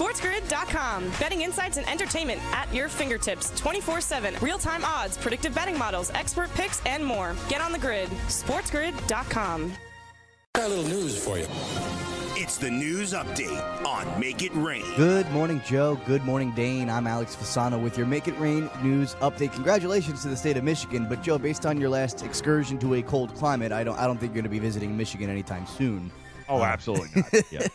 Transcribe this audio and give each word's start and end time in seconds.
SportsGrid.com. 0.00 1.10
Betting 1.20 1.42
insights 1.42 1.76
and 1.76 1.88
entertainment 1.88 2.40
at 2.52 2.72
your 2.74 2.88
fingertips 2.88 3.50
24 3.58 4.00
7. 4.00 4.34
Real 4.40 4.58
time 4.58 4.84
odds, 4.84 5.18
predictive 5.18 5.54
betting 5.54 5.78
models, 5.78 6.10
expert 6.14 6.52
picks, 6.54 6.84
and 6.86 7.04
more. 7.04 7.36
Get 7.48 7.60
on 7.60 7.72
the 7.72 7.78
grid. 7.78 8.08
SportsGrid.com. 8.28 9.72
Got 10.54 10.66
a 10.66 10.68
little 10.68 10.84
news 10.84 11.22
for 11.22 11.38
you. 11.38 11.46
It's 12.42 12.56
the 12.56 12.70
news 12.70 13.12
update 13.12 13.84
on 13.84 14.18
Make 14.18 14.42
It 14.42 14.52
Rain. 14.54 14.82
Good 14.96 15.30
morning, 15.30 15.60
Joe. 15.66 16.00
Good 16.06 16.24
morning, 16.24 16.52
Dane. 16.56 16.88
I'm 16.88 17.06
Alex 17.06 17.36
Fasano 17.36 17.80
with 17.80 17.98
your 17.98 18.06
Make 18.06 18.28
It 18.28 18.38
Rain 18.38 18.70
news 18.82 19.14
update. 19.16 19.52
Congratulations 19.52 20.22
to 20.22 20.28
the 20.28 20.36
state 20.36 20.56
of 20.56 20.64
Michigan, 20.64 21.06
but 21.08 21.22
Joe, 21.22 21.38
based 21.38 21.66
on 21.66 21.78
your 21.78 21.90
last 21.90 22.24
excursion 22.24 22.78
to 22.78 22.94
a 22.94 23.02
cold 23.02 23.34
climate, 23.34 23.72
I 23.72 23.84
don't, 23.84 23.98
I 23.98 24.06
don't 24.06 24.18
think 24.18 24.30
you're 24.30 24.42
going 24.42 24.44
to 24.44 24.48
be 24.48 24.58
visiting 24.58 24.96
Michigan 24.96 25.28
anytime 25.28 25.66
soon. 25.66 26.10
Oh, 26.50 26.62
absolutely 26.64 27.08
not. 27.16 27.32
Yeah, 27.52 27.66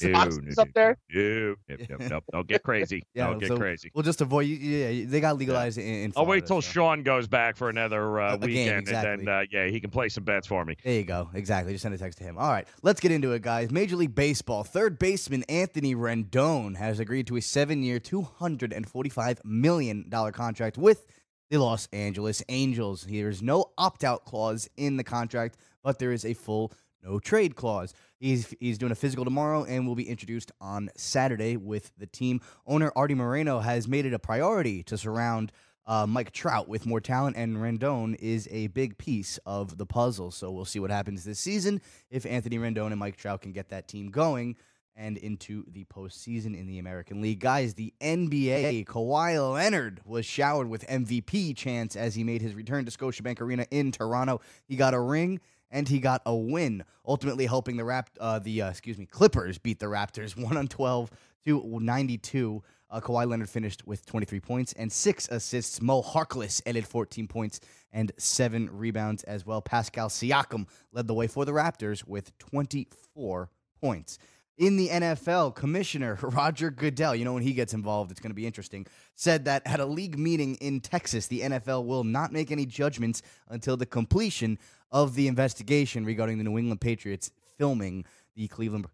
The 0.00 0.12
boxes 0.12 0.58
up 0.58 0.68
there? 0.74 0.98
No, 1.12 1.54
no, 1.68 1.76
no, 1.98 2.06
no, 2.08 2.20
Don't 2.32 2.48
get 2.48 2.62
crazy. 2.62 3.02
Yeah, 3.14 3.28
Don't 3.28 3.38
get 3.38 3.48
so 3.48 3.56
crazy. 3.56 3.90
We'll 3.94 4.02
just 4.02 4.20
avoid. 4.20 4.46
Yeah, 4.46 5.04
they 5.06 5.20
got 5.20 5.38
legalized 5.38 5.78
in, 5.78 5.84
in 5.84 6.12
I'll 6.16 6.26
wait 6.26 6.46
Florida, 6.46 6.46
till 6.46 6.62
so. 6.62 6.72
Sean 6.72 7.02
goes 7.04 7.28
back 7.28 7.56
for 7.56 7.68
another 7.68 8.20
uh, 8.20 8.32
A- 8.32 8.34
a 8.34 8.38
game, 8.38 8.48
weekend, 8.48 8.78
exactly. 8.80 9.10
and 9.12 9.26
then 9.28 9.34
uh, 9.34 9.42
yeah, 9.52 9.66
he 9.68 9.78
can 9.80 9.90
play 9.90 10.08
some 10.08 10.24
bets 10.24 10.46
for 10.48 10.64
me. 10.64 10.76
There 10.82 10.94
you 10.94 11.04
go. 11.04 11.30
Exactly. 11.34 11.72
Just 11.72 11.82
send 11.82 11.94
a 11.94 11.98
text 11.98 12.18
to 12.18 12.24
him. 12.24 12.36
All 12.38 12.50
right, 12.50 12.66
let's 12.82 13.00
get 13.00 13.12
into 13.12 13.32
it, 13.32 13.42
guys. 13.42 13.70
Major 13.70 13.96
League 13.96 14.14
Baseball 14.14 14.64
third 14.64 14.98
baseman 14.98 15.44
Anthony 15.44 15.94
Rendon 15.94 16.76
has 16.76 16.98
agreed 16.98 17.26
to 17.28 17.36
a 17.36 17.40
seven-year, 17.40 18.00
two 18.00 18.22
hundred 18.22 18.72
and 18.72 18.88
forty-five 18.88 19.40
million 19.44 20.08
dollar 20.08 20.32
contract 20.32 20.76
with 20.76 21.06
the 21.50 21.58
Los 21.58 21.86
Angeles 21.92 22.42
Angels. 22.48 23.06
There 23.08 23.28
is 23.28 23.42
no 23.42 23.66
opt-out 23.78 24.24
clause 24.24 24.68
in 24.76 24.96
the 24.96 25.04
contract, 25.04 25.56
but 25.84 25.98
there 26.00 26.10
is 26.12 26.24
a 26.24 26.34
full 26.34 26.72
no 27.02 27.18
trade 27.20 27.54
clause. 27.54 27.92
He's 28.24 28.54
he's 28.58 28.78
doing 28.78 28.90
a 28.90 28.94
physical 28.94 29.22
tomorrow 29.26 29.64
and 29.64 29.86
will 29.86 29.94
be 29.94 30.08
introduced 30.08 30.50
on 30.58 30.88
Saturday 30.96 31.58
with 31.58 31.92
the 31.98 32.06
team. 32.06 32.40
Owner 32.66 32.90
Artie 32.96 33.14
Moreno 33.14 33.58
has 33.58 33.86
made 33.86 34.06
it 34.06 34.14
a 34.14 34.18
priority 34.18 34.82
to 34.84 34.96
surround 34.96 35.52
uh, 35.86 36.06
Mike 36.06 36.32
Trout 36.32 36.66
with 36.66 36.86
more 36.86 37.02
talent, 37.02 37.36
and 37.36 37.58
Rendon 37.58 38.16
is 38.18 38.48
a 38.50 38.68
big 38.68 38.96
piece 38.96 39.38
of 39.44 39.76
the 39.76 39.84
puzzle. 39.84 40.30
So 40.30 40.50
we'll 40.50 40.64
see 40.64 40.78
what 40.78 40.90
happens 40.90 41.24
this 41.24 41.38
season 41.38 41.82
if 42.08 42.24
Anthony 42.24 42.56
Rendon 42.56 42.86
and 42.86 42.98
Mike 42.98 43.18
Trout 43.18 43.42
can 43.42 43.52
get 43.52 43.68
that 43.68 43.88
team 43.88 44.10
going 44.10 44.56
and 44.96 45.18
into 45.18 45.64
the 45.70 45.84
postseason 45.84 46.58
in 46.58 46.66
the 46.66 46.78
American 46.78 47.20
League. 47.20 47.40
Guys, 47.40 47.74
the 47.74 47.92
NBA, 48.00 48.86
Kawhi 48.86 49.52
Leonard 49.52 50.00
was 50.06 50.24
showered 50.24 50.68
with 50.68 50.86
MVP 50.86 51.56
chants 51.56 51.94
as 51.94 52.14
he 52.14 52.24
made 52.24 52.40
his 52.40 52.54
return 52.54 52.86
to 52.86 52.90
Scotiabank 52.90 53.40
Arena 53.42 53.66
in 53.70 53.92
Toronto. 53.92 54.40
He 54.66 54.76
got 54.76 54.94
a 54.94 55.00
ring 55.00 55.40
and 55.74 55.88
he 55.88 55.98
got 55.98 56.22
a 56.24 56.34
win, 56.34 56.84
ultimately 57.06 57.44
helping 57.44 57.76
the 57.76 57.84
Rap- 57.84 58.10
uh, 58.18 58.38
the 58.38 58.62
uh, 58.62 58.70
excuse 58.70 58.96
me 58.96 59.04
Clippers 59.04 59.58
beat 59.58 59.80
the 59.80 59.86
Raptors 59.86 60.36
one 60.42 60.56
on 60.56 60.68
twelve 60.68 61.10
to 61.44 61.78
ninety 61.80 62.16
two. 62.16 62.62
Uh, 62.90 63.00
Kawhi 63.00 63.28
Leonard 63.28 63.48
finished 63.48 63.84
with 63.88 64.06
23 64.06 64.38
points 64.38 64.72
and 64.74 64.92
six 64.92 65.28
assists. 65.28 65.82
Mo 65.82 66.00
Harkless 66.00 66.62
added 66.64 66.86
14 66.86 67.26
points 67.26 67.58
and 67.92 68.12
seven 68.18 68.68
rebounds 68.70 69.24
as 69.24 69.44
well. 69.44 69.60
Pascal 69.60 70.08
Siakam 70.08 70.68
led 70.92 71.08
the 71.08 71.14
way 71.14 71.26
for 71.26 71.44
the 71.44 71.50
Raptors 71.50 72.06
with 72.06 72.38
24 72.38 73.50
points. 73.80 74.18
In 74.56 74.76
the 74.76 74.88
NFL, 74.88 75.56
Commissioner 75.56 76.16
Roger 76.22 76.70
Goodell, 76.70 77.16
you 77.16 77.24
know, 77.24 77.32
when 77.32 77.42
he 77.42 77.52
gets 77.52 77.74
involved, 77.74 78.12
it's 78.12 78.20
going 78.20 78.30
to 78.30 78.34
be 78.34 78.46
interesting, 78.46 78.86
said 79.16 79.46
that 79.46 79.62
at 79.64 79.80
a 79.80 79.86
league 79.86 80.16
meeting 80.16 80.54
in 80.56 80.80
Texas, 80.80 81.26
the 81.26 81.40
NFL 81.40 81.86
will 81.86 82.04
not 82.04 82.32
make 82.32 82.52
any 82.52 82.64
judgments 82.64 83.22
until 83.48 83.76
the 83.76 83.86
completion 83.86 84.56
of 84.94 85.16
the 85.16 85.26
investigation 85.28 86.06
regarding 86.06 86.38
the 86.38 86.44
New 86.44 86.56
England 86.56 86.80
Patriots 86.80 87.32
filming 87.58 88.04
the 88.36 88.46
Cleveland 88.48 88.86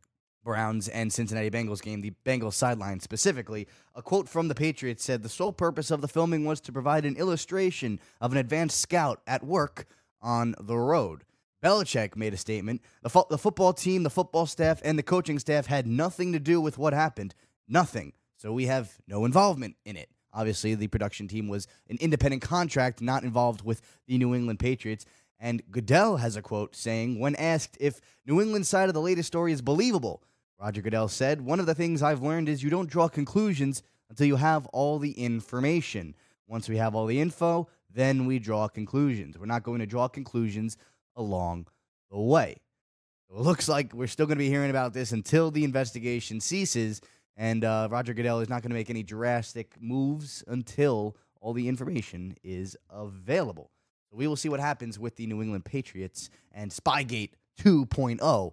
Browns 0.42 0.88
and 0.88 1.12
Cincinnati 1.12 1.50
Bengals 1.50 1.82
game, 1.82 2.00
the 2.00 2.14
Bengals 2.24 2.54
sideline 2.54 3.00
specifically. 3.00 3.68
A 3.94 4.00
quote 4.00 4.26
from 4.26 4.48
the 4.48 4.54
Patriots 4.54 5.04
said 5.04 5.22
the 5.22 5.28
sole 5.28 5.52
purpose 5.52 5.90
of 5.90 6.00
the 6.00 6.08
filming 6.08 6.46
was 6.46 6.58
to 6.62 6.72
provide 6.72 7.04
an 7.04 7.16
illustration 7.16 8.00
of 8.18 8.32
an 8.32 8.38
advanced 8.38 8.80
scout 8.80 9.20
at 9.26 9.44
work 9.44 9.84
on 10.22 10.54
the 10.58 10.78
road. 10.78 11.24
Belichick 11.62 12.16
made 12.16 12.32
a 12.32 12.38
statement. 12.38 12.80
The, 13.02 13.10
fo- 13.10 13.26
the 13.28 13.36
football 13.36 13.74
team, 13.74 14.02
the 14.02 14.08
football 14.08 14.46
staff, 14.46 14.80
and 14.82 14.98
the 14.98 15.02
coaching 15.02 15.38
staff 15.38 15.66
had 15.66 15.86
nothing 15.86 16.32
to 16.32 16.40
do 16.40 16.62
with 16.62 16.78
what 16.78 16.94
happened. 16.94 17.34
Nothing. 17.68 18.14
So 18.38 18.54
we 18.54 18.64
have 18.64 18.96
no 19.06 19.26
involvement 19.26 19.76
in 19.84 19.96
it. 19.96 20.08
Obviously, 20.32 20.74
the 20.74 20.86
production 20.86 21.28
team 21.28 21.48
was 21.48 21.66
an 21.88 21.98
independent 22.00 22.42
contract, 22.42 23.00
not 23.00 23.24
involved 23.24 23.62
with 23.62 23.82
the 24.06 24.16
New 24.16 24.34
England 24.34 24.60
Patriots. 24.60 25.04
And 25.40 25.62
Goodell 25.70 26.18
has 26.18 26.36
a 26.36 26.42
quote 26.42 26.76
saying, 26.76 27.18
when 27.18 27.34
asked 27.36 27.78
if 27.80 28.00
New 28.26 28.42
England's 28.42 28.68
side 28.68 28.88
of 28.88 28.94
the 28.94 29.00
latest 29.00 29.26
story 29.26 29.52
is 29.52 29.62
believable, 29.62 30.22
Roger 30.60 30.82
Goodell 30.82 31.08
said, 31.08 31.40
One 31.40 31.58
of 31.58 31.64
the 31.64 31.74
things 31.74 32.02
I've 32.02 32.22
learned 32.22 32.50
is 32.50 32.62
you 32.62 32.68
don't 32.68 32.90
draw 32.90 33.08
conclusions 33.08 33.82
until 34.10 34.26
you 34.26 34.36
have 34.36 34.66
all 34.66 34.98
the 34.98 35.12
information. 35.12 36.14
Once 36.46 36.68
we 36.68 36.76
have 36.76 36.94
all 36.94 37.06
the 37.06 37.20
info, 37.20 37.68
then 37.90 38.26
we 38.26 38.38
draw 38.38 38.68
conclusions. 38.68 39.38
We're 39.38 39.46
not 39.46 39.62
going 39.62 39.80
to 39.80 39.86
draw 39.86 40.08
conclusions 40.08 40.76
along 41.16 41.68
the 42.10 42.18
way. 42.18 42.56
So 43.28 43.36
it 43.36 43.42
looks 43.42 43.68
like 43.68 43.94
we're 43.94 44.08
still 44.08 44.26
going 44.26 44.36
to 44.36 44.44
be 44.44 44.48
hearing 44.48 44.70
about 44.70 44.92
this 44.92 45.12
until 45.12 45.50
the 45.50 45.64
investigation 45.64 46.40
ceases. 46.40 47.00
And 47.36 47.64
uh, 47.64 47.88
Roger 47.90 48.12
Goodell 48.12 48.40
is 48.40 48.50
not 48.50 48.60
going 48.60 48.70
to 48.70 48.76
make 48.76 48.90
any 48.90 49.02
drastic 49.02 49.80
moves 49.80 50.44
until 50.46 51.16
all 51.40 51.54
the 51.54 51.68
information 51.68 52.36
is 52.42 52.76
available. 52.90 53.70
We 54.12 54.26
will 54.26 54.36
see 54.36 54.48
what 54.48 54.60
happens 54.60 54.98
with 54.98 55.16
the 55.16 55.26
New 55.26 55.42
England 55.42 55.64
Patriots 55.64 56.30
and 56.52 56.70
Spygate 56.70 57.30
2.0. 57.60 58.52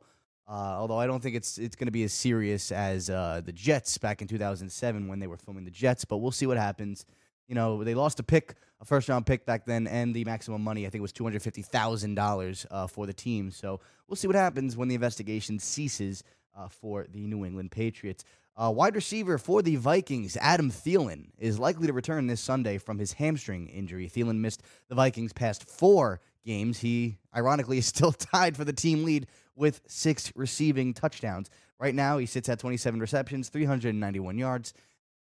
Uh, 0.50 0.52
although 0.52 0.98
I 0.98 1.08
don't 1.08 1.22
think 1.22 1.36
it's 1.36 1.58
it's 1.58 1.76
going 1.76 1.88
to 1.88 1.92
be 1.92 2.04
as 2.04 2.14
serious 2.14 2.72
as 2.72 3.10
uh, 3.10 3.42
the 3.44 3.52
Jets 3.52 3.98
back 3.98 4.22
in 4.22 4.30
2007 4.30 5.08
when 5.08 5.20
they 5.20 5.28
were 5.28 5.36
filming 5.36 5.66
the 5.66 5.72
Jets, 5.72 6.06
but 6.06 6.18
we'll 6.18 6.32
see 6.32 6.46
what 6.46 6.56
happens. 6.58 7.06
You 7.50 7.56
know, 7.56 7.84
they 7.84 7.96
lost 7.96 8.20
a 8.22 8.24
pick, 8.24 8.56
a 8.80 8.86
first 8.86 9.10
round 9.10 9.26
pick 9.26 9.46
back 9.46 9.66
then, 9.66 9.88
and 9.88 10.16
the 10.16 10.24
maximum 10.24 10.64
money 10.64 10.86
I 10.86 10.90
think 10.90 11.02
was 11.02 11.12
two 11.12 11.26
hundred 11.26 11.42
fifty 11.42 11.62
thousand 11.62 12.16
dollars 12.16 12.66
uh, 12.72 12.88
for 12.88 13.06
the 13.06 13.14
team. 13.14 13.52
So 13.52 13.82
we'll 14.08 14.16
see 14.16 14.28
what 14.28 14.38
happens 14.38 14.78
when 14.78 14.88
the 14.88 14.96
investigation 14.96 15.60
ceases 15.60 16.24
uh, 16.58 16.70
for 16.70 17.08
the 17.12 17.28
New 17.28 17.46
England 17.46 17.72
Patriots. 17.72 18.24
Uh, 18.60 18.72
wide 18.72 18.96
receiver 18.96 19.38
for 19.38 19.62
the 19.62 19.76
Vikings, 19.76 20.36
Adam 20.42 20.72
Thielen, 20.72 21.28
is 21.38 21.60
likely 21.60 21.86
to 21.86 21.94
return 21.94 22.26
this 22.26 22.42
Sunday 22.42 22.80
from 22.80 22.98
his 22.98 23.14
hamstring 23.14 23.68
injury. 23.68 24.10
Thielen 24.10 24.40
missed 24.40 24.64
the 24.90 24.96
Vikings' 24.96 25.32
past 25.32 25.70
four 25.70 26.20
games. 26.44 26.80
He, 26.80 27.20
ironically, 27.36 27.78
is 27.78 27.86
still 27.86 28.12
tied 28.34 28.58
for 28.58 28.66
the 28.66 28.74
team 28.74 29.04
lead 29.04 29.28
with 29.56 29.82
six 29.86 30.34
receiving 30.36 30.96
touchdowns. 30.96 31.52
Right 31.80 31.94
now, 31.94 32.18
he 32.18 32.26
sits 32.26 32.50
at 32.50 32.58
27 32.58 33.00
receptions, 33.00 33.50
391 33.50 34.40
yards 34.40 34.74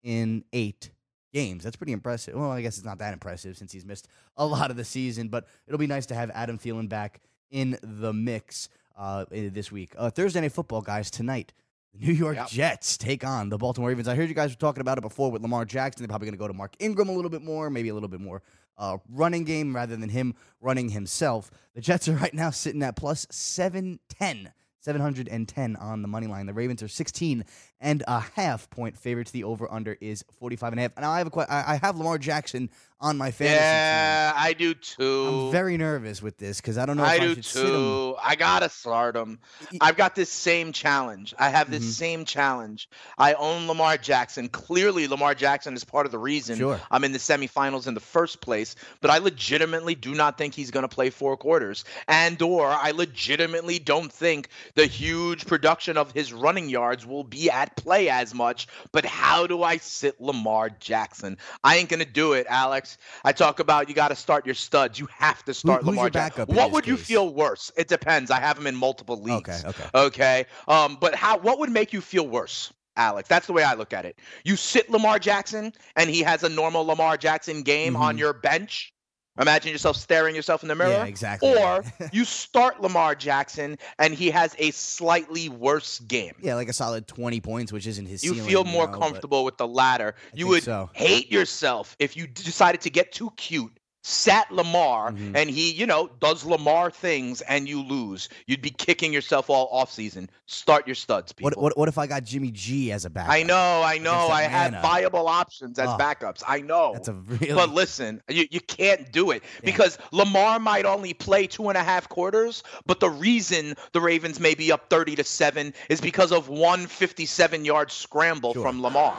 in 0.03 0.44
eight 0.53 0.91
games. 1.32 1.64
That's 1.64 1.76
pretty 1.76 1.93
impressive. 1.93 2.34
Well, 2.34 2.50
I 2.50 2.60
guess 2.60 2.76
it's 2.76 2.84
not 2.84 2.99
that 2.99 3.14
impressive 3.14 3.56
since 3.56 3.72
he's 3.72 3.87
missed 3.87 4.09
a 4.37 4.44
lot 4.44 4.70
of 4.70 4.76
the 4.76 4.84
season, 4.84 5.28
but 5.28 5.47
it'll 5.66 5.78
be 5.78 5.87
nice 5.87 6.04
to 6.06 6.14
have 6.14 6.31
Adam 6.34 6.59
Thielen 6.59 6.88
back 6.88 7.22
in 7.50 7.78
the 7.82 8.12
mix 8.12 8.69
uh, 8.99 9.25
this 9.31 9.72
week. 9.72 9.94
Uh, 9.97 10.10
Thursday 10.10 10.43
Night 10.43 10.53
Football, 10.53 10.82
guys, 10.82 11.10
tonight. 11.10 11.54
The 11.94 12.06
New 12.06 12.12
York 12.12 12.36
Yep. 12.36 12.48
Jets 12.48 12.97
take 12.97 13.25
on 13.25 13.48
the 13.48 13.58
Baltimore 13.58 13.91
Ravens. 13.91 14.08
I 14.08 14.14
heard 14.14 14.28
you 14.28 14.34
guys 14.34 14.50
were 14.50 14.56
talking 14.58 14.80
about 14.80 14.98
it 14.98 15.03
before 15.03 15.30
with 15.30 15.42
Lamar 15.42 15.64
Jackson. 15.64 16.03
They're 16.03 16.08
probably 16.08 16.26
going 16.26 16.34
to 16.34 16.38
go 16.38 16.48
to 16.48 16.54
Mark 16.54 16.75
Ingram 16.78 17.08
a 17.08 17.12
little 17.12 17.30
bit 17.30 17.42
more, 17.42 17.69
maybe 17.70 17.91
a 17.91 17.94
little 17.94 18.08
bit 18.08 18.20
more 18.20 18.42
uh, 18.78 18.97
running 19.10 19.44
game 19.44 19.75
rather 19.76 19.97
than 19.97 20.08
him 20.08 20.34
running 20.60 20.88
himself. 20.88 21.50
The 21.75 21.81
Jets 21.81 22.08
are 22.08 22.14
right 22.16 22.32
now 22.34 22.50
sitting 22.50 22.82
at 22.82 22.97
plus 22.97 23.26
710. 23.31 24.52
710 24.81 25.76
on 25.76 26.02
the 26.02 26.08
money 26.08 26.26
line. 26.26 26.46
The 26.46 26.52
Ravens 26.55 26.82
are 26.82 26.88
16 26.88 27.44
and 27.82 28.02
a 28.08 28.20
half 28.20 28.70
point 28.70 28.96
favorites. 28.96 29.32
The 29.32 29.44
over 29.44 29.70
under 29.70 29.99
is 30.00 30.25
45 30.38 30.73
and 30.73 30.79
a 30.79 30.82
half. 30.82 30.96
Now 30.99 31.11
I 31.11 31.19
have 31.19 31.26
a 31.26 31.31
que- 31.31 31.46
I 31.49 31.75
I 31.75 31.76
have 31.76 31.99
Lamar 31.99 32.17
Jackson 32.19 32.70
on 33.00 33.19
my 33.19 33.32
fantasy 33.32 33.56
Yeah, 33.56 34.32
I 34.37 34.52
do 34.52 34.75
too. 34.75 35.46
I'm 35.49 35.50
very 35.52 35.76
nervous 35.76 36.23
with 36.23 36.38
this 36.38 36.61
because 36.61 36.79
I 36.79 36.87
don't 36.87 36.96
know 36.96 37.02
if 37.02 37.08
I 37.11 37.14
I, 37.14 37.19
do 37.19 37.34
should 37.34 37.44
sit 37.44 37.62
him. 37.64 37.70
too. 37.70 38.14
I 38.23 38.37
gotta 38.37 38.69
start 38.69 39.17
him. 39.17 39.40
I've 39.81 39.96
got 39.96 40.14
this 40.14 40.31
same 40.31 40.70
challenge. 40.73 41.34
I 41.37 41.49
have 41.49 41.69
this 41.69 41.82
Mhm. 41.82 41.90
same 41.90 42.25
challenge. 42.25 42.88
I 43.19 43.34
own 43.34 43.67
Lamar 43.67 43.96
Jackson. 43.96 44.49
Clearly, 44.49 45.08
Lamar 45.08 45.35
Jackson 45.35 45.75
is 45.75 45.82
part 45.82 46.06
of 46.06 46.12
the 46.12 46.19
reason 46.20 46.58
Sure. 46.58 46.81
I'm 46.93 47.02
in 47.02 47.11
the 47.11 47.19
semifinals 47.19 47.88
in 47.88 47.94
the 47.94 48.00
first 48.00 48.40
place. 48.40 48.76
But 49.00 49.11
I 49.11 49.19
legitimately 49.19 49.96
do 49.96 50.14
not 50.14 50.38
think 50.38 50.55
he's 50.55 50.70
going 50.70 50.85
to 50.85 50.88
play 50.94 51.11
four 51.11 51.37
quarters, 51.37 51.85
and 52.06 52.40
or 52.40 52.69
I 52.69 52.93
legitimately 52.93 53.81
don't 53.81 54.12
think 54.12 54.46
the 54.76 54.87
huge 54.87 55.46
production 55.46 55.96
of 55.96 56.12
his 56.12 56.32
running 56.32 56.69
yards 56.69 57.05
will 57.05 57.25
be 57.25 57.50
at 57.50 57.71
play 57.76 58.08
as 58.08 58.34
much. 58.34 58.69
But 58.92 59.04
how 59.04 59.46
do 59.46 59.62
I 59.62 59.76
sit 59.78 60.20
Lamar 60.20 60.70
Jackson? 60.70 61.38
I 61.64 61.76
ain't 61.76 61.88
gonna 61.88 62.04
do 62.04 62.32
it, 62.34 62.46
Alex. 62.48 62.98
I 63.24 63.32
talk 63.32 63.58
about 63.60 63.88
you 63.88 63.94
got 63.94 64.08
to 64.08 64.16
start 64.16 64.46
your 64.46 64.54
studs. 64.54 64.98
You 64.98 65.08
have 65.16 65.42
to 65.44 65.54
start 65.54 65.82
who's 65.82 65.88
Lamar 65.90 66.10
Jackson. 66.10 66.46
What 66.46 66.72
would 66.72 66.86
you 66.86 66.96
feel 66.96 67.32
worse? 67.32 67.70
It 67.76 67.88
depends. 67.88 68.30
I 68.30 68.40
have 68.40 68.58
him 68.58 68.66
in 68.66 68.76
multiple 68.76 69.20
leagues. 69.20 69.64
Okay, 69.64 69.69
okay. 69.69 69.88
Okay. 69.94 70.46
Um, 70.69 70.98
but 71.00 71.14
how? 71.14 71.38
What 71.38 71.58
would 71.58 71.70
make 71.70 71.92
you 71.92 72.00
feel 72.00 72.26
worse? 72.26 72.72
Alex, 72.96 73.28
that's 73.28 73.46
the 73.46 73.54
way 73.54 73.62
I 73.62 73.72
look 73.75 73.94
at 73.94 74.04
it. 74.04 74.18
You 74.44 74.54
sit 74.56 74.90
Lamar 74.90 75.18
Jackson 75.18 75.72
and 75.96 76.10
he 76.10 76.20
has 76.20 76.42
a 76.42 76.48
normal 76.48 76.84
Lamar 76.84 77.16
Jackson 77.16 77.62
game 77.62 77.96
on 77.96 78.16
Mhm. 78.16 78.18
your 78.18 78.32
bench. 78.34 78.92
Imagine 79.40 79.73
yourself 79.73 79.96
staring 79.96 80.34
yourself 80.34 80.62
in 80.62 80.69
the 80.69 80.75
mirror. 80.75 80.90
Yeah, 80.90 81.05
exactly. 81.05 81.56
Or 81.56 81.82
you 82.12 82.25
start 82.25 82.82
Lamar 82.82 83.14
Jackson 83.14 83.79
and 83.99 84.12
he 84.12 84.31
has 84.31 84.55
a 84.58 84.70
slightly 84.73 85.49
worse 85.49 86.00
game. 86.00 86.34
Yeah, 86.43 86.55
like 86.56 86.69
a 86.69 86.73
solid 86.75 87.06
20 87.06 87.40
points, 87.40 87.73
which 87.73 87.87
isn't 87.87 88.06
his 88.06 88.23
You 88.23 88.34
ceiling, 88.34 88.49
feel 88.49 88.64
more 88.64 88.87
know, 88.87 88.99
comfortable 88.99 89.44
with 89.44 89.56
the 89.56 89.67
latter. 89.67 90.14
I 90.19 90.37
You 90.37 90.49
would 90.49 90.62
so. 90.64 90.90
hate 90.93 91.32
yourself 91.32 91.96
if 91.99 92.14
you 92.17 92.26
decided 92.26 92.82
to 92.82 92.90
get 92.90 93.12
too 93.12 93.31
cute, 93.37 93.73
sat 94.02 94.50
Lamar, 94.50 95.12
Mhm. 95.12 95.37
and 95.37 95.49
he, 95.49 95.70
you 95.72 95.87
know, 95.87 96.10
does 96.20 96.44
Lamar 96.44 96.90
things 96.90 97.40
and 97.43 97.69
you 97.69 97.82
lose. 97.82 98.28
You'd 98.46 98.60
be 98.62 98.70
kicking 98.70 99.12
yourself 99.12 99.49
all 99.49 99.69
off 99.70 99.93
season. 99.93 100.28
Start 100.46 100.87
your 100.88 100.96
studs, 100.96 101.32
people. 101.32 101.50
What, 101.50 101.58
what, 101.58 101.78
what 101.78 101.88
if 101.88 101.99
I 101.99 102.06
got 102.08 102.25
Jimmy 102.25 102.50
G 102.50 102.90
as 102.93 103.04
a 103.04 103.10
backup? 103.10 103.32
I 103.32 103.43
know, 103.44 103.82
I 103.82 103.99
know. 103.99 104.28
I 104.28 104.43
had 104.43 104.72
viable 104.82 105.28
options 105.28 105.78
as 105.78 105.88
Oh, 105.88 105.96
backups. 105.99 106.43
I 106.46 106.60
know. 106.60 106.93
That's 106.94 107.08
a 107.08 107.12
really. 107.14 107.54
But 107.54 107.70
listen, 107.70 108.20
you, 108.28 108.46
you 108.50 108.60
can't 108.60 109.10
do 109.12 109.31
it 109.31 109.43
Yeah. 109.44 109.60
because 109.70 109.99
Lamar 110.10 110.58
might 110.58 110.84
only 110.84 111.14
play 111.14 111.46
two 111.46 111.69
and 111.69 111.78
a 111.78 111.82
half 111.84 112.08
quarters, 112.08 112.62
but 112.87 112.99
the 113.00 113.08
reason 113.10 113.75
the 113.93 114.00
Ravens 114.00 114.40
may 114.40 114.54
be 114.54 114.72
up 114.72 114.90
30 114.90 115.14
to 115.16 115.25
7 115.25 115.72
is 115.88 116.00
because 116.00 116.32
of 116.32 116.49
one 116.49 116.87
57 116.88 117.64
yard 117.64 117.90
scramble 117.93 118.52
Sure. 118.52 118.62
from 118.62 118.82
Lamar. 118.82 119.16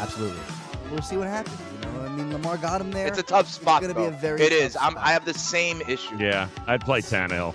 Absolutely. 0.00 0.40
We'll 0.90 1.02
see 1.02 1.16
what 1.16 1.28
happens. 1.28 1.58
You 1.84 1.90
know, 1.92 1.98
what 2.00 2.10
I 2.10 2.14
mean, 2.16 2.27
Lamar 2.38 2.56
got 2.56 2.80
him 2.80 2.90
there. 2.90 3.06
It's 3.06 3.18
a 3.18 3.22
tough 3.22 3.48
spot. 3.48 3.82
It's 3.82 3.92
gonna 3.92 4.08
be 4.10 4.14
a 4.14 4.18
very 4.18 4.40
It 4.42 4.50
tough 4.50 4.58
is. 4.60 4.76
I'm. 4.80 4.96
I 4.98 5.12
have 5.12 5.24
the 5.24 5.34
same 5.34 5.80
issue. 5.82 6.16
Yeah, 6.18 6.48
I'd 6.66 6.80
play 6.82 7.00
Tannehill. 7.00 7.54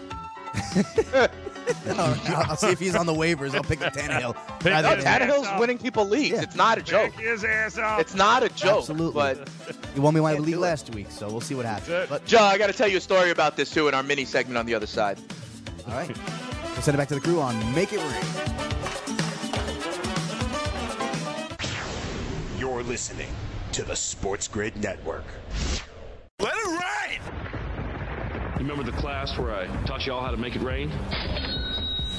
All 1.88 1.96
right, 1.96 2.30
I'll 2.50 2.58
see 2.58 2.68
if 2.68 2.80
he's 2.80 2.94
on 2.94 3.06
the 3.06 3.14
waivers. 3.14 3.56
I'll 3.56 3.64
pick 3.64 3.82
up 3.82 3.94
Tannehill. 3.94 4.36
Pick 4.60 4.72
rather 4.74 4.90
No, 4.90 4.96
his 4.96 5.04
than- 5.06 5.14
ass 5.14 5.22
Tannehill's 5.32 5.48
up. 5.48 5.60
winning 5.60 5.78
people 5.78 6.06
leagues. 6.06 6.32
Yeah. 6.36 6.42
It's 6.42 6.56
not 6.56 6.78
a 6.78 6.82
joke. 6.82 7.14
Pick 7.16 7.26
his 7.26 7.44
ass 7.46 7.78
up. 7.78 8.00
It's 8.02 8.14
not 8.14 8.44
a 8.44 8.50
joke. 8.50 8.80
Absolutely. 8.80 9.14
But 9.14 9.50
He 9.94 10.00
won 10.02 10.14
me 10.14 10.20
my 10.20 10.34
Can't 10.34 10.44
league 10.46 10.56
do 10.56 10.60
it. 10.60 10.62
last 10.62 10.94
week, 10.94 11.10
so 11.10 11.28
we'll 11.30 11.40
see 11.42 11.56
what 11.56 11.66
happens. 11.66 12.10
But 12.10 12.26
Joe, 12.26 12.40
I 12.44 12.58
got 12.58 12.68
to 12.68 12.74
tell 12.74 12.88
you 12.90 12.98
a 12.98 13.02
story 13.02 13.32
about 13.32 13.56
this 13.56 13.72
too 13.72 13.88
in 13.88 13.94
our 13.94 14.04
mini 14.04 14.26
segment 14.26 14.58
on 14.58 14.66
the 14.66 14.76
other 14.76 14.86
side. 14.88 15.18
all 15.88 15.94
right, 15.96 16.10
we'll 16.10 16.82
send 16.82 16.96
it 16.96 16.98
back 16.98 17.08
to 17.08 17.16
the 17.16 17.22
crew 17.22 17.40
on 17.40 17.56
Make 17.74 17.94
It 17.94 18.00
Rain. 18.00 18.24
You're 22.60 22.84
listening 22.84 23.30
to 23.74 23.82
the 23.82 23.96
Sports 23.96 24.48
Grid 24.48 24.78
Network. 24.78 25.24
Let 26.40 26.54
it 26.54 26.66
ride! 26.68 27.20
You 28.60 28.68
remember 28.68 28.84
the 28.84 28.96
class 29.00 29.36
where 29.36 29.52
I 29.52 29.66
taught 29.86 30.06
y'all 30.06 30.22
how 30.22 30.30
to 30.30 30.38
make 30.38 30.56
it 30.56 30.62
rain? 30.62 30.92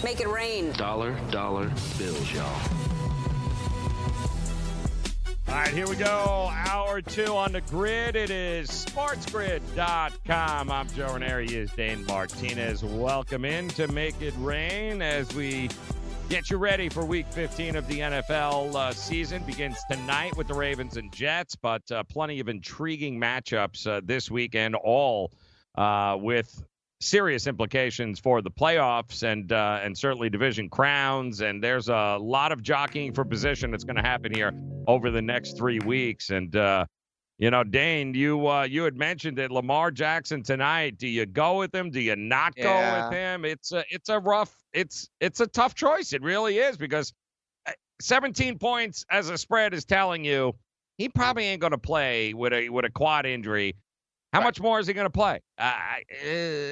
Make 0.03 0.19
it 0.19 0.27
rain. 0.27 0.73
Dollar, 0.73 1.17
dollar 1.31 1.71
bills, 1.97 2.33
y'all. 2.33 2.61
All 5.47 5.55
right, 5.55 5.69
here 5.69 5.87
we 5.87 5.95
go. 5.95 6.51
Hour 6.51 7.01
two 7.01 7.37
on 7.37 7.53
the 7.53 7.61
grid. 7.61 8.17
It 8.17 8.31
is 8.31 8.69
sportsgrid.com. 8.69 10.73
I'm 10.73 10.89
Joe 10.89 11.13
Ranieri. 11.13 11.47
He 11.47 11.59
is 11.59 11.71
Dane 11.71 12.05
Martinez. 12.07 12.83
Welcome 12.83 13.45
in 13.45 13.69
to 13.69 13.87
Make 13.87 14.21
It 14.21 14.35
Rain 14.39 15.03
as 15.03 15.33
we 15.37 15.69
get 16.29 16.51
you 16.51 16.57
ready 16.57 16.89
for 16.89 17.05
week 17.05 17.27
15 17.31 17.77
of 17.77 17.87
the 17.87 18.01
NFL 18.01 18.75
uh, 18.75 18.93
season. 18.93 19.43
Begins 19.45 19.79
tonight 19.91 20.37
with 20.37 20.49
the 20.49 20.55
Ravens 20.55 20.97
and 20.97 21.13
Jets, 21.13 21.55
but 21.55 21.83
uh, 21.91 22.03
plenty 22.05 22.41
of 22.41 22.49
intriguing 22.49 23.21
matchups 23.21 23.87
uh, 23.87 24.01
this 24.05 24.31
weekend, 24.31 24.75
all 24.75 25.33
uh, 25.77 26.17
with 26.19 26.65
serious 27.01 27.47
implications 27.47 28.19
for 28.19 28.41
the 28.41 28.51
playoffs 28.51 29.23
and 29.23 29.53
uh, 29.53 29.81
and 29.83 29.97
certainly 29.97 30.31
division 30.31 30.69
crowns. 30.71 31.41
And 31.43 31.63
there's 31.63 31.89
a 31.89 32.19
lot 32.21 32.53
of 32.53 32.63
jockeying 32.63 33.13
for 33.13 33.25
position 33.25 33.71
that's 33.71 33.85
going 33.85 33.97
to 33.97 34.03
happen 34.03 34.33
here 34.35 34.53
over 34.87 35.11
the 35.11 35.23
next 35.23 35.57
three 35.57 35.81
weeks. 35.81 36.31
And 36.31 36.55
uh, 36.57 36.87
you 37.39 37.51
know, 37.51 37.65
Dane, 37.65 38.15
you 38.15 38.47
uh, 38.47 38.63
you 38.63 38.85
had 38.85 38.97
mentioned 38.97 39.39
that 39.39 39.51
Lamar 39.51 39.91
Jackson 39.91 40.43
tonight. 40.43 40.99
Do 40.99 41.09
you 41.09 41.27
go 41.27 41.59
with 41.59 41.75
him? 41.75 41.91
Do 41.91 42.01
you 42.01 42.17
not 42.17 42.55
go 42.57 42.63
Yeah. 42.63 43.09
with 43.09 43.19
him? 43.19 43.45
It's 43.45 43.73
a 43.73 43.85
it's 43.91 44.09
a 44.09 44.19
rough 44.19 44.57
it's 44.73 45.09
it's 45.21 45.41
a 45.41 45.47
tough 45.47 45.75
choice. 45.75 46.13
It 46.13 46.23
really 46.23 46.59
is 46.59 46.77
because 46.77 47.13
uh, 47.67 47.73
17 48.01 48.59
points 48.59 49.05
as 49.11 49.31
a 49.31 49.39
spread 49.39 49.75
is 49.75 49.85
telling 49.85 50.25
you 50.25 50.55
he 50.97 51.09
probably 51.09 51.45
ain't 51.45 51.61
going 51.61 51.73
to 51.73 51.79
play 51.79 52.35
with 52.35 52.53
a 52.53 52.69
with 52.69 52.85
a 52.85 52.91
quad 52.91 53.27
injury. 53.27 53.75
How 54.35 54.41
Right. 54.41 54.47
much 54.47 54.61
more 54.61 54.81
is 54.81 54.89
he 54.89 54.93
going 54.95 55.07
to 55.07 55.11
play? 55.11 55.41
Uh, 55.57 55.73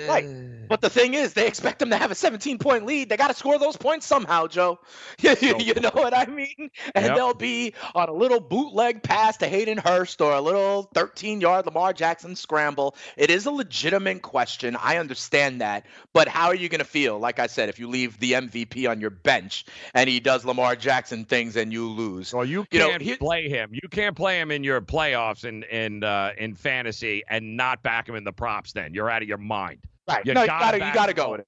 Right. 0.09 0.69
But 0.69 0.81
the 0.81 0.91
thing 0.91 1.15
is, 1.15 1.35
they 1.35 1.47
expect 1.47 1.79
them 1.79 1.91
to 1.91 1.97
have 1.97 2.11
a 2.11 2.15
17 2.15 2.59
point 2.59 2.87
lead. 2.87 3.09
They 3.09 3.17
got 3.17 3.29
to 3.29 3.35
score 3.35 3.59
those 3.59 3.77
points 3.77 4.05
somehow, 4.07 4.49
Joe. 4.49 4.81
you, 5.21 5.37
So- 5.37 5.59
you 5.59 5.75
know 5.75 5.91
what 5.93 6.17
I 6.17 6.27
mean? 6.27 6.71
And 6.95 7.05
Yep. 7.07 7.15
they'll 7.17 7.35
be 7.35 7.75
on 7.95 8.09
a 8.09 8.13
little 8.13 8.41
bootleg 8.41 9.03
pass 9.03 9.37
to 9.39 9.47
Hayden 9.49 9.79
Hurst 9.79 10.21
or 10.21 10.33
a 10.33 10.41
little 10.41 10.91
13 10.95 11.41
yard 11.41 11.67
Lamar 11.67 11.93
Jackson 11.93 12.35
scramble. 12.37 12.97
It 13.17 13.31
is 13.31 13.47
a 13.47 13.51
legitimate 13.53 14.23
question. 14.23 14.77
I 14.77 14.97
understand 14.97 15.61
that. 15.61 15.87
But 16.13 16.27
how 16.29 16.49
are 16.49 16.55
you 16.55 16.69
going 16.69 16.81
to 16.81 16.85
feel? 16.85 17.19
Like 17.19 17.39
I 17.39 17.47
said, 17.47 17.69
if 17.69 17.79
you 17.79 17.87
leave 17.89 18.19
the 18.19 18.33
MVP 18.33 18.89
on 18.91 19.01
your 19.01 19.11
bench 19.11 19.65
and 19.95 20.09
he 20.09 20.19
does 20.21 20.45
Lamar 20.45 20.75
Jackson 20.75 21.25
things 21.27 21.55
and 21.57 21.73
you 21.73 21.89
lose. 21.89 22.33
Well, 22.35 22.45
you 22.45 22.67
You 22.73 22.79
know, 22.81 22.99
can't 22.99 23.19
play 23.21 23.49
him. 23.49 23.71
You 23.73 23.89
can't 23.89 24.17
play 24.17 24.41
him 24.41 24.51
in 24.51 24.65
your 24.65 24.81
playoffs 24.81 25.45
in 25.45 25.63
in 25.65 26.03
uh, 26.03 26.33
in 26.37 26.55
fantasy 26.55 27.23
and 27.29 27.52
not 27.57 27.83
back 27.83 28.09
him 28.09 28.15
in 28.17 28.25
the 28.25 28.33
props. 28.33 28.73
Then 28.73 28.95
you're 28.95 29.11
out 29.11 29.23
of 29.23 29.29
your 29.29 29.39
mind. 29.39 29.81
Right. 30.09 30.25
You 30.27 30.35
no, 30.35 30.43
you 30.43 30.47
gotta 30.49 30.79
gotta, 30.79 30.89
you 30.89 30.95
gotta 30.95 31.15
go 31.15 31.31
with 31.33 31.41
it. 31.41 31.47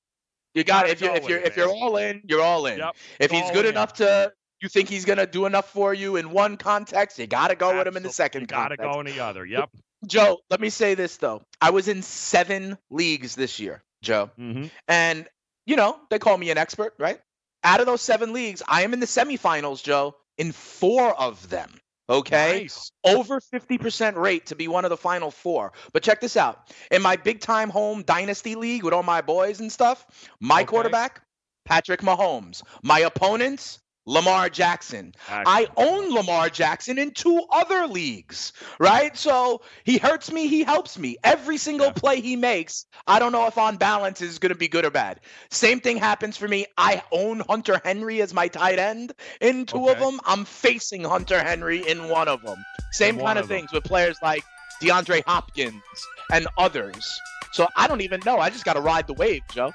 You 0.54 0.62
got 0.62 0.86
Gotta 0.86 0.92
if 0.92 1.00
you 1.00 1.10
if 1.12 1.28
you're 1.28 1.38
it, 1.38 1.46
if 1.46 1.56
you're 1.56 1.68
all 1.68 1.96
in, 1.96 2.22
you're 2.26 2.42
all 2.42 2.66
in. 2.66 2.78
Yep. 2.78 2.96
If 3.18 3.30
he's 3.32 3.42
All 3.42 3.52
good 3.52 3.64
in. 3.64 3.72
enough 3.72 3.94
to 3.94 4.32
you 4.60 4.68
think 4.68 4.88
he's 4.88 5.04
gonna 5.04 5.26
do 5.26 5.46
enough 5.46 5.68
for 5.70 5.92
you 5.92 6.16
in 6.16 6.30
one 6.30 6.56
context, 6.56 7.18
you 7.18 7.26
gotta 7.26 7.56
go 7.56 7.76
with 7.76 7.86
him 7.86 7.96
in 7.96 8.02
the 8.02 8.10
second 8.10 8.42
You 8.42 8.46
gotta 8.46 8.76
context. 8.76 8.92
go 8.94 9.00
in 9.00 9.06
the 9.06 9.20
other. 9.20 9.44
Yep. 9.44 9.70
Joe, 10.06 10.38
let 10.50 10.60
me 10.60 10.70
say 10.70 10.94
this 10.94 11.16
though. 11.16 11.42
I 11.60 11.70
was 11.70 11.88
in 11.88 12.02
seven 12.02 12.78
leagues 12.90 13.34
this 13.34 13.58
year, 13.58 13.82
Joe. 14.02 14.30
Mm-hmm. 14.38 14.66
And 14.86 15.26
you 15.66 15.76
know, 15.76 15.98
they 16.10 16.18
call 16.18 16.36
me 16.38 16.50
an 16.50 16.58
expert, 16.58 16.94
right? 16.98 17.20
Out 17.64 17.80
of 17.80 17.86
those 17.86 18.02
seven 18.02 18.32
leagues, 18.32 18.62
I 18.68 18.82
am 18.82 18.92
in 18.92 19.00
the 19.00 19.06
semifinals, 19.06 19.82
Joe, 19.82 20.14
in 20.38 20.52
four 20.52 21.18
of 21.18 21.48
them. 21.48 21.70
Okay 22.08 22.62
Nice. 22.62 22.90
over 23.04 23.40
50% 23.40 24.16
rate 24.16 24.46
to 24.46 24.56
be 24.56 24.68
one 24.68 24.84
of 24.84 24.90
the 24.90 24.96
final 24.96 25.30
four. 25.30 25.72
But 25.92 26.02
check 26.02 26.20
this 26.20 26.36
out. 26.36 26.72
In 26.90 27.02
my 27.02 27.16
big 27.16 27.40
time 27.40 27.70
home 27.70 28.02
dynasty 28.02 28.54
league 28.54 28.82
with 28.82 28.94
all 28.94 29.02
my 29.02 29.20
boys 29.20 29.60
and 29.60 29.70
stuff, 29.70 30.06
my 30.40 30.62
Okay. 30.62 30.64
quarterback, 30.64 31.22
Patrick 31.64 32.00
Mahomes. 32.00 32.62
My 32.82 33.00
opponents, 33.00 33.78
Lamar 34.06 34.48
Jackson. 34.50 35.14
I 35.28 35.66
own 35.76 36.14
Lamar 36.14 36.50
Jackson 36.50 36.98
in 36.98 37.12
two 37.12 37.42
other 37.50 37.86
leagues, 37.86 38.52
right? 38.78 39.16
So 39.16 39.62
he 39.84 39.98
hurts 39.98 40.30
me, 40.30 40.46
he 40.46 40.62
helps 40.62 40.98
me. 40.98 41.16
Every 41.24 41.56
single 41.56 41.86
Yeah. 41.88 41.92
play 41.92 42.20
he 42.20 42.36
makes, 42.36 42.86
I 43.06 43.18
don't 43.18 43.32
know 43.32 43.46
if 43.46 43.56
on 43.56 43.76
balance 43.76 44.20
is 44.20 44.38
going 44.38 44.52
to 44.52 44.58
be 44.58 44.68
good 44.68 44.84
or 44.84 44.90
bad. 44.90 45.20
Same 45.50 45.80
thing 45.80 45.96
happens 45.96 46.36
for 46.36 46.48
me. 46.48 46.66
I 46.76 47.02
own 47.12 47.40
Hunter 47.48 47.80
Henry 47.84 48.20
as 48.20 48.34
my 48.34 48.48
tight 48.48 48.78
end 48.78 49.14
in 49.40 49.66
two 49.66 49.88
of 49.88 49.98
them. 49.98 50.20
I'm 50.24 50.44
facing 50.44 51.04
Hunter 51.04 51.42
Henry 51.42 51.86
in 51.86 52.08
one 52.08 52.28
of 52.28 52.42
them. 52.42 52.58
Same 52.92 53.18
kind 53.18 53.38
of 53.38 53.44
of 53.44 53.48
things 53.48 53.72
with 53.72 53.84
players 53.84 54.16
like 54.22 54.44
DeAndre 54.82 55.22
Hopkins 55.26 55.82
and 56.30 56.46
others. 56.58 57.20
So 57.52 57.68
I 57.76 57.86
don't 57.86 58.00
even 58.00 58.20
know. 58.24 58.38
I 58.38 58.50
just 58.50 58.64
got 58.64 58.74
to 58.74 58.80
ride 58.80 59.06
the 59.06 59.14
wave, 59.14 59.42
Joe. 59.50 59.72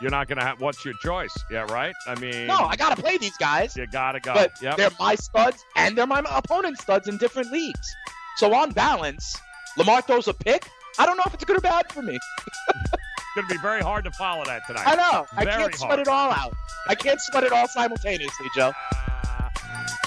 You're 0.00 0.10
not 0.10 0.28
gonna 0.28 0.44
have. 0.44 0.60
What's 0.60 0.84
your 0.84 0.94
choice? 0.94 1.34
Yeah, 1.50 1.66
right. 1.72 1.94
I 2.06 2.14
mean, 2.20 2.46
No, 2.46 2.54
I 2.64 2.76
got 2.76 2.94
to 2.96 3.02
play 3.02 3.18
these 3.18 3.36
guys. 3.36 3.76
you 3.76 3.86
gotta 3.86 4.20
go. 4.20 4.32
but 4.34 4.52
yep. 4.62 4.76
they're 4.76 4.90
my 4.98 5.14
studs 5.16 5.64
and 5.76 5.96
they're 5.98 6.06
my 6.06 6.22
opponent's 6.30 6.82
studs 6.82 7.08
in 7.08 7.16
different 7.18 7.50
leagues. 7.50 7.94
So 8.36 8.54
on 8.54 8.70
balance, 8.70 9.36
Lamar 9.76 10.00
throws 10.02 10.28
a 10.28 10.34
pick. 10.34 10.68
I 11.00 11.06
don't 11.06 11.16
know 11.16 11.24
if 11.26 11.34
it's 11.34 11.44
good 11.44 11.56
or 11.56 11.60
bad 11.60 11.90
for 11.92 12.02
me. 12.02 12.14
It's 12.16 12.96
gonna 13.36 13.48
be 13.48 13.58
very 13.58 13.80
hard 13.82 14.04
to 14.04 14.10
follow 14.12 14.44
that 14.44 14.66
tonight. 14.66 14.84
I 14.86 14.94
know. 14.94 15.26
I 15.36 15.44
Very 15.44 15.62
can't 15.62 15.74
sweat 15.74 15.88
hard. 15.90 16.00
it 16.00 16.08
all 16.08 16.30
out. 16.30 16.54
I 16.88 16.94
can't 16.94 17.20
sweat 17.20 17.44
it 17.44 17.52
all 17.52 17.66
simultaneously, 17.68 18.46
Joe. 18.54 18.72
Uh, 18.94 19.48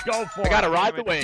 go 0.05 0.25
for 0.25 0.41
it. 0.41 0.48
I 0.48 0.50
got 0.50 0.62
to 0.62 0.69
ride 0.69 0.95
the 0.95 1.03
wave. 1.03 1.24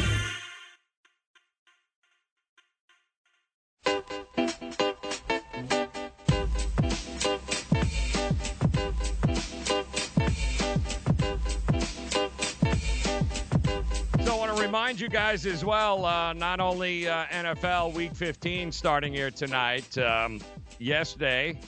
Guys 15.11 15.45
as 15.45 15.65
well, 15.65 16.05
uh, 16.05 16.33
not 16.33 16.59
only 16.59 17.07
uh, 17.07 17.25
NFL 17.25 17.93
Week 17.93 18.15
15 18.15 18.71
starting 18.71 19.13
here 19.13 19.29
tonight, 19.29 19.97
um, 19.97 20.39
yesterday 20.79 21.59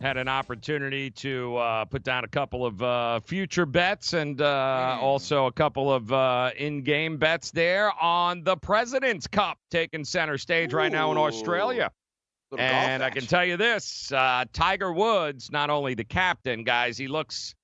had 0.00 0.16
an 0.16 0.28
opportunity 0.28 1.10
to 1.10 1.56
uh, 1.56 1.84
put 1.86 2.02
down 2.02 2.24
a 2.24 2.28
couple 2.28 2.66
of 2.66 2.82
uh, 2.82 3.20
future 3.20 3.66
bets 3.66 4.12
and 4.12 4.40
uh, 4.40 4.96
Mm. 4.98 5.02
also 5.02 5.46
a 5.46 5.52
couple 5.52 5.92
of 5.92 6.12
uh, 6.12 6.50
in-game 6.56 7.16
bets 7.16 7.50
there 7.52 7.90
on 8.02 8.44
the 8.44 8.56
President's 8.56 9.26
Cup 9.26 9.58
taking 9.70 10.04
center 10.04 10.36
stage 10.38 10.72
right 10.72 10.92
now 10.92 11.10
in 11.10 11.16
Australia. 11.18 11.90
And 12.56 13.02
I 13.02 13.10
can 13.10 13.24
tell 13.26 13.44
you 13.44 13.56
this: 13.56 14.10
uh, 14.12 14.44
Tiger 14.52 14.92
Woods, 14.92 15.50
not 15.50 15.68
only 15.70 15.94
the 15.94 16.04
captain, 16.04 16.64
guys, 16.64 16.96
he 16.96 17.06
looks 17.08 17.54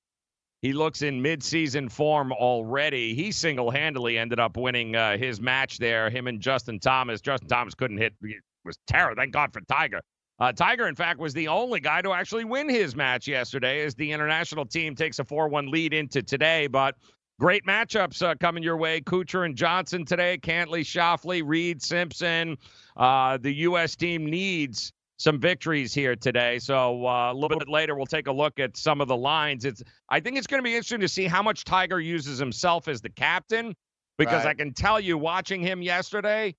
he 0.64 0.72
looks 0.72 1.02
in 1.02 1.20
mid-season 1.20 1.90
form 1.90 2.32
already. 2.32 3.14
He 3.14 3.32
single-handedly 3.32 4.16
ended 4.16 4.40
up 4.40 4.56
winning 4.56 4.96
uh, 4.96 5.18
his 5.18 5.38
match 5.38 5.76
there. 5.76 6.08
Him 6.08 6.26
and 6.26 6.40
Justin 6.40 6.80
Thomas. 6.80 7.20
Justin 7.20 7.48
Thomas 7.48 7.74
couldn't 7.74 7.98
hit. 7.98 8.14
It 8.22 8.40
was 8.64 8.78
terror. 8.86 9.14
Thank 9.14 9.34
God 9.34 9.52
for 9.52 9.60
Tiger. 9.70 10.00
Uh, 10.38 10.52
Tiger, 10.52 10.88
in 10.88 10.94
fact, 10.94 11.20
was 11.20 11.34
the 11.34 11.48
only 11.48 11.80
guy 11.80 12.00
to 12.00 12.14
actually 12.14 12.46
win 12.46 12.70
his 12.70 12.96
match 12.96 13.28
yesterday 13.28 13.84
as 13.84 13.94
the 13.94 14.10
international 14.10 14.64
team 14.64 14.94
takes 14.94 15.18
a 15.18 15.24
4 15.24 15.48
1 15.48 15.70
lead 15.70 15.92
into 15.92 16.22
today. 16.22 16.66
But 16.66 16.94
great 17.38 17.66
matchups 17.66 18.22
uh, 18.26 18.34
coming 18.40 18.62
your 18.62 18.78
way. 18.78 19.02
Kuchar 19.02 19.44
and 19.44 19.54
Johnson 19.54 20.06
today, 20.06 20.38
Cantlay, 20.38 20.80
Schauffele, 20.80 21.42
Reed, 21.44 21.82
Simpson. 21.82 22.56
Uh, 22.96 23.36
the 23.36 23.52
U.S. 23.52 23.96
team 23.96 24.24
needs 24.24 24.93
some 25.16 25.38
victories 25.38 25.94
here 25.94 26.16
today. 26.16 26.58
So 26.58 27.06
uh, 27.06 27.32
a 27.32 27.34
little 27.34 27.58
bit 27.58 27.68
later, 27.68 27.94
we'll 27.94 28.06
take 28.06 28.26
a 28.26 28.32
look 28.32 28.58
at 28.58 28.76
some 28.76 29.00
of 29.00 29.08
the 29.08 29.16
lines. 29.16 29.64
It's 29.64 29.82
I 30.08 30.20
think 30.20 30.36
it's 30.36 30.46
going 30.46 30.60
to 30.60 30.64
be 30.64 30.74
interesting 30.74 31.00
to 31.00 31.08
see 31.08 31.26
how 31.26 31.42
much 31.42 31.64
Tiger 31.64 32.00
uses 32.00 32.38
himself 32.38 32.88
as 32.88 33.00
the 33.00 33.10
captain 33.10 33.74
because 34.18 34.44
Right. 34.44 34.50
I 34.50 34.54
can 34.54 34.72
tell 34.72 35.00
you, 35.00 35.18
watching 35.18 35.60
him 35.60 35.82
yesterday, 35.82 36.54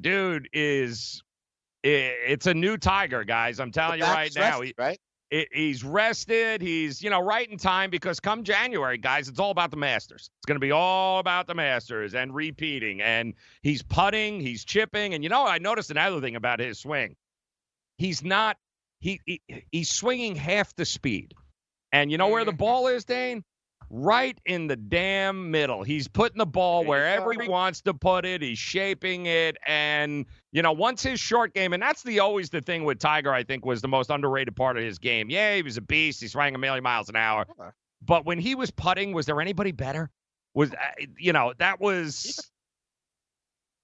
dude 0.00 0.48
is 0.52 1.22
it's 1.82 2.46
a 2.46 2.54
new 2.54 2.76
Tiger, 2.76 3.24
guys. 3.24 3.60
I'm 3.60 3.72
telling 3.72 3.98
you 4.00 4.04
right 4.04 4.32
back's 4.32 4.36
now. 4.36 4.60
rested, 4.60 4.74
right? 4.78 4.98
He, 5.30 5.46
he's 5.52 5.84
rested. 5.84 6.60
He's, 6.60 7.02
you 7.02 7.08
know, 7.08 7.20
right 7.20 7.48
in 7.48 7.56
time 7.56 7.88
because 7.90 8.20
come 8.20 8.42
January, 8.44 8.98
guys, 8.98 9.28
it's 9.28 9.38
all 9.38 9.50
about 9.50 9.70
the 9.70 9.76
Masters. 9.76 10.30
It's 10.38 10.46
going 10.46 10.56
to 10.56 10.60
be 10.60 10.72
all 10.72 11.20
about 11.20 11.46
the 11.46 11.54
Masters 11.54 12.14
and 12.14 12.34
repeating. 12.34 13.00
And 13.00 13.34
he's 13.62 13.82
putting, 13.82 14.40
he's 14.40 14.64
chipping. 14.64 15.14
And, 15.14 15.22
you 15.24 15.30
know, 15.30 15.46
I 15.46 15.58
noticed 15.58 15.90
another 15.90 16.20
thing 16.20 16.36
about 16.36 16.60
his 16.60 16.80
swing. 16.80 17.16
He's 18.00 18.24
not, 18.24 18.56
he, 19.00 19.20
he 19.26 19.42
he's 19.70 19.90
swinging 19.90 20.34
half 20.34 20.74
the 20.74 20.86
speed. 20.86 21.34
And 21.92 22.10
you 22.10 22.16
know 22.16 22.28
where 22.28 22.46
the 22.46 22.52
Mhm. 22.52 22.56
ball 22.58 22.86
is, 22.86 23.04
Dane? 23.04 23.44
Right 23.90 24.40
in 24.46 24.68
the 24.68 24.76
damn 24.76 25.50
middle. 25.50 25.82
He's 25.82 26.08
putting 26.08 26.38
the 26.38 26.46
ball 26.46 26.84
wherever 26.84 27.30
he 27.32 27.46
wants 27.46 27.82
to 27.82 27.92
put 27.92 28.24
it. 28.24 28.40
He's 28.40 28.58
shaping 28.58 29.26
it. 29.26 29.58
And, 29.66 30.24
you 30.50 30.62
know, 30.62 30.72
once 30.72 31.02
his 31.02 31.20
short 31.20 31.52
game, 31.52 31.74
and 31.74 31.82
that's 31.82 32.02
the 32.02 32.20
always 32.20 32.48
the 32.48 32.62
thing 32.62 32.84
with 32.84 33.00
Tiger, 33.00 33.34
I 33.34 33.42
think, 33.42 33.66
was 33.66 33.82
the 33.82 33.88
most 33.88 34.08
underrated 34.08 34.56
part 34.56 34.78
of 34.78 34.82
his 34.84 34.98
game. 34.98 35.28
Yeah, 35.28 35.56
he 35.56 35.62
was 35.62 35.76
a 35.76 35.82
beast. 35.82 36.22
He's 36.22 36.32
swinging 36.32 36.54
a 36.54 36.58
million 36.58 36.82
miles 36.82 37.10
an 37.10 37.16
hour. 37.16 37.46
But 38.00 38.24
when 38.24 38.38
he 38.38 38.54
was 38.54 38.70
putting, 38.70 39.12
was 39.12 39.26
there 39.26 39.40
anybody 39.42 39.72
better? 39.72 40.08
Was, 40.54 40.72
uh, 40.72 40.76
you 41.18 41.34
know, 41.34 41.52
that 41.58 41.80
was, 41.80 42.48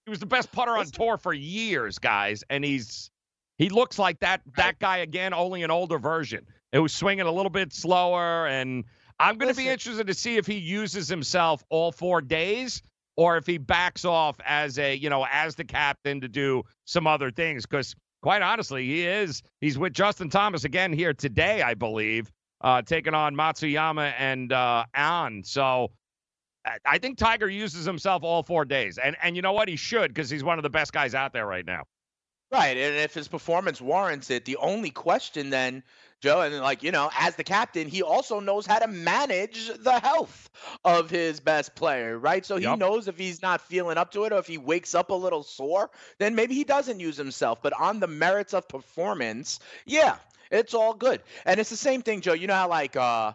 he 0.07 0.11
was 0.11 0.21
the 0.21 0.27
best 0.27 0.53
putter 0.53 0.77
on 0.77 0.87
tour 0.87 1.19
for 1.19 1.35
years, 1.35 1.99
guys. 1.99 2.45
And 2.49 2.65
he's, 2.65 3.11
he 3.59 3.69
looks 3.69 3.99
like 3.99 4.21
that 4.21 4.43
that 4.57 4.79
guy 4.79 4.99
again, 4.99 5.33
only 5.35 5.63
an 5.63 5.71
older 5.71 5.99
version. 5.99 6.47
It 6.73 6.79
was 6.79 6.93
swinging 6.93 7.27
a 7.27 7.33
little 7.33 7.51
bit 7.51 7.73
slower, 7.73 8.47
and 8.47 8.85
I'm 9.19 9.39
going 9.39 9.53
to 9.53 9.57
be 9.57 9.69
interested 9.69 10.09
to 10.09 10.15
see 10.15 10.37
if 10.37 10.47
he 10.47 10.59
uses 10.59 11.09
himself 11.09 11.65
all 11.71 11.91
four 11.93 12.21
days 12.21 12.83
or 13.17 13.39
if 13.39 13.47
he 13.47 13.57
backs 13.57 14.05
off 14.05 14.37
as 14.45 14.79
a 14.79 14.95
you 14.95 15.09
know 15.11 15.27
as 15.31 15.55
the 15.55 15.65
captain 15.65 16.21
to 16.21 16.29
do 16.29 16.63
some 16.85 17.07
other 17.07 17.31
things. 17.31 17.65
Because 17.65 17.95
quite 18.23 18.43
honestly, 18.43 18.85
he 18.85 19.07
is 19.07 19.43
he's 19.61 19.79
with 19.79 19.93
Justin 19.95 20.29
Thomas 20.29 20.65
again 20.65 20.93
here 20.93 21.15
today, 21.15 21.63
I 21.63 21.75
believe, 21.75 22.31
uh, 22.61 22.83
taking 22.83 23.15
on 23.15 23.35
Matsuyama 23.35 24.13
and 24.19 24.53
uh, 24.53 24.85
An. 24.95 25.43
So. 25.45 25.93
I- 26.67 26.79
I 26.85 26.99
think 26.99 27.17
Tiger 27.17 27.49
uses 27.49 27.85
himself 27.85 28.25
all 28.25 28.43
four 28.43 28.65
days, 28.65 28.99
and 28.99 29.17
and 29.23 29.37
you 29.37 29.43
know 29.43 29.53
what? 29.53 29.69
He 29.69 29.77
should 29.77 30.13
because 30.13 30.29
he's 30.29 30.43
one 30.43 30.59
of 30.59 30.65
the 30.65 30.71
best 30.71 30.93
guys 30.93 31.15
out 31.15 31.33
there 31.33 31.47
right 31.47 31.65
now. 31.65 31.85
Right, 32.53 32.77
and 32.77 32.97
if 32.97 33.13
his 33.13 33.27
performance 33.27 33.81
warrants 33.81 34.31
it, 34.31 34.45
the 34.45 34.57
only 34.59 34.91
question 34.91 35.51
then, 35.51 35.83
Joe, 36.21 36.43
and 36.43 36.61
like 36.61 36.85
you 36.85 36.93
know, 36.93 37.11
as 37.19 37.35
the 37.35 37.43
captain, 37.43 37.89
he 37.89 38.03
also 38.03 38.39
knows 38.39 38.67
how 38.67 38.79
to 38.79 38.87
manage 38.87 39.67
the 39.79 39.99
health 39.99 40.49
of 40.85 41.11
his 41.11 41.41
best 41.41 41.75
player, 41.75 42.17
right? 42.17 42.47
So 42.47 42.57
he 42.57 42.63
Yup. 42.63 42.79
knows 42.79 43.09
if 43.09 43.19
he's 43.19 43.43
not 43.43 43.61
feeling 43.63 43.99
up 43.99 44.13
to 44.13 44.25
it, 44.25 44.33
or 44.33 44.39
if 44.39 44.47
he 44.47 44.59
wakes 44.59 44.95
up 44.95 45.11
a 45.11 45.15
little 45.15 45.43
sore, 45.43 45.91
then 46.19 46.37
maybe 46.37 46.55
he 46.55 46.63
doesn't 46.63 47.01
use 47.01 47.17
himself. 47.17 47.61
But 47.63 47.73
on 47.73 47.99
the 47.99 48.07
merits 48.07 48.55
of 48.55 48.69
performance, 48.69 49.59
yeah, 49.85 50.17
it's 50.51 50.73
all 50.73 50.95
good. 50.95 51.23
And 51.45 51.59
it's 51.59 51.71
the 51.71 51.77
same 51.77 52.03
thing, 52.03 52.21
Joe. 52.21 52.35
You 52.35 52.47
know 52.47 52.55
how 52.55 52.69
like 52.69 52.95
uh, 52.97 53.33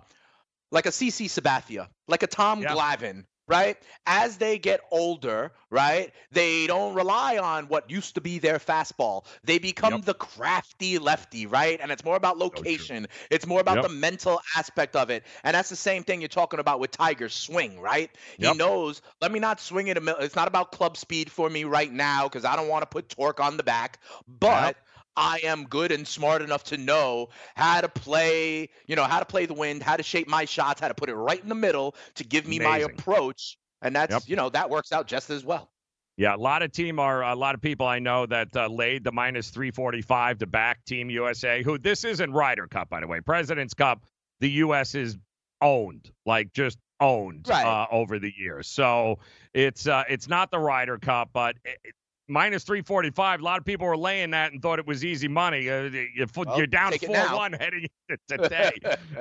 like 0.72 0.86
a 0.86 0.90
CC 0.92 1.26
Sabathia, 1.28 1.90
like 2.08 2.24
a 2.24 2.28
Tom 2.28 2.64
Yeah. 2.64 2.76
Glavine. 2.76 3.26
Right? 3.48 3.78
As 4.06 4.38
they 4.38 4.58
get 4.60 4.80
older, 4.92 5.52
right? 5.70 6.14
They 6.32 6.68
don't 6.68 6.94
rely 6.94 7.38
on 7.38 7.68
what 7.68 7.90
used 7.92 8.16
to 8.16 8.22
be 8.22 8.40
their 8.40 8.60
fastball. 8.60 9.26
They 9.44 9.60
become 9.60 10.00
Yep. 10.00 10.02
the 10.02 10.14
crafty 10.14 10.98
lefty, 11.00 11.48
right? 11.48 11.78
And 11.82 11.92
it's 11.92 12.06
more 12.06 12.16
about 12.16 12.38
location. 12.38 13.08
it's 13.30 13.46
more 13.46 13.60
about 13.60 13.82
Yep. 13.82 13.82
the 13.82 13.90
mental 13.90 14.40
aspect 14.56 14.96
of 14.96 15.10
it. 15.10 15.26
And 15.44 15.54
that's 15.54 15.70
the 15.70 15.76
same 15.76 16.04
thing 16.04 16.22
you're 16.22 16.30
talking 16.30 16.60
about 16.62 16.80
with 16.80 16.92
Tiger's 16.92 17.34
swing, 17.34 17.80
right? 17.82 18.10
He 18.40 18.54
knows, 18.54 19.02
let 19.20 19.32
me 19.32 19.40
not 19.40 19.60
swing 19.60 19.88
it 19.88 19.98
a 19.98 20.02
mil- 20.02 20.18
it's 20.18 20.36
not 20.36 20.48
about 20.48 20.72
club 20.72 20.96
speed 20.96 21.30
for 21.32 21.50
me 21.50 21.66
right 21.66 21.92
now 21.92 22.30
cuz 22.30 22.46
I 22.46 22.56
don't 22.56 22.70
want 22.70 22.84
to 22.84 22.88
put 22.88 23.10
torque 23.10 23.40
on 23.42 23.58
the 23.58 23.64
back, 23.64 24.00
but 24.28 24.78
I 25.16 25.40
am 25.44 25.66
good 25.66 25.92
and 25.92 26.08
smart 26.08 26.42
enough 26.42 26.64
to 26.66 26.78
know 26.78 27.30
how 27.56 27.82
to 27.82 27.90
play, 27.90 28.70
you 28.88 28.96
know, 28.96 29.04
how 29.04 29.20
to 29.20 29.26
play 29.26 29.46
the 29.46 29.54
wind, 29.54 29.84
how 29.84 29.98
to 29.98 30.04
shape 30.04 30.28
my 30.28 30.46
shots, 30.46 30.80
how 30.82 30.88
to 30.88 30.94
put 30.94 31.10
it 31.10 31.16
right 31.16 31.42
in 31.42 31.50
the 31.50 31.56
middle 31.56 31.96
to 32.16 32.24
give 32.24 32.48
me 32.48 32.60
my 32.60 32.80
approach. 32.80 33.58
And 33.82 33.96
that's, 33.96 34.14
Yep. 34.14 34.24
you 34.28 34.36
know, 34.36 34.50
that 34.50 34.70
works 34.70 34.92
out 34.92 35.08
just 35.08 35.30
as 35.30 35.44
well. 35.44 35.70
Yeah, 36.18 36.36
a 36.36 36.38
lot 36.38 36.62
of 36.62 36.72
team 36.72 37.00
are 37.00 37.24
a 37.24 37.36
lot 37.36 37.56
of 37.56 37.62
people 37.62 37.88
I 37.88 38.00
know 38.00 38.26
that 38.28 38.56
uh, 38.56 38.68
laid 38.68 39.04
the 39.04 39.12
minus 39.12 39.50
345 39.50 40.40
to 40.40 40.46
back 40.48 40.84
Team 40.86 41.10
USA. 41.10 41.64
Who 41.64 41.78
this 41.78 42.04
isn't 42.04 42.32
Ryder 42.32 42.68
Cup, 42.68 42.90
by 42.90 43.00
the 43.00 43.08
way. 43.08 43.22
President's 43.22 43.74
Cup, 43.74 44.04
the 44.40 44.50
U.S. 44.52 44.94
is 44.94 45.18
owned, 45.62 46.12
like 46.26 46.54
just 46.54 46.78
owned 47.00 47.48
Right. 47.50 47.66
uh, 47.66 47.88
over 47.92 48.20
the 48.20 48.32
years. 48.38 48.68
So 48.68 49.20
it's 49.54 49.88
uh, 49.88 50.04
it's 50.10 50.28
not 50.28 50.52
the 50.52 50.60
Ryder 50.60 51.00
Cup, 51.00 51.30
but 51.34 51.56
it- 51.66 51.96
minus 52.32 52.64
345. 52.64 53.42
A 53.42 53.44
lot 53.44 53.60
of 53.60 53.66
people 53.66 53.86
were 53.86 53.98
laying 53.98 54.32
that 54.32 54.52
and 54.52 54.62
thought 54.62 54.80
it 54.80 54.88
was 54.88 55.04
easy 55.04 55.28
money. 55.28 55.70
Uh, 55.70 55.84
you, 55.84 56.26
Well, 56.36 56.58
you're 56.58 56.68
down 56.68 56.94
4 56.98 57.16
1 57.16 57.54
heading 57.54 57.88
into 58.10 58.22
today. 58.44 58.72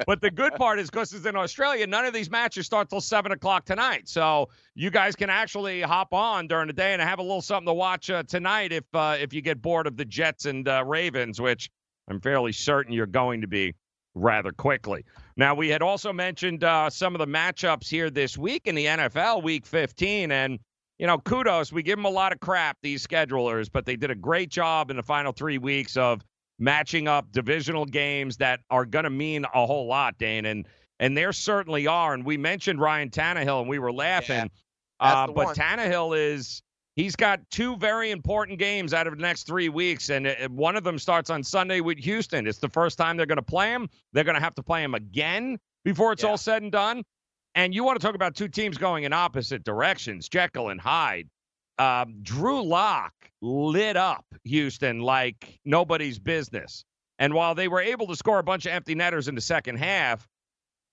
But 0.07 0.21
the 0.21 0.31
good 0.31 0.55
part 0.55 0.79
is 0.79 0.90
because 0.90 1.12
it's 1.12 1.26
in 1.26 1.37
Australia, 1.37 1.87
none 1.87 2.05
of 2.05 2.14
these 2.14 2.31
matches 2.31 2.67
start 2.67 2.88
till 2.88 3.00
seven 3.00 3.33
o'clock 3.33 3.64
tonight. 3.64 4.09
So 4.09 4.49
you 4.75 4.90
guys 4.90 5.17
can 5.17 5.29
actually 5.29 5.83
hop 5.83 6.14
on 6.14 6.47
during 6.47 6.69
the 6.69 6.73
day 6.73 6.93
and 6.93 7.02
have 7.02 7.19
a 7.19 7.23
little 7.23 7.43
something 7.43 7.67
to 7.67 7.75
watch 7.75 8.09
uh, 8.09 8.23
tonight 8.23 8.73
if 8.73 8.85
uh, 8.95 9.17
if 9.21 9.33
you 9.33 9.43
get 9.43 9.61
bored 9.61 9.87
of 9.87 9.97
the 9.97 10.05
Jets 10.05 10.47
and 10.47 10.67
uh, 10.69 10.85
Ravens, 10.87 11.40
which 11.40 11.69
I'm 12.09 12.21
fairly 12.21 12.52
certain 12.52 12.93
you're 12.93 13.07
going 13.07 13.40
to 13.40 13.49
be 13.49 13.75
rather 14.14 14.52
quickly. 14.52 15.05
Now 15.37 15.55
we 15.55 15.69
had 15.69 15.83
also 15.83 16.12
mentioned 16.12 16.64
uh, 16.64 16.90
some 16.90 17.14
of 17.14 17.19
the 17.19 17.26
matchups 17.26 17.88
here 17.88 18.11
this 18.11 18.37
week 18.37 18.62
in 18.67 18.75
the 18.75 18.87
NFL, 18.87 19.43
Week 19.43 19.67
15, 19.67 20.33
and 20.33 20.59
you 21.00 21.07
know, 21.07 21.16
kudos. 21.16 21.73
We 21.73 21.83
give 21.83 21.97
them 21.97 22.04
a 22.04 22.11
lot 22.11 22.30
of 22.33 22.40
crap, 22.40 22.76
these 22.83 23.04
schedulers, 23.07 23.71
but 23.73 23.87
they 23.87 23.97
did 23.97 24.11
a 24.11 24.14
great 24.14 24.50
job 24.50 24.90
in 24.90 24.99
the 24.99 25.02
final 25.02 25.33
three 25.33 25.57
weeks 25.57 25.97
of 25.97 26.23
matching 26.59 27.09
up 27.09 27.33
divisional 27.33 27.87
games 27.87 28.37
that 28.37 28.61
are 28.71 28.85
going 28.85 29.04
to 29.04 29.11
mean 29.11 29.47
a 29.54 29.64
whole 29.66 29.87
lot, 29.87 30.19
Dane. 30.19 30.45
And 30.45 30.66
and 30.99 31.16
there 31.16 31.33
certainly 31.33 31.87
are. 31.87 32.12
And 32.12 32.23
we 32.23 32.37
mentioned 32.37 32.78
Ryan 32.83 33.09
Tannehill, 33.09 33.61
and 33.62 33.69
we 33.71 33.78
were 33.78 33.90
laughing. 33.90 34.50
that's 35.00 35.16
uh, 35.16 35.26
but 35.28 35.47
one. 35.47 35.54
Tannehill 35.54 36.14
is 36.19 36.61
he's 36.97 37.16
got 37.16 37.40
two 37.50 37.78
very 37.78 38.11
important 38.11 38.59
games 38.59 38.92
out 38.92 39.07
of 39.07 39.16
the 39.16 39.23
next 39.23 39.47
three 39.47 39.71
weeks, 39.71 40.11
and 40.11 40.26
uh, 40.26 40.35
one 40.50 40.76
of 40.76 40.85
them 40.85 40.99
starts 40.99 41.30
on 41.30 41.42
Sunday 41.42 41.80
with 41.80 41.97
Houston. 41.97 42.47
It's 42.47 42.59
the 42.59 42.69
first 42.69 42.99
time 42.99 43.16
they're 43.16 43.25
going 43.25 43.37
to 43.37 43.42
play 43.42 43.71
him. 43.71 43.88
They're 44.12 44.25
going 44.25 44.35
to 44.37 44.42
have 44.42 44.54
to 44.57 44.62
play 44.62 44.85
him 44.85 44.95
again 44.95 45.59
before 45.83 46.12
it's 46.12 46.23
Yeah. 46.23 46.28
all 46.28 46.37
said 46.37 46.62
and 46.62 46.71
done. 46.71 47.04
And 47.54 47.75
you 47.75 47.85
want 47.85 48.00
to 48.00 48.07
talk 48.07 48.14
about 48.14 48.35
two 48.35 48.49
teams 48.49 48.78
going 48.78 49.04
in 49.04 49.12
opposite 49.12 49.64
directions, 49.64 50.28
Jekyll 50.28 50.69
and 50.69 50.80
Hyde. 50.80 51.28
Um, 51.78 52.19
Drew 52.23 52.62
Lock 52.62 53.12
lit 53.40 53.97
up 53.97 54.25
Houston 54.45 55.00
like 55.00 55.59
nobody's 55.64 56.19
business. 56.19 56.85
And 57.19 57.35
while 57.35 57.54
they 57.54 57.69
were 57.69 57.80
able 57.80 58.07
to 58.09 58.16
score 58.16 58.38
a 58.38 58.42
bunch 58.42 58.66
of 58.66 58.73
empty 58.73 58.95
netters 58.95 59.28
in 59.28 59.35
the 59.35 59.40
second 59.40 59.76
half, 59.76 60.26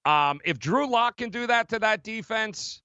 um, 0.05 0.39
if 0.45 0.59
Drew 0.59 0.89
Lock 0.89 1.17
can 1.17 1.29
do 1.29 1.47
that 1.47 1.69
to 1.69 1.79
that 1.79 2.03
defense, 2.03 2.81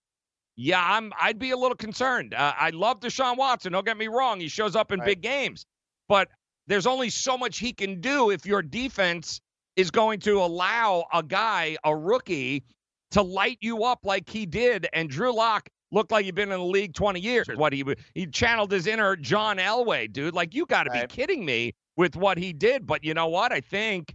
yeah, 0.57 0.83
I'm. 0.85 1.13
I'd 1.19 1.39
be 1.39 1.53
a 1.53 1.57
little 1.57 1.77
concerned. 1.77 2.35
Uh, 2.35 2.53
I 2.59 2.71
love 2.71 3.01
Deshaun 3.01 3.37
Watson. 3.39 3.73
Don't 3.73 3.87
get 3.87 3.97
me 3.97 4.09
wrong; 4.09 4.39
he 4.39 4.49
shows 4.49 4.77
up 4.77 4.93
in 4.93 5.01
Right. 5.01 5.07
big 5.07 5.23
games, 5.23 5.65
but 6.09 6.29
there's 6.67 6.87
only 6.87 7.09
so 7.09 7.39
much 7.39 7.59
he 7.59 7.73
can 7.73 8.01
do 8.01 8.31
if 8.31 8.45
your 8.45 8.61
defense 8.61 9.41
is 9.77 9.91
going 9.91 10.21
to 10.21 10.43
allow 10.43 11.07
a 11.13 11.23
guy, 11.23 11.77
a 11.85 11.97
rookie, 11.97 12.65
to 13.13 13.23
light 13.23 13.59
you 13.61 13.85
up 13.85 14.01
like 14.05 14.29
he 14.29 14.47
did. 14.47 14.89
And 14.93 15.09
Drew 15.09 15.33
Lock 15.35 15.69
looked 15.91 16.11
like 16.11 16.25
he'd 16.25 16.35
been 16.35 16.51
in 16.53 16.59
the 16.59 16.65
league 16.65 16.95
20 16.95 17.21
years. 17.21 17.47
What 17.55 17.73
he 17.73 17.85
he 18.15 18.27
channeled 18.27 18.73
his 18.73 18.87
inner 18.87 19.17
John 19.17 19.59
Elway, 19.59 20.13
dude. 20.13 20.35
Like 20.35 20.55
you 20.55 20.67
got 20.67 20.85
to 20.85 20.91
Right. 20.91 21.09
be 21.09 21.15
kidding 21.15 21.45
me 21.45 21.75
with 21.97 22.17
what 22.17 22.39
he 22.39 22.53
did. 22.53 22.87
But 22.87 23.05
you 23.05 23.15
know 23.15 23.29
what? 23.29 23.53
I 23.53 23.61
think 23.61 24.15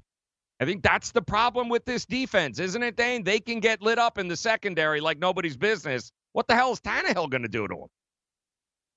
I 0.60 0.66
think 0.66 0.82
that's 0.82 1.12
the 1.12 1.22
problem 1.22 1.70
with 1.70 1.86
this 1.86 2.06
defense, 2.06 2.60
isn't 2.60 2.82
it, 2.82 2.96
Dane? 2.96 3.24
They 3.24 3.40
can 3.40 3.60
get 3.60 3.82
lit 3.82 4.00
up 4.00 4.18
in 4.18 4.28
the 4.28 4.36
secondary 4.36 5.00
like 5.02 5.20
nobody's 5.20 5.56
business. 5.56 6.12
What 6.34 6.48
the 6.48 6.56
hell 6.56 6.72
is 6.72 6.80
Tannehill 6.82 7.30
going 7.30 7.44
to 7.44 7.48
do 7.48 7.68
to 7.68 7.74
him? 7.76 7.88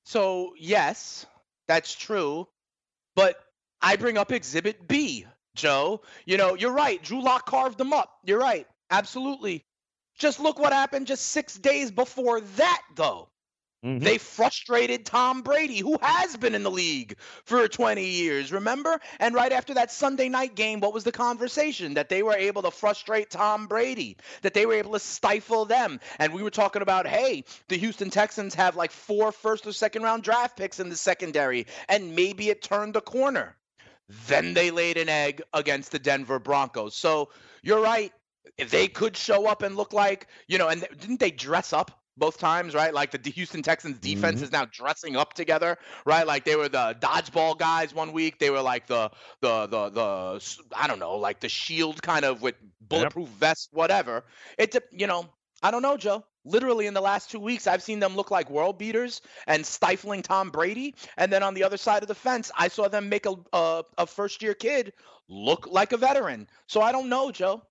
So, 0.05 0.55
yes, 0.59 1.27
that's 1.69 1.95
true. 1.95 2.49
But 3.15 3.37
I 3.83 3.97
bring 3.97 4.17
up 4.19 4.33
Exhibit 4.33 4.89
B, 4.89 5.27
Joe. 5.55 6.01
You 6.25 6.37
know, 6.39 6.55
you're 6.55 6.73
right. 6.73 7.03
Drew 7.03 7.23
Lock 7.23 7.47
carved 7.47 7.79
them 7.79 7.93
up. 7.93 8.11
You're 8.25 8.41
right. 8.41 8.67
Absolutely. 8.91 9.65
Just 10.21 10.39
look 10.39 10.59
what 10.59 10.73
happened 10.73 11.07
just 11.07 11.29
six 11.29 11.57
days 11.57 11.91
before 11.91 12.43
that, 12.43 12.83
though. 12.95 13.31
Mhm. 13.83 14.01
They 14.01 14.19
frustrated 14.19 15.07
Tom 15.07 15.41
Brady, 15.41 15.79
who 15.79 15.97
has 16.03 16.37
been 16.37 16.55
in 16.55 16.63
the 16.63 16.71
league 16.71 17.17
for 17.45 17.67
20 17.67 18.05
years, 18.05 18.53
remember? 18.53 19.01
And 19.19 19.35
right 19.35 19.51
after 19.51 19.73
that 19.73 19.91
Sunday 19.91 20.29
night 20.29 20.55
game, 20.55 20.81
what 20.81 20.93
was 20.93 21.05
the 21.05 21.13
conversation? 21.13 21.95
That 21.95 22.11
they 22.11 22.23
were 22.23 22.37
able 22.37 22.61
to 22.61 22.71
frustrate 22.71 23.31
Tom 23.31 23.67
Brady, 23.67 24.19
that 24.43 24.53
they 24.53 24.67
were 24.67 24.75
able 24.75 24.93
to 24.93 24.99
stifle 24.99 25.65
them. 25.65 25.99
And 26.19 26.35
we 26.35 26.43
were 26.43 26.51
talking 26.51 26.83
about, 26.83 27.07
hey, 27.07 27.45
the 27.69 27.79
Houston 27.79 28.11
Texans 28.11 28.55
have 28.55 28.77
like 28.77 28.91
four 28.93 29.33
first 29.33 29.67
or 29.67 29.73
second 29.73 30.03
round 30.03 30.23
draft 30.23 30.59
picks 30.59 30.79
in 30.79 30.91
the 30.91 30.97
secondary, 30.97 31.67
and 31.89 32.15
maybe 32.15 32.51
it 32.51 32.61
turned 32.61 32.93
the 32.93 33.01
corner. 33.01 33.57
Then 34.27 34.55
they 34.55 34.71
laid 34.71 34.99
an 34.99 35.09
egg 35.09 35.41
against 35.55 35.93
the 35.93 35.99
Denver 35.99 36.39
Broncos. 36.39 36.97
So 36.97 37.31
you're 37.63 37.81
right. 37.81 38.13
If 38.57 38.71
they 38.71 38.89
could 38.89 39.17
show 39.17 39.47
up 39.47 39.63
and 39.63 39.77
look 39.77 39.93
like, 39.93 40.27
you 40.49 40.59
know, 40.59 40.69
and 40.69 40.87
didn't 40.99 41.21
they 41.21 41.31
dress 41.31 41.73
up 41.73 42.01
both 42.21 42.39
times, 42.39 42.75
right? 42.75 42.95
Like 42.95 43.11
the 43.11 43.31
Houston 43.31 43.63
Texans 43.63 43.99
defense 43.99 44.37
mm-hmm. 44.37 44.45
is 44.45 44.53
now 44.53 44.67
dressing 44.67 45.17
up 45.17 45.33
together, 45.33 45.79
right? 46.05 46.27
Like 46.27 46.45
they 46.45 46.55
were 46.55 46.69
the 46.69 46.97
dodgeball 47.01 47.59
guys 47.59 47.93
one 47.95 48.13
week. 48.13 48.39
They 48.39 48.51
were 48.51 48.61
like 48.61 48.87
the 48.87 49.11
the 49.41 49.67
the 49.67 49.89
the 49.91 50.53
I 50.77 50.87
don't 50.87 51.01
know, 51.01 51.17
like 51.17 51.41
the 51.41 51.49
shield 51.49 52.03
kind 52.03 52.25
of 52.25 52.43
with 52.43 52.55
bulletproof 52.81 53.29
vests, 53.31 53.69
whatever. 53.73 54.25
It's 54.59 54.77
de- 54.77 54.83
you 54.93 55.07
know, 55.09 55.27
I 55.63 55.71
don't 55.73 55.83
know, 55.83 55.97
Joe. 55.97 56.25
Literally 56.45 56.87
in 56.87 56.95
the 56.95 57.03
last 57.03 57.31
two 57.31 57.41
weeks, 57.41 57.67
I've 57.67 57.83
seen 57.83 58.01
them 58.01 58.17
look 58.17 58.31
like 58.31 58.49
world 58.49 58.79
beaters 58.79 59.21
and 59.47 59.65
stifling 59.65 60.23
Tom 60.23 60.51
Brady. 60.51 60.95
And 61.19 61.31
then 61.31 61.43
on 61.43 61.53
the 61.55 61.65
other 61.65 61.77
side 61.77 62.03
of 62.03 62.09
the 62.09 62.15
fence, 62.15 62.51
I 62.57 62.69
saw 62.69 62.89
them 62.89 63.09
make 63.09 63.27
a 63.27 63.35
a, 63.53 63.83
a 63.99 64.07
first 64.07 64.43
year 64.43 64.55
kid 64.55 64.93
look 65.29 65.67
like 65.71 65.93
a 65.93 65.97
veteran. 65.97 66.49
So 66.67 66.81
I 66.81 66.93
don't 66.93 67.09
know, 67.09 67.31
Joe. 67.31 67.63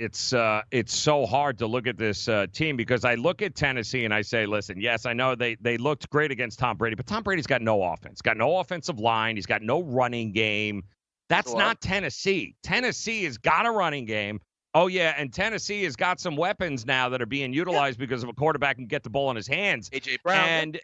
It's 0.00 0.32
uh 0.32 0.62
it's 0.70 0.94
so 0.96 1.26
hard 1.26 1.58
to 1.58 1.66
look 1.66 1.86
at 1.86 1.98
this 1.98 2.26
uh, 2.28 2.46
team 2.52 2.76
because 2.76 3.04
I 3.04 3.14
look 3.16 3.42
at 3.42 3.54
Tennessee 3.54 4.04
and 4.04 4.14
I 4.14 4.22
say, 4.22 4.46
listen, 4.46 4.80
yes, 4.80 5.04
I 5.04 5.12
know 5.12 5.34
they 5.34 5.56
they 5.60 5.76
looked 5.76 6.08
great 6.10 6.30
against 6.30 6.58
Tom 6.58 6.76
Brady, 6.76 6.96
but 6.96 7.06
Tom 7.06 7.22
Brady's 7.22 7.46
got 7.46 7.60
no 7.60 7.82
offense, 7.82 8.22
got 8.22 8.36
no 8.36 8.58
offensive 8.58 8.98
line, 8.98 9.36
he's 9.36 9.46
got 9.46 9.62
no 9.62 9.82
running 9.82 10.32
game. 10.32 10.82
That's 11.28 11.50
Sure. 11.50 11.58
not 11.58 11.80
Tennessee. 11.80 12.56
Tennessee 12.62 13.24
has 13.24 13.38
got 13.38 13.66
a 13.66 13.70
running 13.70 14.06
game. 14.06 14.40
Oh 14.74 14.86
yeah, 14.86 15.14
and 15.16 15.32
Tennessee 15.32 15.82
has 15.84 15.96
got 15.96 16.18
some 16.18 16.36
weapons 16.36 16.86
now 16.86 17.08
that 17.08 17.20
are 17.20 17.26
being 17.26 17.52
utilized 17.52 17.98
because 17.98 18.22
of 18.22 18.28
a 18.28 18.32
quarterback 18.32 18.76
can 18.76 18.86
get 18.86 19.02
the 19.02 19.10
ball 19.10 19.30
in 19.30 19.36
his 19.36 19.46
hands. 19.46 19.90
AJ 19.90 20.22
Brown. 20.22 20.48
And 20.48 20.80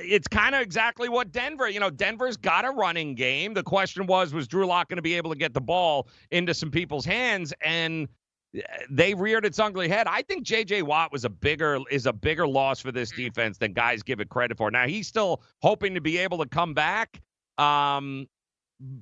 it's 0.00 0.28
kind 0.28 0.54
of 0.54 0.60
exactly 0.60 1.08
what 1.08 1.32
Denver, 1.32 1.68
you 1.68 1.80
know, 1.80 1.90
Denver's 1.90 2.36
got 2.36 2.64
a 2.64 2.70
running 2.70 3.14
game. 3.14 3.54
The 3.54 3.62
question 3.62 4.06
was, 4.06 4.34
was 4.34 4.46
Drew 4.46 4.66
Lock 4.66 4.88
going 4.88 4.96
to 4.96 5.02
be 5.02 5.14
able 5.14 5.30
to 5.30 5.36
get 5.36 5.54
the 5.54 5.60
ball 5.60 6.08
into 6.30 6.54
some 6.54 6.70
people's 6.70 7.04
hands? 7.04 7.52
And 7.64 8.08
uh, 8.56 8.60
they 8.90 9.14
reared 9.14 9.44
its 9.44 9.58
ugly 9.58 9.88
head. 9.88 10.06
I 10.06 10.22
think 10.22 10.44
J.J. 10.44 10.82
Watt 10.82 11.12
was 11.12 11.24
a 11.24 11.30
bigger 11.30 11.78
is 11.90 12.06
a 12.06 12.12
bigger 12.12 12.46
loss 12.46 12.80
for 12.80 12.92
this 12.92 13.10
defense 13.10 13.58
than 13.58 13.72
guys 13.72 14.02
give 14.02 14.20
it 14.20 14.28
credit 14.28 14.56
for. 14.58 14.70
Now 14.70 14.86
he's 14.86 15.08
still 15.08 15.42
hoping 15.62 15.94
to 15.94 16.00
be 16.00 16.18
able 16.18 16.38
to 16.38 16.48
come 16.48 16.74
back. 16.74 17.20
Um, 17.58 18.26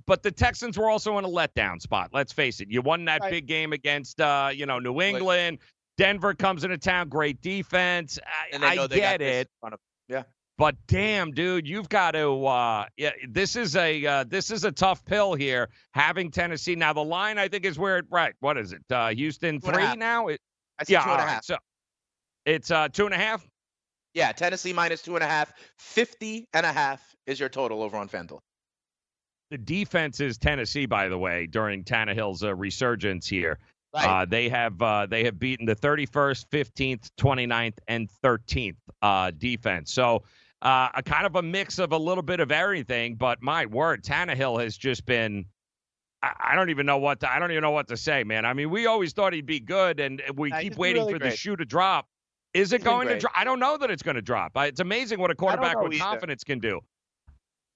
but 0.07 0.22
the 0.22 0.31
Texans 0.31 0.76
were 0.76 0.90
also 0.90 1.16
in 1.18 1.24
a 1.24 1.28
letdown 1.28 1.81
spot. 1.81 2.11
Let's 2.12 2.33
face 2.33 2.61
it. 2.61 2.68
You 2.70 2.83
won 2.83 3.07
that 3.07 3.22
Right. 3.22 3.31
big 3.31 3.46
game 3.46 3.72
against 3.72 4.20
uh, 4.20 4.50
you 4.52 4.66
know, 4.66 4.78
New 4.78 5.00
England. 5.00 5.59
Denver 5.96 6.35
comes 6.35 6.64
into 6.64 6.78
town, 6.78 7.09
great 7.09 7.40
defense. 7.42 8.18
I, 8.52 8.57
I 8.64 8.74
know 8.74 8.87
they 8.87 9.00
got 9.00 9.18
get 9.18 9.22
it. 9.22 9.48
Of- 10.18 10.25
But 10.59 10.77
damn, 10.87 11.33
dude, 11.33 11.66
you've 11.66 11.88
got 11.88 12.11
to. 12.12 12.46
Uh, 12.46 12.87
yeah, 12.96 13.12
this 13.29 13.57
is 13.57 13.77
a 13.77 14.05
uh, 14.05 14.25
this 14.25 14.51
is 14.51 14.64
a 14.64 14.73
tough 14.73 15.05
pill 15.05 15.35
here. 15.35 15.70
Having 15.92 16.33
Tennessee 16.33 16.77
now, 16.77 16.92
the 16.92 17.05
line 17.05 17.38
I 17.38 17.49
think 17.49 17.64
is 17.64 17.79
where 17.79 17.99
it 17.99 18.05
right. 18.11 18.35
What 18.40 18.59
is 18.59 18.73
it? 18.73 18.83
Uh, 18.90 19.09
Houston 19.09 19.61
Two 19.61 19.73
three 19.73 19.96
now. 19.96 20.29
It, 20.29 20.40
I 20.79 20.85
see 20.85 20.92
yeah, 20.94 21.05
two 21.05 21.11
and 21.11 21.18
a 21.18 21.20
all 21.20 21.27
right, 21.27 21.33
half. 21.35 21.44
So 21.44 21.57
it's 22.44 22.70
uh, 22.70 22.88
two 22.88 23.07
and 23.07 23.14
a 23.14 23.18
half. 23.18 23.46
Yeah, 24.12 24.33
Tennessee 24.33 24.73
minus 24.73 25.03
two 25.03 25.14
and 25.14 25.23
a 25.23 25.27
half. 25.29 25.53
50 25.79 26.49
and 26.53 26.66
a 26.66 26.73
half 26.73 27.01
is 27.27 27.38
your 27.38 27.49
total 27.49 27.83
over 27.83 27.96
on 27.96 28.09
FanDuel. 28.09 28.40
The 29.51 29.59
defense 29.59 30.20
is 30.20 30.37
Tennessee, 30.37 30.87
by 30.87 31.09
the 31.09 31.18
way, 31.18 31.46
during 31.46 31.85
Tannehill's 31.85 32.42
uh, 32.42 32.55
resurgence 32.55 33.27
here. 33.29 33.59
Right. 33.92 34.22
Uh, 34.22 34.24
they 34.24 34.48
have 34.48 34.81
uh, 34.81 35.07
they 35.07 35.24
have 35.24 35.38
beaten 35.38 35.66
the 35.66 35.74
31st, 35.74 36.46
15th, 36.48 37.11
29th, 37.18 37.79
and 37.88 38.09
13th 38.22 38.76
uh, 39.03 39.33
defense. 39.37 39.92
So 39.92 40.22
uh, 40.62 40.90
a 40.94 41.03
kind 41.03 41.26
of 41.26 41.37
a 41.37 41.42
mix 41.42 41.79
of 41.79 41.92
a 41.92 41.98
little 41.98 42.22
bit 42.22 42.40
of 42.40 42.53
everything. 42.53 43.16
But 43.16 43.42
my 43.42 43.66
word, 43.66 44.05
Tannehill 44.05 44.62
has 44.62 44.76
just 44.76 45.07
been. 45.07 45.46
I, 46.22 46.33
I 46.53 46.55
don't 46.55 46.70
even 46.70 46.87
know 46.87 46.98
what 46.98 47.20
to, 47.20 47.33
I 47.33 47.38
don't 47.38 47.50
even 47.50 47.62
know 47.62 47.70
what 47.70 47.88
to 47.88 47.96
say, 47.96 48.22
man. 48.24 48.44
I 48.44 48.53
mean, 48.53 48.70
we 48.70 48.87
always 48.87 49.12
thought 49.12 49.33
he'd 49.33 49.46
be 49.46 49.61
good, 49.61 49.98
and 49.98 50.22
we 50.37 50.50
Yeah, 50.50 50.62
keep 50.62 50.76
waiting 50.76 51.03
really 51.03 51.14
for 51.14 51.18
the 51.18 51.31
shoe 51.31 51.57
to 51.57 51.64
drop. 51.64 52.07
Is 52.53 52.72
it 52.72 52.85
going 52.85 53.09
to 53.09 53.18
drop? 53.18 53.33
I 53.37 53.44
don't 53.44 53.61
know 53.61 53.76
that 53.79 53.90
it's 53.90 54.03
going 54.03 54.16
to 54.16 54.22
drop. 54.22 54.53
It's 54.57 54.81
amazing 54.81 55.18
what 55.18 55.31
a 55.31 55.35
quarterback 55.35 55.81
with 55.81 55.94
either. 55.94 56.03
confidence 56.03 56.44
can 56.44 56.59
do. 56.59 56.81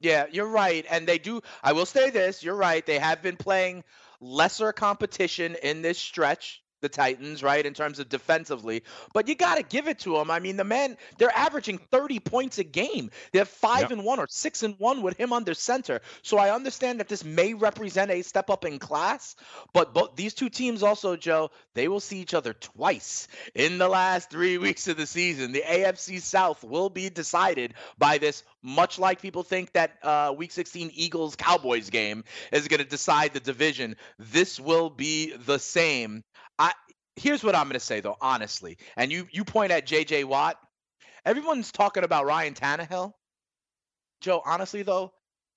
Yeah, 0.00 0.26
you're 0.30 0.48
right. 0.48 0.84
And 0.90 1.06
they 1.06 1.18
do, 1.18 1.40
I 1.62 1.72
will 1.72 1.86
say 1.86 2.10
this, 2.10 2.42
you're 2.42 2.56
right. 2.56 2.84
They 2.84 2.98
have 2.98 3.22
been 3.22 3.36
playing 3.36 3.84
lesser 4.24 4.72
competition 4.72 5.56
in 5.62 5.82
this 5.82 5.98
stretch, 5.98 6.62
the 6.80 6.88
Titans, 6.90 7.42
right, 7.42 7.64
in 7.64 7.72
terms 7.72 7.98
of 7.98 8.10
defensively. 8.10 8.82
But 9.14 9.26
you 9.26 9.34
got 9.34 9.56
to 9.56 9.62
give 9.62 9.88
it 9.88 10.00
to 10.00 10.14
them. 10.18 10.30
I 10.30 10.38
mean, 10.38 10.58
the 10.58 10.64
men, 10.64 10.98
they're 11.16 11.34
averaging 11.34 11.78
30 11.78 12.20
points 12.20 12.58
a 12.58 12.64
game. 12.64 13.10
They're 13.32 13.46
five 13.46 13.82
Yep. 13.82 13.90
and 13.92 14.04
one 14.04 14.18
or 14.18 14.26
six 14.28 14.62
and 14.62 14.74
one 14.78 15.00
with 15.00 15.16
him 15.16 15.32
under 15.32 15.54
center. 15.54 16.02
So 16.22 16.36
I 16.36 16.54
understand 16.54 17.00
that 17.00 17.08
this 17.08 17.24
may 17.24 17.54
represent 17.54 18.10
a 18.10 18.20
step 18.20 18.50
up 18.50 18.66
in 18.66 18.78
class. 18.78 19.34
But 19.72 19.94
both 19.94 20.14
these 20.16 20.34
two 20.34 20.50
teams 20.50 20.82
also, 20.82 21.16
Joe, 21.16 21.50
they 21.74 21.88
will 21.88 22.00
see 22.00 22.20
each 22.20 22.34
other 22.34 22.52
twice 22.52 23.28
in 23.54 23.78
the 23.78 23.88
last 23.88 24.30
three 24.30 24.58
weeks 24.58 24.86
of 24.86 24.98
the 24.98 25.06
season. 25.06 25.52
The 25.52 25.62
AFC 25.62 26.20
South 26.20 26.62
will 26.64 26.90
be 26.90 27.08
decided 27.08 27.72
by 27.96 28.18
this, 28.18 28.42
much 28.64 28.98
like 28.98 29.20
people 29.20 29.42
think 29.42 29.72
that 29.74 29.98
uh, 30.02 30.34
Week 30.36 30.50
16 30.50 30.90
Eagles 30.94 31.36
Cowboys 31.36 31.90
game 31.90 32.24
is 32.50 32.66
going 32.66 32.80
to 32.80 32.88
decide 32.88 33.34
the 33.34 33.40
division. 33.40 33.94
This 34.18 34.58
will 34.58 34.90
be 34.90 35.36
the 35.36 35.58
same. 35.58 36.24
I 36.58 36.72
here's 37.16 37.44
what 37.44 37.54
I'm 37.54 37.64
going 37.64 37.74
to 37.74 37.80
say 37.80 38.00
though, 38.00 38.16
honestly, 38.20 38.78
and 38.96 39.12
you 39.12 39.28
you 39.30 39.44
point 39.44 39.70
at 39.70 39.86
J.J. 39.86 40.24
Watt. 40.24 40.56
Everyone's 41.24 41.70
talking 41.70 42.04
about 42.04 42.26
Ryan 42.26 42.54
Tannehill. 42.54 43.12
Joe, 44.20 44.42
honestly 44.44 44.82
though, 44.82 45.12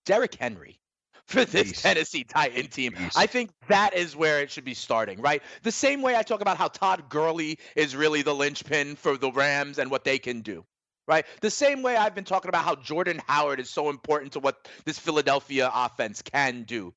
Derrick 0.05 0.35
Henry 0.35 0.79
for 1.25 1.45
this 1.45 1.69
Beast. 1.69 1.83
Tennessee 1.83 2.25
Titan 2.25 2.67
team. 2.67 2.95
I 3.15 3.25
think 3.25 3.51
that 3.69 3.93
is 3.93 4.15
where 4.15 4.41
it 4.41 4.51
should 4.51 4.65
be 4.65 4.73
starting, 4.73 5.21
right? 5.21 5.41
The 5.63 5.71
same 5.71 6.01
way 6.01 6.15
I 6.15 6.23
talk 6.23 6.41
about 6.41 6.57
how 6.57 6.67
Todd 6.67 7.09
Gurley 7.09 7.59
is 7.75 7.95
really 7.95 8.21
the 8.21 8.35
linchpin 8.35 8.95
for 8.97 9.17
the 9.17 9.31
Rams 9.31 9.79
and 9.79 9.89
what 9.89 10.03
they 10.03 10.19
can 10.19 10.41
do. 10.41 10.65
Right? 11.07 11.25
The 11.41 11.49
same 11.49 11.83
way 11.83 11.95
I've 11.95 12.15
been 12.15 12.25
talking 12.25 12.49
about 12.49 12.65
how 12.65 12.75
Jordan 12.75 13.21
Howard 13.27 13.59
is 13.59 13.69
so 13.69 13.89
important 13.89 14.33
to 14.33 14.39
what 14.39 14.67
this 14.85 14.99
Philadelphia 14.99 15.71
offense 15.73 16.21
can 16.21 16.63
do. 16.63 16.93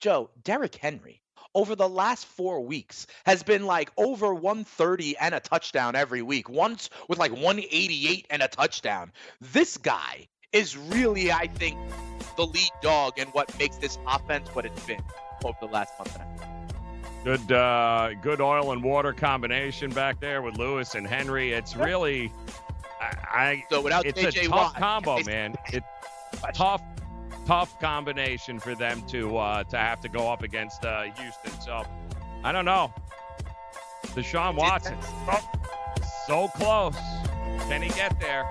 Joe, 0.00 0.30
Derrick 0.42 0.76
Henry 0.76 1.20
over 1.54 1.74
the 1.74 1.88
last 1.88 2.26
four 2.26 2.60
weeks 2.60 3.06
has 3.26 3.42
been 3.42 3.66
like 3.66 3.90
over 3.96 4.32
130 4.32 5.16
and 5.18 5.34
a 5.34 5.40
touchdown 5.40 5.96
every 5.96 6.22
week, 6.22 6.48
once 6.48 6.90
with 7.08 7.18
like 7.18 7.32
188 7.32 8.26
and 8.30 8.42
a 8.42 8.48
touchdown. 8.48 9.12
This 9.40 9.76
guy 9.76 10.28
is 10.52 10.76
really, 10.76 11.32
I 11.32 11.46
think, 11.46 11.78
the 12.36 12.46
lead 12.46 12.70
dog 12.82 13.18
and 13.18 13.28
what 13.30 13.56
makes 13.58 13.76
this 13.76 13.98
offense 14.06 14.48
what 14.50 14.64
it's 14.64 14.86
been 14.86 15.02
over 15.44 15.56
the 15.60 15.66
last 15.66 15.92
month 15.98 16.14
and 16.14 16.22
a 16.22 16.26
half. 16.26 16.60
Good, 17.24 17.52
uh, 17.52 18.14
good 18.22 18.40
oil 18.40 18.72
and 18.72 18.82
water 18.82 19.12
combination 19.12 19.90
back 19.90 20.20
there 20.20 20.40
with 20.40 20.56
Lewis 20.56 20.94
and 20.94 21.06
Henry. 21.06 21.52
It's 21.52 21.76
really, 21.76 22.32
I, 23.00 23.64
So 23.70 23.80
without 23.80 24.04
it's 24.04 24.20
JJ 24.20 24.44
a 24.44 24.48
tough 24.48 24.50
Watt, 24.50 24.74
combo, 24.76 25.22
man. 25.24 25.56
It's 25.72 25.86
tough, 26.54 26.82
tough 27.46 27.78
combination 27.80 28.60
for 28.60 28.74
them 28.74 29.02
to 29.08 29.36
uh, 29.38 29.64
to 29.64 29.76
have 29.76 30.00
to 30.00 30.08
go 30.08 30.30
up 30.30 30.42
against 30.42 30.84
uh, 30.84 31.02
Houston. 31.02 31.52
So 31.60 31.84
I 32.44 32.52
don't 32.52 32.64
know. 32.64 32.92
Deshaun 34.08 34.56
Watson, 34.56 34.96
so 36.26 36.48
close. 36.48 36.96
Can 37.68 37.82
he 37.82 37.88
get 37.90 38.18
there? 38.20 38.50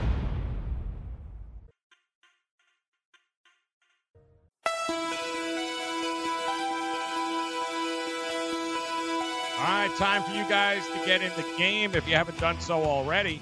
All 9.61 9.67
right, 9.67 9.95
time 9.95 10.23
for 10.23 10.31
you 10.31 10.43
guys 10.49 10.83
to 10.87 11.05
get 11.05 11.21
in 11.21 11.31
the 11.37 11.45
game. 11.55 11.93
If 11.93 12.07
you 12.07 12.15
haven't 12.15 12.39
done 12.39 12.59
so 12.59 12.83
already, 12.83 13.39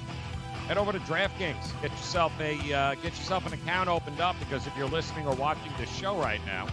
head 0.67 0.77
over 0.77 0.91
to 0.91 0.99
DraftKings. 0.99 1.81
Get 1.81 1.91
yourself 1.91 2.33
a 2.41 2.55
uh, 2.73 2.95
get 2.95 3.17
yourself 3.17 3.45
an 3.45 3.53
account 3.53 3.87
opened 3.87 4.19
up 4.19 4.35
because 4.37 4.67
if 4.67 4.75
you're 4.75 4.89
listening 4.89 5.27
or 5.27 5.35
watching 5.35 5.71
this 5.77 5.89
show 5.95 6.17
right 6.17 6.41
now, 6.45 6.67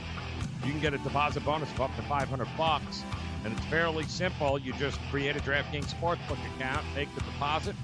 you 0.65 0.73
can 0.73 0.81
get 0.81 0.95
a 0.95 0.99
deposit 0.99 1.45
bonus 1.45 1.71
of 1.71 1.81
up 1.81 1.95
to 1.95 2.03
500 2.03 2.49
bucks, 2.59 3.05
and 3.45 3.53
it's 3.57 3.65
fairly 3.67 4.03
simple. 4.07 4.59
You 4.59 4.73
just 4.73 4.99
create 5.13 5.37
a 5.37 5.41
DraftKings 5.41 5.95
sportsbook 5.95 6.39
account, 6.57 6.85
make 6.97 7.15
the 7.15 7.21
deposit, 7.21 7.77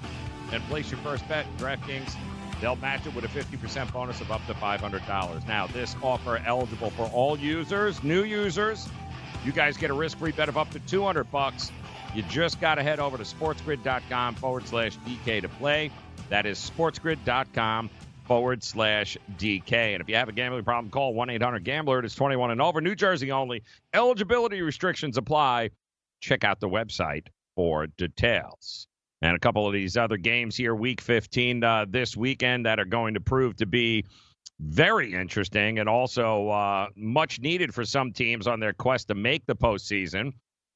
and 0.53 0.61
place 0.65 0.91
your 0.91 0.99
first 0.99 1.29
bet. 1.29 1.47
DraftKings, 1.59 2.13
they'll 2.61 2.75
match 2.75 3.07
it 3.07 3.15
with 3.15 3.25
a 3.25 3.29
50% 3.29 3.93
bonus 3.93 4.21
of 4.21 4.33
up 4.33 4.45
to 4.49 4.55
$500. 4.55 5.47
Now, 5.47 5.69
this 5.69 5.95
offer 6.03 6.43
eligible 6.45 6.91
for 6.91 7.05
all 7.13 7.39
users, 7.39 8.03
new 8.03 8.25
users. 8.25 8.89
You 9.45 9.53
guys 9.53 9.77
get 9.77 9.91
a 9.91 9.95
risk-free 9.95 10.33
bet 10.33 10.49
of 10.49 10.57
up 10.57 10.71
to 10.71 10.79
200 10.81 11.25
bucks. 11.31 11.71
You 12.15 12.23
just 12.25 12.61
got 12.61 12.77
to 12.77 12.83
head 12.83 13.01
over 13.01 13.17
to 13.17 13.25
sportsgrid.com 13.25 14.35
forward 14.37 14.67
slash 14.67 14.97
DK 14.99 15.43
to 15.43 15.49
play. 15.49 15.91
That 16.29 16.47
is 16.47 16.59
sportsgrid.com 16.59 17.91
forward 18.25 18.63
slash 18.63 19.17
DK. 19.39 19.73
And 19.73 20.01
if 20.01 20.09
you 20.09 20.15
have 20.15 20.29
a 20.29 20.33
gambling 20.33 20.65
problem, 20.65 20.91
call 20.91 21.15
1 21.15 21.31
800 21.31 21.65
Gambler. 21.65 21.99
It 21.99 22.05
is 22.05 22.15
21 22.15 22.51
and 22.51 22.63
over. 22.63 22.81
New 22.81 22.95
Jersey 22.95 23.33
only. 23.33 23.63
Eligibility 23.93 24.63
restrictions 24.63 25.17
apply. 25.17 25.71
Check 26.21 26.45
out 26.45 26.61
the 26.61 26.69
website 26.69 27.27
for 27.57 27.87
details. 27.87 28.87
And 29.23 29.37
a 29.37 29.39
couple 29.39 29.67
of 29.67 29.73
these 29.73 29.97
other 29.97 30.17
games 30.17 30.57
here, 30.57 30.75
week 30.75 31.01
15 31.01 31.63
uh, 31.63 31.87
this 31.89 32.17
weekend, 32.17 32.67
that 32.67 32.81
are 32.81 32.85
going 32.85 33.15
to 33.15 33.21
prove 33.21 33.57
to 33.57 33.67
be 33.67 34.05
very 34.63 35.13
interesting 35.13 35.79
and 35.81 35.89
also 35.89 36.49
uh, 36.49 36.87
much 36.97 37.41
needed 37.41 37.75
for 37.75 37.85
some 37.85 38.13
teams 38.13 38.47
on 38.47 38.61
their 38.61 38.73
quest 38.73 39.09
to 39.09 39.15
make 39.15 39.45
the 39.47 39.57
postseason. 39.57 40.33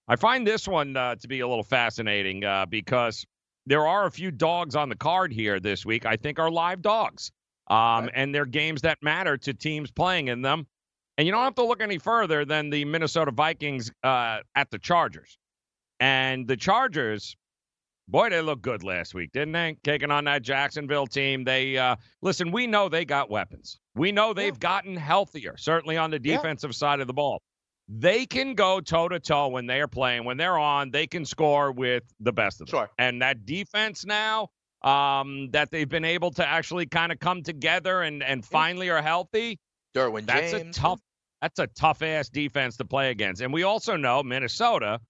I 0.08 0.16
find 0.16 0.46
this 0.46 0.66
one 0.66 0.96
uh, 0.96 1.14
to 1.16 1.28
be 1.28 1.40
a 1.40 1.48
little 1.48 1.64
fascinating 1.64 2.44
uh, 2.44 2.66
because 2.66 3.24
there 3.66 3.86
are 3.86 4.06
a 4.06 4.10
few 4.10 4.30
dogs 4.30 4.76
on 4.76 4.88
the 4.88 4.96
card 4.96 5.32
here 5.32 5.60
this 5.60 5.86
week. 5.86 6.04
I 6.06 6.16
think 6.16 6.38
are 6.38 6.50
live 6.50 6.82
dogs, 6.82 7.32
um, 7.68 7.76
right. 7.76 8.10
and 8.14 8.34
they're 8.34 8.46
games 8.46 8.82
that 8.82 8.98
matter 9.02 9.36
to 9.38 9.54
teams 9.54 9.90
playing 9.90 10.28
in 10.28 10.42
them. 10.42 10.66
And 11.18 11.26
you 11.26 11.32
don't 11.32 11.44
have 11.44 11.54
to 11.56 11.64
look 11.64 11.80
any 11.80 11.98
further 11.98 12.44
than 12.44 12.70
the 12.70 12.84
Minnesota 12.84 13.30
Vikings 13.30 13.90
uh, 14.04 14.40
at 14.54 14.70
the 14.70 14.78
Chargers, 14.78 15.38
and 15.98 16.46
the 16.46 16.56
Chargers 16.56 17.36
boy, 18.08 18.30
they 18.30 18.40
looked 18.40 18.62
good 18.62 18.82
last 18.82 19.14
week, 19.14 19.32
didn't 19.32 19.52
they? 19.52 19.76
Taking 19.82 20.10
on 20.10 20.24
that 20.24 20.42
Jacksonville 20.42 21.06
team. 21.06 21.44
They 21.44 21.76
uh, 21.76 21.96
listen. 22.22 22.50
We 22.50 22.66
know 22.66 22.88
they 22.88 23.04
got 23.04 23.30
weapons. 23.30 23.78
We 23.94 24.12
know 24.12 24.32
they've 24.32 24.54
yeah. 24.54 24.58
gotten 24.58 24.96
healthier. 24.96 25.56
Certainly 25.56 25.96
on 25.96 26.10
the 26.10 26.18
defensive 26.18 26.70
yeah. 26.70 26.76
side 26.76 27.00
of 27.00 27.06
the 27.06 27.12
ball, 27.12 27.42
they 27.88 28.26
can 28.26 28.54
go 28.54 28.80
toe 28.80 29.08
to 29.08 29.20
toe 29.20 29.48
when 29.48 29.66
they 29.66 29.80
are 29.80 29.88
playing. 29.88 30.24
When 30.24 30.36
they're 30.36 30.58
on, 30.58 30.90
they 30.90 31.06
can 31.06 31.24
score 31.24 31.72
with 31.72 32.04
the 32.20 32.32
best 32.32 32.60
of 32.60 32.68
them. 32.68 32.78
Sure. 32.78 32.90
And 32.98 33.22
that 33.22 33.44
defense 33.46 34.04
now. 34.04 34.48
Um, 34.82 35.48
that 35.50 35.70
they've 35.72 35.88
been 35.88 36.04
able 36.04 36.30
to 36.32 36.46
actually 36.46 36.86
kind 36.86 37.10
of 37.10 37.18
come 37.18 37.42
together 37.42 38.02
and 38.02 38.22
and 38.22 38.44
finally 38.44 38.90
are 38.90 39.02
healthy. 39.02 39.58
Derwin 39.96 40.26
that's 40.26 40.52
James. 40.52 40.76
a 40.76 40.80
tough 40.80 41.00
that's 41.40 41.58
a 41.58 41.66
tough 41.66 42.02
ass 42.02 42.28
defense 42.28 42.76
to 42.76 42.84
play 42.84 43.10
against. 43.10 43.40
And 43.40 43.52
we 43.52 43.62
also 43.62 43.96
know 43.96 44.22
Minnesota 44.22 45.00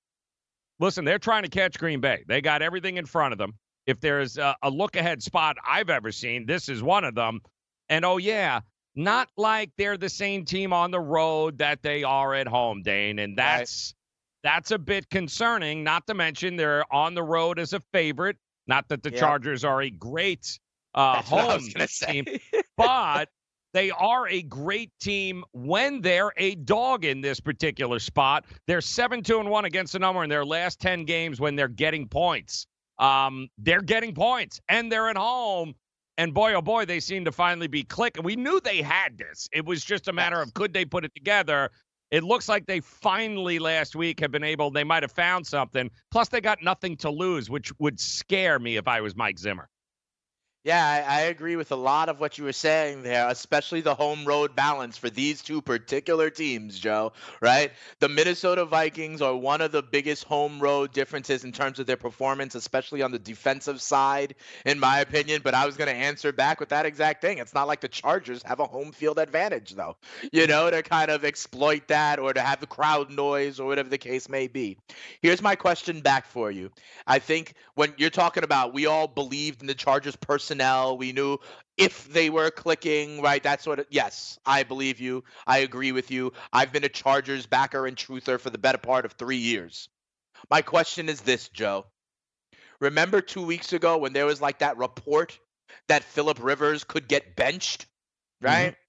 listen, 0.79 1.05
they're 1.05 1.19
trying 1.19 1.43
to 1.43 1.49
catch 1.49 1.79
Green 1.79 2.01
Bay. 2.01 2.25
They 2.27 2.41
got 2.41 2.63
everything 2.63 2.97
in 2.97 3.07
front 3.07 3.33
of 3.33 3.39
them. 3.39 3.55
If 3.87 4.01
there's 4.01 4.37
a, 4.37 4.57
a 4.63 4.71
look 4.71 4.97
ahead 4.97 5.23
spot 5.23 5.57
I've 5.67 5.91
ever 5.91 6.11
seen, 6.11 6.47
this 6.47 6.69
is 6.69 6.83
one 6.83 7.05
of 7.05 7.15
them. 7.15 7.41
And 7.89 8.05
oh, 8.05 8.17
yeah, 8.17 8.61
not 8.97 9.29
like 9.37 9.71
they're 9.79 9.97
the 9.97 10.09
same 10.09 10.45
team 10.45 10.73
on 10.73 10.91
the 10.91 11.01
road 11.01 11.59
that 11.59 11.83
they 11.83 12.03
are 12.03 12.35
at 12.35 12.49
home, 12.49 12.83
Dane. 12.83 13.21
And 13.21 13.37
that's 13.37 13.95
right. 14.45 14.53
that's 14.53 14.71
a 14.73 14.79
bit 14.79 15.09
concerning, 15.11 15.85
not 15.85 16.07
to 16.09 16.15
mention 16.15 16.57
they're 16.57 16.85
on 16.93 17.15
the 17.15 17.23
road 17.23 17.59
as 17.59 17.73
a 17.73 17.81
favorite. 17.93 18.37
Not 18.67 18.89
that 18.89 19.03
the 19.03 19.11
yep. 19.11 19.21
Chargers 19.21 19.65
are 19.65 19.83
a 19.83 19.91
great 19.91 20.59
uh, 20.95 21.23
home 21.23 21.61
team, 21.87 22.25
but 22.77 23.29
they 23.77 23.91
are 23.91 24.27
a 24.29 24.41
great 24.41 24.91
team 25.01 25.45
when 25.53 26.01
they're 26.01 26.33
a 26.39 26.55
dog 26.55 27.05
in 27.05 27.21
this 27.21 27.41
particular 27.41 27.99
spot. 27.99 28.47
They're 28.67 28.81
7 28.81 29.23
2 29.23 29.39
and 29.39 29.51
1 29.51 29.65
against 29.67 29.93
the 29.93 29.99
number 29.99 30.25
in 30.25 30.31
their 30.31 30.47
last 30.47 30.81
10 30.81 31.05
games 31.05 31.41
when 31.41 31.57
they're 31.57 31.69
getting 31.69 32.09
points. 32.09 32.67
Um, 32.99 33.49
they're 33.59 33.83
getting 33.83 34.15
points 34.15 34.63
and 34.71 34.91
they're 34.91 35.11
at 35.11 35.19
home. 35.19 35.75
And 36.17 36.33
boy, 36.33 36.55
oh 36.55 36.63
boy, 36.63 36.87
they 36.87 37.01
seem 37.01 37.27
to 37.27 37.33
finally 37.33 37.67
be 37.67 37.83
clicking. 37.83 38.25
We 38.25 38.35
knew 38.35 38.61
they 38.61 38.81
had 38.81 39.19
this. 39.19 39.47
It 39.53 39.67
was 39.67 39.85
just 39.85 40.09
a 40.09 40.13
matter 40.15 40.41
of 40.41 40.55
could 40.55 40.73
they 40.73 40.87
put 40.87 41.05
it 41.05 41.15
together. 41.15 41.71
It 42.11 42.25
looks 42.25 42.49
like 42.49 42.65
they 42.65 42.81
finally 42.81 43.59
last 43.59 43.95
week 43.95 44.21
have 44.21 44.31
been 44.31 44.43
able, 44.43 44.71
they 44.71 44.85
might 44.85 45.03
have 45.03 45.13
found 45.13 45.47
something. 45.47 45.91
Plus, 46.11 46.31
they 46.31 46.41
got 46.41 46.63
nothing 46.63 46.97
to 46.99 47.11
lose, 47.11 47.51
which 47.51 47.79
would 47.79 48.01
scare 48.01 48.59
me 48.59 48.79
if 48.79 48.89
I 48.89 49.03
was 49.03 49.15
Mike 49.15 49.39
Zimmer. 49.39 49.69
Yeah, 50.67 50.85
I, 50.85 51.19
I, 51.19 51.21
agree 51.27 51.55
with 51.55 51.71
a 51.71 51.77
lot 51.77 52.09
of 52.09 52.19
what 52.19 52.39
you 52.39 52.43
were 52.43 52.53
saying 52.53 53.05
there, 53.05 53.29
especially 53.29 53.83
the 53.83 53.95
home 53.95 54.25
road 54.25 54.57
balance 54.57 54.99
for 54.99 55.09
these 55.09 55.41
two 55.41 55.63
particular 55.63 56.29
teams, 56.29 56.77
Joe, 56.77 57.13
right? 57.41 57.71
The 58.01 58.09
Minnesota 58.09 58.65
Vikings 58.65 59.23
are 59.23 59.37
one 59.37 59.61
of 59.61 59.71
the 59.71 59.85
biggest 59.85 60.25
home 60.25 60.59
road 60.59 60.93
differences 60.93 61.45
in 61.45 61.53
terms 61.53 61.79
of 61.79 61.87
their 61.87 61.97
performance, 61.97 62.57
especially 62.57 63.01
on 63.01 63.13
the 63.13 63.19
defensive 63.21 63.81
side, 63.81 64.35
in 64.65 64.81
my 64.81 64.99
opinion. 64.99 65.41
But 65.45 65.55
I 65.55 65.67
was 65.67 65.77
going 65.77 65.87
to 65.87 65.95
answer 65.95 66.33
back 66.33 66.59
with 66.59 66.71
that 66.71 66.85
exact 66.85 67.23
thing. 67.23 67.39
It's 67.39 67.55
not 67.55 67.69
like 67.69 67.81
the 67.81 67.87
Chargers 67.87 68.43
have 68.43 68.59
a 68.59 68.67
home 68.67 68.91
field 68.91 69.21
advantage, 69.21 69.71
though, 69.77 69.97
you 70.33 70.49
know, 70.49 70.69
to 70.69 70.83
kind 70.83 71.13
of 71.13 71.25
exploit 71.25 71.87
that 71.87 72.19
or 72.19 72.35
to 72.35 72.41
have 72.41 72.59
the 72.59 72.67
crowd 72.67 73.09
noise 73.13 73.61
or 73.61 73.69
whatever 73.69 73.89
the 73.89 73.99
case 73.99 74.29
may 74.29 74.49
be. 74.49 74.77
Here's 75.23 75.43
my 75.43 75.55
question 75.55 76.01
back 76.01 76.27
for 76.27 76.51
you. 76.51 76.73
I 77.07 77.21
think 77.21 77.55
when 77.77 77.95
you're 77.99 78.11
talking 78.11 78.43
about 78.43 78.75
we 78.75 78.87
all 78.87 79.07
believed 79.07 79.61
in 79.61 79.69
the 79.69 79.75
Chargers' 79.75 80.17
person 80.17 80.56
personnel. 80.57 80.99
We 80.99 81.13
knew 81.13 81.39
if 81.77 82.11
they 82.13 82.31
were 82.31 82.51
clicking, 82.51 83.21
right? 83.23 83.43
That 83.43 83.63
sort 83.63 83.79
of 83.79 83.87
yes, 83.91 84.39
I 84.47 84.63
believe 84.63 85.01
you. 85.01 85.25
I 85.47 85.59
agree 85.59 85.93
with 85.93 86.11
you. 86.11 86.33
I've 86.53 86.73
been 86.73 86.85
a 86.85 86.89
Chargers 86.89 87.47
backer 87.47 87.87
and 87.87 87.97
truther 87.97 88.41
for 88.41 88.51
the 88.51 88.59
better 88.59 88.79
part 88.79 89.05
of 89.05 89.13
three 89.13 89.37
years. 89.37 89.89
My 90.51 90.63
question 90.63 91.09
is 91.09 91.21
this, 91.21 91.49
Joe. 91.49 91.87
Remember 92.81 93.21
two 93.21 93.45
weeks 93.45 93.73
ago 93.73 93.97
when 93.99 94.13
there 94.13 94.27
was 94.27 94.41
like 94.41 94.59
that 94.59 94.77
report 94.77 95.39
that 95.89 96.05
Philip 96.05 96.43
Rivers 96.43 96.85
could 96.85 97.09
get 97.09 97.37
benched, 97.37 97.87
right? 98.41 98.73
Mm-hmm. 98.73 98.81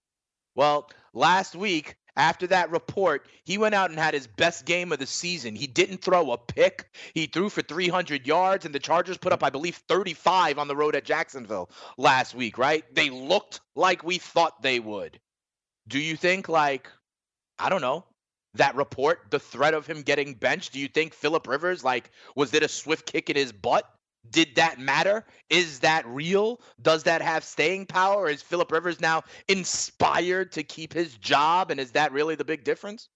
Well, 0.56 0.90
last 1.14 1.56
week 1.56 1.96
after 2.18 2.48
that 2.48 2.72
report, 2.72 3.28
he 3.46 3.58
went 3.58 3.76
out 3.76 3.92
and 3.92 4.00
had 4.00 4.16
his 4.16 4.28
best 4.28 4.66
game 4.66 4.92
of 4.92 5.00
the 5.00 5.06
season. 5.06 5.56
He 5.56 5.68
didn't 5.68 6.02
throw 6.02 6.32
a 6.32 6.38
pick. 6.38 6.90
He 7.14 7.28
threw 7.28 7.50
for 7.50 7.62
300 7.62 8.26
yards, 8.28 8.66
and 8.66 8.76
the 8.76 8.80
Chargers 8.80 9.18
put 9.18 9.32
up, 9.32 9.44
I 9.44 9.52
believe, 9.52 9.76
35 9.88 10.58
on 10.58 10.68
the 10.68 10.76
road 10.76 10.96
at 10.96 11.06
Jacksonville 11.06 11.70
last 11.98 12.36
week, 12.36 12.58
right? 12.58 12.84
They 12.94 13.12
looked 13.12 13.62
like 13.76 14.04
we 14.04 14.18
thought 14.18 14.62
they 14.62 14.80
would. 14.80 15.20
Do 15.88 16.00
you 16.00 16.18
think, 16.18 16.50
like, 16.50 16.90
I 17.60 17.70
don't 17.70 17.82
know, 17.82 18.04
that 18.56 18.76
report, 18.76 19.20
the 19.30 19.40
threat 19.40 19.76
of 19.76 19.86
him 19.86 20.02
getting 20.02 20.34
benched, 20.34 20.74
do 20.74 20.80
you 20.80 20.88
think 20.88 21.14
Philip 21.14 21.48
Rivers, 21.48 21.84
like, 21.84 22.10
was 22.36 22.54
it 22.54 22.64
a 22.64 22.68
swift 22.68 23.06
kick 23.12 23.30
in 23.30 23.36
his 23.36 23.52
butt? 23.52 23.88
Did 24.32 24.56
that 24.56 24.80
matter? 24.80 25.26
Is 25.50 25.80
that 25.80 26.06
real? 26.08 26.62
Does 26.82 27.04
that 27.04 27.22
have 27.22 27.44
staying 27.44 27.86
power? 27.86 28.30
Is 28.30 28.42
Philip 28.42 28.72
Rivers 28.72 29.00
now 29.00 29.24
inspired 29.48 30.52
to 30.54 30.64
keep 30.64 30.94
his 30.94 31.16
job? 31.18 31.72
And 31.72 31.80
is 31.80 31.92
that 31.92 32.12
really 32.12 32.36
the 32.36 32.46
big 32.46 32.64
difference? 32.64 33.10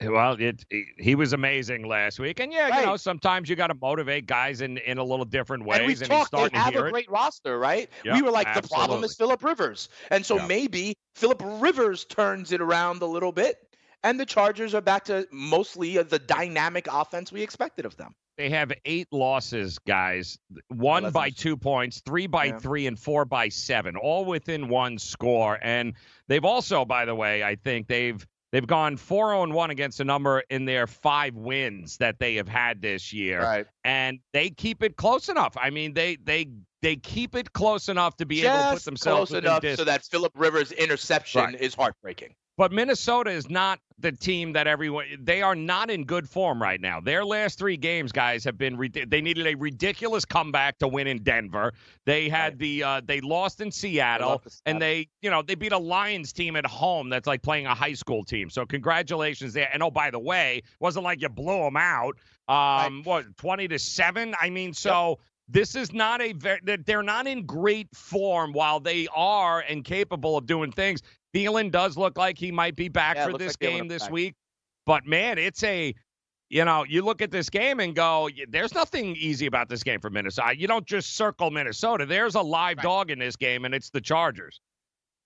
Eh, 0.00 0.08
well, 0.08 0.36
it, 0.38 0.64
it 0.70 0.86
he 0.98 1.14
was 1.14 1.32
amazing 1.32 1.86
last 1.86 2.18
week, 2.18 2.40
and 2.40 2.52
yeah, 2.52 2.68
right. 2.68 2.80
you 2.80 2.86
know 2.86 2.96
sometimes 2.96 3.48
you 3.48 3.56
got 3.56 3.68
to 3.68 3.76
motivate 3.80 4.26
guys 4.26 4.60
in, 4.60 4.78
in 4.78 4.98
a 4.98 5.04
little 5.04 5.24
different 5.24 5.64
ways. 5.64 6.00
And 6.00 6.10
we 6.10 6.16
talked, 6.16 6.32
they 6.52 6.58
have 6.58 6.74
a 6.74 6.90
great 6.90 7.10
roster, 7.10 7.58
right? 7.58 7.88
Yep, 8.04 8.14
we 8.14 8.22
were 8.22 8.30
like, 8.30 8.46
absolutely. 8.46 8.68
the 8.68 8.74
problem 8.74 9.04
is 9.04 9.14
Philip 9.14 9.42
Rivers, 9.42 9.88
and 10.10 10.24
so 10.24 10.36
yep. 10.36 10.48
maybe 10.48 10.94
Philip 11.14 11.42
Rivers 11.44 12.04
turns 12.04 12.52
it 12.52 12.60
around 12.60 13.02
a 13.02 13.06
little 13.06 13.32
bit, 13.32 13.56
and 14.02 14.18
the 14.18 14.26
Chargers 14.26 14.74
are 14.74 14.80
back 14.80 15.04
to 15.04 15.26
mostly 15.30 15.98
the 16.02 16.18
dynamic 16.18 16.86
offense 16.90 17.32
we 17.32 17.42
expected 17.42 17.84
of 17.84 17.96
them. 17.96 18.14
They 18.36 18.50
have 18.50 18.72
eight 18.84 19.08
losses, 19.12 19.78
guys. 19.86 20.38
One 20.68 21.10
by 21.12 21.30
two 21.30 21.56
points, 21.56 22.02
three 22.04 22.26
by 22.26 22.46
yeah. 22.46 22.58
three, 22.58 22.86
and 22.86 22.98
four 22.98 23.24
by 23.24 23.48
seven, 23.48 23.96
all 23.96 24.24
within 24.24 24.68
one 24.68 24.98
score. 24.98 25.58
And 25.62 25.94
they've 26.26 26.44
also, 26.44 26.84
by 26.84 27.04
the 27.04 27.14
way, 27.14 27.44
I 27.44 27.54
think 27.54 27.86
they've 27.86 28.26
they've 28.50 28.66
gone 28.66 28.96
four 28.96 29.28
zero 29.28 29.40
oh 29.40 29.42
and 29.44 29.54
one 29.54 29.70
against 29.70 30.00
a 30.00 30.04
number 30.04 30.42
in 30.50 30.64
their 30.64 30.86
five 30.88 31.34
wins 31.36 31.96
that 31.98 32.18
they 32.18 32.34
have 32.36 32.48
had 32.48 32.82
this 32.82 33.12
year. 33.12 33.40
Right. 33.40 33.66
And 33.84 34.18
they 34.32 34.50
keep 34.50 34.82
it 34.82 34.96
close 34.96 35.28
enough. 35.28 35.56
I 35.56 35.70
mean, 35.70 35.94
they 35.94 36.16
they 36.16 36.48
they 36.82 36.96
keep 36.96 37.36
it 37.36 37.52
close 37.52 37.88
enough 37.88 38.16
to 38.16 38.26
be 38.26 38.42
Just 38.42 38.46
able 38.46 38.70
to 38.70 38.74
put 38.74 38.84
themselves 38.84 39.30
close 39.30 39.38
enough 39.38 39.64
so 39.76 39.84
that 39.84 40.04
Philip 40.04 40.32
Rivers 40.34 40.72
interception 40.72 41.40
right. 41.40 41.60
is 41.60 41.74
heartbreaking. 41.74 42.34
But 42.56 42.70
Minnesota 42.70 43.30
is 43.30 43.50
not 43.50 43.80
the 43.98 44.12
team 44.12 44.52
that 44.52 44.66
everyone 44.66 45.06
they 45.20 45.42
are 45.42 45.54
not 45.54 45.90
in 45.90 46.04
good 46.04 46.28
form 46.28 46.60
right 46.60 46.80
now. 46.80 47.00
Their 47.00 47.24
last 47.24 47.58
3 47.58 47.76
games 47.76 48.12
guys 48.12 48.44
have 48.44 48.58
been 48.58 48.76
they 49.08 49.20
needed 49.20 49.46
a 49.46 49.54
ridiculous 49.54 50.24
comeback 50.24 50.78
to 50.78 50.88
win 50.88 51.06
in 51.06 51.22
Denver. 51.22 51.72
They 52.04 52.28
had 52.28 52.58
the 52.58 52.82
uh, 52.82 53.00
they 53.04 53.20
lost 53.20 53.60
in 53.60 53.70
Seattle 53.70 54.42
and 54.66 54.80
they, 54.80 55.08
you 55.20 55.30
know, 55.30 55.42
they 55.42 55.54
beat 55.54 55.72
a 55.72 55.78
Lions 55.78 56.32
team 56.32 56.54
at 56.56 56.66
home 56.66 57.08
that's 57.08 57.26
like 57.26 57.42
playing 57.42 57.66
a 57.66 57.74
high 57.74 57.94
school 57.94 58.24
team. 58.24 58.50
So 58.50 58.64
congratulations 58.66 59.52
there. 59.52 59.68
And 59.72 59.82
oh 59.82 59.90
by 59.90 60.10
the 60.10 60.20
way, 60.20 60.62
wasn't 60.80 61.04
like 61.04 61.22
you 61.22 61.28
blew 61.28 61.58
them 61.58 61.76
out. 61.76 62.16
Um 62.48 62.56
right. 62.98 63.02
what 63.04 63.36
20 63.36 63.68
to 63.68 63.78
7? 63.78 64.34
I 64.40 64.50
mean, 64.50 64.72
so 64.72 65.10
yep. 65.10 65.18
This 65.46 65.76
is 65.76 65.92
not 65.92 66.22
a 66.22 66.32
very, 66.32 66.58
they're 66.86 67.02
not 67.02 67.26
in 67.26 67.44
great 67.44 67.94
form 67.94 68.52
while 68.52 68.80
they 68.80 69.08
are 69.14 69.60
and 69.68 69.84
capable 69.84 70.38
of 70.38 70.46
doing 70.46 70.72
things. 70.72 71.02
Thielen 71.34 71.70
does 71.70 71.96
look 71.96 72.16
like 72.16 72.38
he 72.38 72.52
might 72.52 72.76
be 72.76 72.88
back 72.88 73.16
yeah, 73.16 73.26
for 73.26 73.36
this 73.36 73.56
like 73.60 73.72
game 73.72 73.88
this 73.88 74.04
back. 74.04 74.12
week. 74.12 74.34
But 74.86 75.06
man, 75.06 75.38
it's 75.38 75.62
a 75.64 75.94
you 76.50 76.64
know, 76.64 76.84
you 76.84 77.02
look 77.02 77.20
at 77.22 77.30
this 77.30 77.50
game 77.50 77.80
and 77.80 77.96
go, 77.96 78.28
there's 78.48 78.74
nothing 78.74 79.16
easy 79.16 79.46
about 79.46 79.68
this 79.68 79.82
game 79.82 79.98
for 79.98 80.10
Minnesota. 80.10 80.56
You 80.56 80.68
don't 80.68 80.86
just 80.86 81.16
circle 81.16 81.50
Minnesota. 81.50 82.06
There's 82.06 82.34
a 82.36 82.40
live 82.40 82.76
right. 82.76 82.84
dog 82.84 83.10
in 83.10 83.18
this 83.18 83.34
game, 83.34 83.64
and 83.64 83.74
it's 83.74 83.90
the 83.90 84.00
Chargers. 84.00 84.60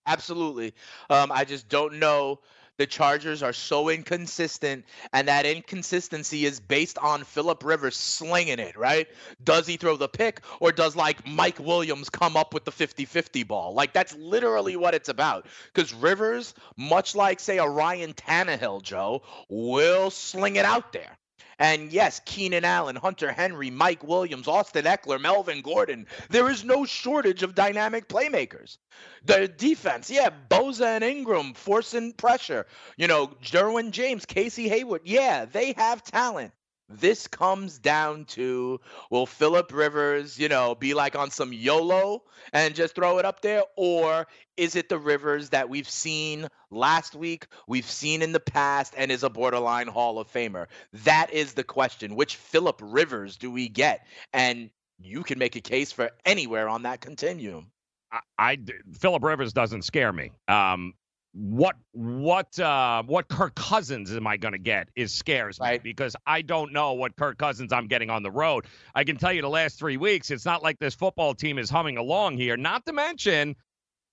Absolutely. 0.07 0.73
Um, 1.11 1.31
I 1.31 1.45
just 1.45 1.69
don't 1.69 1.99
know 1.99 2.39
the 2.79 2.87
Chargers 2.87 3.43
are 3.43 3.53
so 3.53 3.91
inconsistent, 3.91 4.85
and 5.13 5.29
that 5.29 5.45
inconsistency 5.45 6.47
is 6.47 6.61
based 6.61 6.97
on 6.99 7.25
Philip 7.25 7.65
Rivers 7.65 7.97
slinging 7.97 8.59
it, 8.59 8.77
right? 8.77 9.09
Does 9.45 9.67
he 9.67 9.77
throw 9.77 9.97
the 9.97 10.09
pick, 10.09 10.41
or 10.61 10.73
does 10.73 10.97
like 10.97 11.27
Mike 11.27 11.59
Williams 11.59 12.09
come 12.09 12.37
up 12.37 12.55
with 12.55 12.65
the 12.65 12.73
50 12.73 13.05
50 13.05 13.43
ball? 13.43 13.75
Like, 13.75 13.93
that's 13.93 14.15
literally 14.17 14.77
what 14.77 14.95
it's 14.95 15.09
about. 15.09 15.47
Because 15.75 15.93
Rivers, 15.93 16.55
much 16.77 17.15
like, 17.15 17.41
say, 17.41 17.59
a 17.59 17.69
Ryan 17.69 18.15
Tannehill, 18.15 18.83
Joe, 18.83 19.23
will 19.49 20.11
sling 20.11 20.57
it 20.57 20.65
out 20.65 20.93
there. 20.93 21.19
And 21.59 21.93
yes, 21.93 22.21
Keenan 22.25 22.65
Allen, 22.65 22.97
Hunter 22.97 23.33
Henry, 23.33 23.71
Mike 23.71 24.05
Williams, 24.05 24.47
Austin 24.47 24.85
Ekeler, 24.85 25.21
Melvin 25.21 25.61
Gordon. 25.61 26.07
There 26.31 26.49
is 26.49 26.65
no 26.65 26.85
shortage 26.85 27.43
of 27.43 27.55
dynamic 27.55 28.09
playmakers. 28.09 28.79
The 29.25 29.49
defense, 29.49 30.11
yeah, 30.11 30.31
Bosa 30.49 30.87
and 30.87 31.05
Ingram 31.05 31.55
forcing 31.55 32.13
pressure. 32.13 32.67
You 32.97 33.09
know, 33.09 33.29
Derwin 33.43 33.91
James, 33.91 34.25
Casey 34.25 34.69
Hayward, 34.69 35.03
yeah, 35.05 35.45
they 35.45 35.75
have 35.77 36.03
talent. 36.03 36.53
This 36.89 37.27
comes 37.27 37.79
down 37.79 38.25
to 38.27 38.81
will 39.11 39.27
Philip 39.27 39.73
Rivers, 39.73 40.39
you 40.39 40.49
know, 40.49 40.75
be 40.75 40.95
like 40.95 41.17
on 41.17 41.31
some 41.31 41.53
YOLO 41.53 42.23
and 42.53 42.75
just 42.75 42.95
throw 42.95 43.19
it 43.19 43.25
up 43.25 43.43
there? 43.43 43.63
Or 43.77 44.27
is 44.57 44.75
it 44.75 44.89
the 44.89 44.99
Rivers 44.99 45.51
that 45.51 45.69
we've 45.69 45.89
seen 45.89 46.49
last 46.71 47.15
week, 47.15 47.47
we've 47.67 47.89
seen 47.89 48.23
in 48.23 48.33
the 48.33 48.41
past, 48.41 48.95
and 48.97 49.11
is 49.11 49.23
a 49.23 49.31
borderline 49.31 49.87
Hall 49.87 50.19
of 50.19 50.33
Famer? 50.33 50.67
That 50.93 51.31
is 51.33 51.53
the 51.53 51.65
question. 51.65 52.15
Which 52.15 52.37
Philip 52.37 52.81
Rivers 52.83 53.37
do 53.37 53.51
we 53.51 53.69
get? 53.69 54.07
And 54.33 54.71
you 54.99 55.23
can 55.23 55.39
make 55.39 55.57
a 55.57 55.61
case 55.61 55.93
for 55.93 56.11
anywhere 56.25 56.69
on 56.69 56.83
that 56.83 57.01
continuum. 57.01 57.71
I, 58.11 58.21
I 58.39 58.59
Philip 58.99 59.23
Rivers 59.23 59.53
doesn't 59.53 59.83
scare 59.83 60.13
me. 60.13 60.33
Um, 60.49 60.95
what 61.39 61.77
what 61.93 62.59
uh 62.59 63.01
what 63.05 63.29
Kirk 63.29 63.55
Cousins 63.55 64.11
am 64.13 64.27
I 64.27 64.37
going 64.37 64.53
to 64.53 64.59
get 64.59 64.89
is 64.97 65.13
scares 65.13 65.61
right. 65.61 65.83
me 65.83 65.91
because 65.91 66.17
I 66.27 66.43
don't 66.43 66.73
know 66.73 66.95
what 66.95 67.15
Kirk 67.15 67.39
Cousins 67.39 67.73
I'm 67.73 67.87
getting 67.87 68.11
on 68.11 68.25
the 68.25 68.31
road. 68.31 68.67
I 68.97 69.05
can 69.05 69.17
tell 69.17 69.33
you 69.33 69.41
the 69.41 69.49
last 69.49 69.79
3 69.79 69.97
weeks 69.99 70.33
it's 70.33 70.45
not 70.45 70.65
like 70.65 70.81
this 70.81 70.97
football 70.97 71.35
team 71.35 71.59
is 71.59 71.71
humming 71.71 71.97
along 71.97 72.39
here. 72.39 72.57
Not 72.57 72.85
to 72.87 72.93
mention 72.93 73.55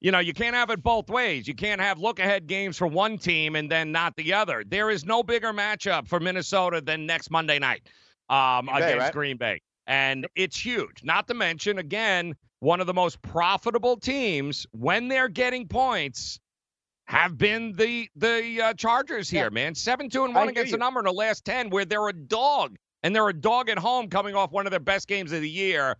you 0.01 0.11
know, 0.11 0.19
you 0.19 0.33
can't 0.33 0.55
have 0.55 0.69
it 0.69 0.83
both 0.83 1.09
ways. 1.09 1.47
You 1.47 1.55
can't 1.55 1.81
have 1.81 1.97
look 1.97 2.19
ahead 2.19 2.45
games 2.45 2.77
for 2.77 2.85
one 2.85 3.17
team 3.17 3.55
and 3.55 3.71
then 3.71 3.91
not 3.91 4.15
the 4.17 4.33
other. 4.33 4.63
There 4.67 4.91
is 4.91 5.03
no 5.03 5.23
bigger 5.23 5.51
matchup 5.51 6.07
for 6.07 6.19
Minnesota 6.19 6.79
than 6.79 7.07
next 7.07 7.31
Monday 7.31 7.57
night 7.57 7.87
um, 8.29 8.65
Green 8.65 8.77
against 8.77 8.93
Bay, 8.93 8.99
right? 8.99 9.13
Green 9.13 9.37
Bay. 9.37 9.61
And 9.87 10.27
it's 10.35 10.59
huge. 10.59 11.03
Not 11.03 11.27
to 11.29 11.33
mention, 11.33 11.79
again, 11.79 12.35
one 12.59 12.81
of 12.81 12.87
the 12.87 12.93
most 12.93 13.19
profitable 13.23 13.97
teams 13.97 14.67
when 14.73 15.07
they're 15.07 15.29
getting 15.29 15.67
points 15.67 16.39
have 17.05 17.37
been 17.37 17.73
the 17.73 18.09
the 18.15 18.61
uh, 18.61 18.73
Chargers 18.73 19.29
here, 19.29 19.45
yeah. 19.45 19.49
man. 19.49 19.75
Seven 19.75 20.09
two 20.09 20.25
and 20.25 20.33
one 20.33 20.49
against 20.49 20.71
the 20.71 20.77
number 20.77 20.99
in 20.99 21.05
the 21.05 21.13
last 21.13 21.45
ten, 21.45 21.69
where 21.69 21.85
they're 21.85 22.07
a 22.07 22.13
dog 22.13 22.77
and 23.03 23.15
they're 23.15 23.29
a 23.29 23.33
dog 23.33 23.69
at 23.69 23.77
home, 23.77 24.09
coming 24.09 24.35
off 24.35 24.51
one 24.51 24.65
of 24.65 24.71
their 24.71 24.79
best 24.79 25.07
games 25.07 25.31
of 25.31 25.41
the 25.41 25.49
year. 25.49 25.97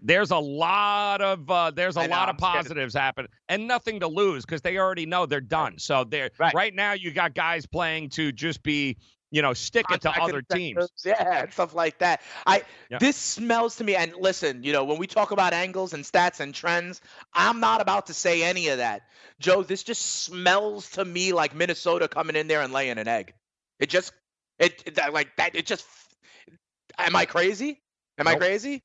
There's 0.00 0.30
a 0.30 0.38
lot 0.38 1.20
of 1.20 1.50
uh, 1.50 1.70
there's 1.70 1.96
a 1.96 2.08
lot 2.08 2.30
of 2.30 2.38
positives 2.38 2.94
happen 2.94 3.26
and 3.50 3.68
nothing 3.68 4.00
to 4.00 4.08
lose 4.08 4.46
because 4.46 4.62
they 4.62 4.78
already 4.78 5.04
know 5.04 5.26
they're 5.26 5.40
done. 5.40 5.78
So 5.78 6.04
they're 6.04 6.30
right. 6.38 6.54
right 6.54 6.74
now 6.74 6.94
you 6.94 7.10
got 7.10 7.34
guys 7.34 7.66
playing 7.66 8.08
to 8.10 8.32
just 8.32 8.62
be 8.62 8.96
you 9.36 9.42
know, 9.42 9.52
stick 9.52 9.84
it 9.90 10.00
to 10.00 10.10
other 10.10 10.40
teams. 10.40 10.88
Yeah, 11.04 11.50
stuff 11.50 11.74
like 11.74 11.98
that. 11.98 12.22
I 12.46 12.62
yep. 12.90 13.00
this 13.00 13.16
smells 13.18 13.76
to 13.76 13.84
me. 13.84 13.94
And 13.94 14.14
listen, 14.18 14.62
you 14.62 14.72
know, 14.72 14.84
when 14.84 14.96
we 14.96 15.06
talk 15.06 15.30
about 15.30 15.52
angles 15.52 15.92
and 15.92 16.04
stats 16.04 16.40
and 16.40 16.54
trends, 16.54 17.02
I'm 17.34 17.60
not 17.60 17.82
about 17.82 18.06
to 18.06 18.14
say 18.14 18.42
any 18.42 18.68
of 18.68 18.78
that, 18.78 19.02
Joe. 19.38 19.62
This 19.62 19.82
just 19.82 20.22
smells 20.24 20.88
to 20.92 21.04
me 21.04 21.34
like 21.34 21.54
Minnesota 21.54 22.08
coming 22.08 22.34
in 22.34 22.48
there 22.48 22.62
and 22.62 22.72
laying 22.72 22.96
an 22.96 23.08
egg. 23.08 23.34
It 23.78 23.90
just, 23.90 24.14
it, 24.58 24.82
it 24.86 24.96
like 25.12 25.36
that. 25.36 25.54
It 25.54 25.66
just. 25.66 25.84
Am 26.96 27.14
I 27.14 27.26
crazy? 27.26 27.82
Am 28.16 28.24
nope. 28.24 28.36
I 28.36 28.38
crazy? 28.38 28.76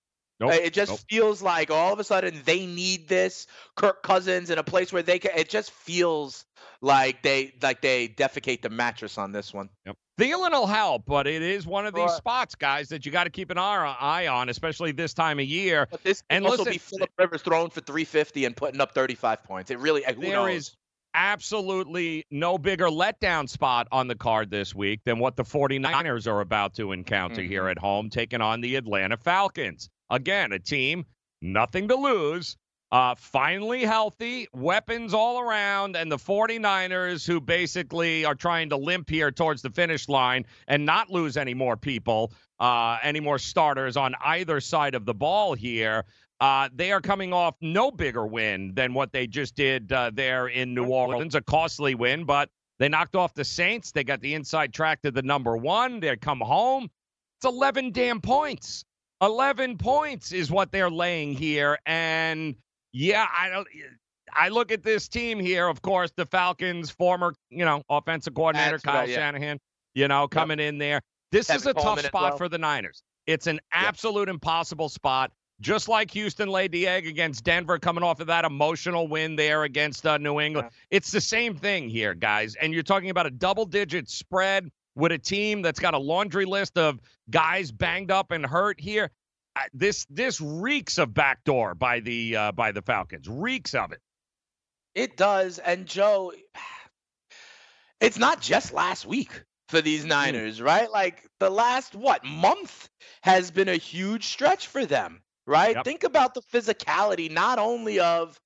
Uh, 0.42 0.48
nope. 0.48 0.54
It 0.56 0.74
just 0.74 0.92
nope. 0.92 1.00
feels 1.10 1.42
like 1.42 1.72
all 1.72 1.94
of 1.94 2.00
a 2.00 2.04
sudden 2.04 2.42
they 2.44 2.66
need 2.66 3.08
this 3.08 3.48
Kirk 3.78 4.04
Cousins 4.04 4.50
in 4.50 4.58
a 4.58 4.64
place 4.64 4.92
where 4.92 5.02
they 5.02 5.18
can. 5.18 5.32
It 5.34 5.48
just 5.48 5.72
feels 5.72 6.44
like 6.82 7.24
they 7.24 7.54
like 7.62 7.80
they 7.80 8.10
defecate 8.10 8.64
the 8.64 8.70
mattress 8.70 9.18
on 9.18 9.32
this 9.32 9.54
one. 9.54 9.70
Yep. 9.86 9.96
Thielen 10.22 10.52
will 10.52 10.68
help, 10.68 11.04
but 11.08 11.26
it 11.26 11.42
is 11.42 11.66
one 11.66 11.88
of 11.88 11.96
these 11.96 12.12
spots, 12.12 12.54
guys, 12.54 12.90
that 12.90 13.08
you 13.08 13.12
got 13.12 13.24
to 13.24 13.32
keep 13.32 13.50
an 13.50 13.58
eye 13.58 14.28
on, 14.28 14.50
especially 14.50 14.92
this 14.92 15.16
time 15.16 15.40
of 15.40 15.46
year. 15.46 15.88
But 15.90 16.04
this 16.04 16.22
and 16.30 16.46
also 16.46 16.64
listen, 16.64 16.74
be 16.74 16.78
Philip 16.78 17.10
Rivers 17.18 17.42
throwing 17.42 17.72
for 17.72 17.82
350 17.82 18.46
and 18.46 18.56
putting 18.56 18.80
up 18.80 18.94
35 18.94 19.44
points. 19.44 19.72
It 19.72 19.80
really 19.80 20.04
who 20.04 20.22
there 20.22 20.34
knows? 20.34 20.56
is 20.56 20.78
absolutely 21.16 22.24
no 22.30 22.60
bigger 22.60 22.88
letdown 22.88 23.50
spot 23.50 23.88
on 23.92 24.08
the 24.08 24.16
card 24.16 24.52
this 24.52 24.76
week 24.76 25.02
than 25.06 25.18
what 25.18 25.36
the 25.36 25.44
49ers 25.44 26.28
are 26.28 26.42
about 26.42 26.76
to 26.76 26.92
encounter 26.92 27.42
mm-hmm. 27.42 27.50
here 27.50 27.68
at 27.68 27.80
home, 27.80 28.10
taking 28.10 28.42
on 28.42 28.62
the 28.62 28.76
Atlanta 28.76 29.18
Falcons. 29.18 29.90
Again, 30.12 30.52
a 30.52 30.60
team 30.60 31.04
nothing 31.42 31.88
to 31.88 31.96
lose, 31.96 32.58
uh, 32.92 33.16
finally 33.16 33.86
healthy, 33.86 34.48
weapons 34.54 35.14
all 35.14 35.40
around, 35.40 35.96
and 35.96 36.12
the 36.12 36.18
49ers, 36.18 37.26
who 37.26 37.40
basically 37.40 38.26
are 38.26 38.36
trying 38.36 38.70
to 38.70 38.78
limp 38.78 39.10
here 39.10 39.32
towards 39.32 39.62
the 39.62 39.70
finish 39.70 40.10
line 40.10 40.46
and 40.68 40.86
not 40.86 41.10
lose 41.10 41.38
any 41.38 41.54
more 41.54 41.78
people, 41.78 42.34
uh, 42.60 42.98
any 43.02 43.22
more 43.22 43.40
starters 43.40 43.96
on 43.96 44.14
either 44.26 44.60
side 44.60 44.94
of 44.94 45.06
the 45.06 45.14
ball 45.14 45.54
here. 45.54 46.04
Uh, 46.42 46.68
they 46.74 46.92
are 46.92 47.02
coming 47.02 47.34
off 47.34 47.56
no 47.62 47.92
bigger 47.92 48.26
win 48.26 48.74
than 48.74 48.94
what 48.94 49.14
they 49.14 49.28
just 49.28 49.56
did 49.56 49.92
uh, 49.94 50.12
there 50.14 50.48
in 50.48 50.74
New 50.74 50.86
Orleans, 50.86 51.36
a 51.36 51.42
costly 51.42 51.96
win, 51.96 52.26
but 52.26 52.50
they 52.80 52.90
knocked 52.90 53.16
off 53.16 53.34
the 53.36 53.46
Saints. 53.46 53.92
They 53.92 54.04
got 54.04 54.22
the 54.22 54.34
inside 54.34 54.74
track 54.74 55.04
to 55.04 55.12
the 55.12 55.22
number 55.22 55.56
one. 55.56 56.00
They 56.00 56.18
come 56.18 56.40
home. 56.40 56.90
It's 57.38 57.46
11 57.46 57.92
damn 57.92 58.22
points. 58.22 58.84
11 59.22 59.78
points 59.78 60.32
is 60.32 60.50
what 60.50 60.72
they're 60.72 60.90
laying 60.90 61.34
here. 61.34 61.78
And 61.86 62.56
yeah, 62.92 63.28
I 63.38 63.50
don't. 63.50 63.68
I 64.34 64.50
look 64.50 64.72
at 64.72 64.84
this 64.84 65.08
team 65.08 65.40
here. 65.40 65.68
Of 65.68 65.82
course, 65.82 66.12
the 66.16 66.26
Falcons' 66.26 66.90
former, 66.90 67.34
you 67.50 67.66
know, 67.66 67.84
offensive 67.90 68.34
coordinator 68.34 68.72
That's 68.72 68.84
Kyle 68.84 69.00
right, 69.00 69.10
yeah. 69.10 69.16
Shanahan, 69.16 69.60
you 69.94 70.08
know, 70.08 70.28
coming 70.28 70.60
yep. 70.60 70.70
in 70.70 70.78
there. 70.78 71.02
This 71.32 71.48
Kevin 71.48 71.60
is 71.60 71.66
a 71.68 71.74
Coleman 71.74 71.96
tough 71.96 72.06
spot 72.06 72.32
well. 72.32 72.38
for 72.38 72.50
the 72.50 72.58
Niners. 72.58 73.04
It's 73.28 73.48
an 73.48 73.60
absolute 73.74 74.28
yep. 74.28 74.36
impossible 74.36 74.90
spot. 74.90 75.32
Just 75.60 75.88
like 75.88 76.10
Houston 76.12 76.50
laid 76.50 76.72
the 76.72 76.88
egg 76.88 77.06
against 77.06 77.44
Denver, 77.44 77.78
coming 77.78 78.04
off 78.04 78.20
of 78.20 78.28
that 78.28 78.46
emotional 78.46 79.08
win 79.08 79.36
there 79.36 79.64
against 79.64 80.08
uh, 80.08 80.18
New 80.18 80.40
England. 80.40 80.70
Yeah. 80.72 80.98
It's 80.98 81.12
the 81.12 81.22
same 81.22 81.56
thing 81.56 81.88
here, 81.88 82.16
guys. 82.16 82.56
And 82.56 82.74
you're 82.74 82.82
talking 82.82 83.12
about 83.12 83.28
a 83.28 83.30
double-digit 83.30 84.10
spread 84.10 84.72
with 84.96 85.12
a 85.12 85.20
team 85.20 85.62
that's 85.62 85.80
got 85.80 85.94
a 85.94 86.00
laundry 86.00 86.46
list 86.46 86.80
of 86.80 87.00
guys 87.30 87.72
banged 87.72 88.10
up 88.10 88.32
and 88.32 88.44
hurt 88.44 88.80
here 88.80 89.12
this 89.74 90.06
this 90.10 90.42
reeks 90.42 90.98
of 90.98 91.14
backdoor 91.14 91.76
by 91.76 92.00
the 92.00 92.36
uh, 92.36 92.52
by 92.52 92.72
the 92.72 92.82
Falcons. 92.82 93.28
Reeks 93.28 93.74
of 93.74 93.92
it. 93.92 94.00
It 94.96 95.18
does. 95.18 95.60
And 95.60 95.86
Joe, 95.86 96.34
it's 98.02 98.18
not 98.18 98.42
just 98.42 98.74
last 98.74 99.06
week 99.06 99.44
for 99.70 99.82
these 99.82 100.06
Niners, 100.06 100.62
right? 100.62 100.92
Like 100.92 101.24
the 101.40 101.50
last 101.50 101.96
what 101.96 102.24
month 102.26 102.90
has 103.24 103.52
been 103.52 103.70
a 103.70 103.78
huge 103.78 104.28
stretch 104.28 104.68
for 104.68 104.86
them, 104.86 105.22
right? 105.48 105.76
Yep. 105.76 105.86
Think 105.86 106.04
about 106.04 106.34
the 106.34 106.42
physicality 106.42 107.32
not 107.32 107.58
only 107.58 108.00
of 108.00 108.40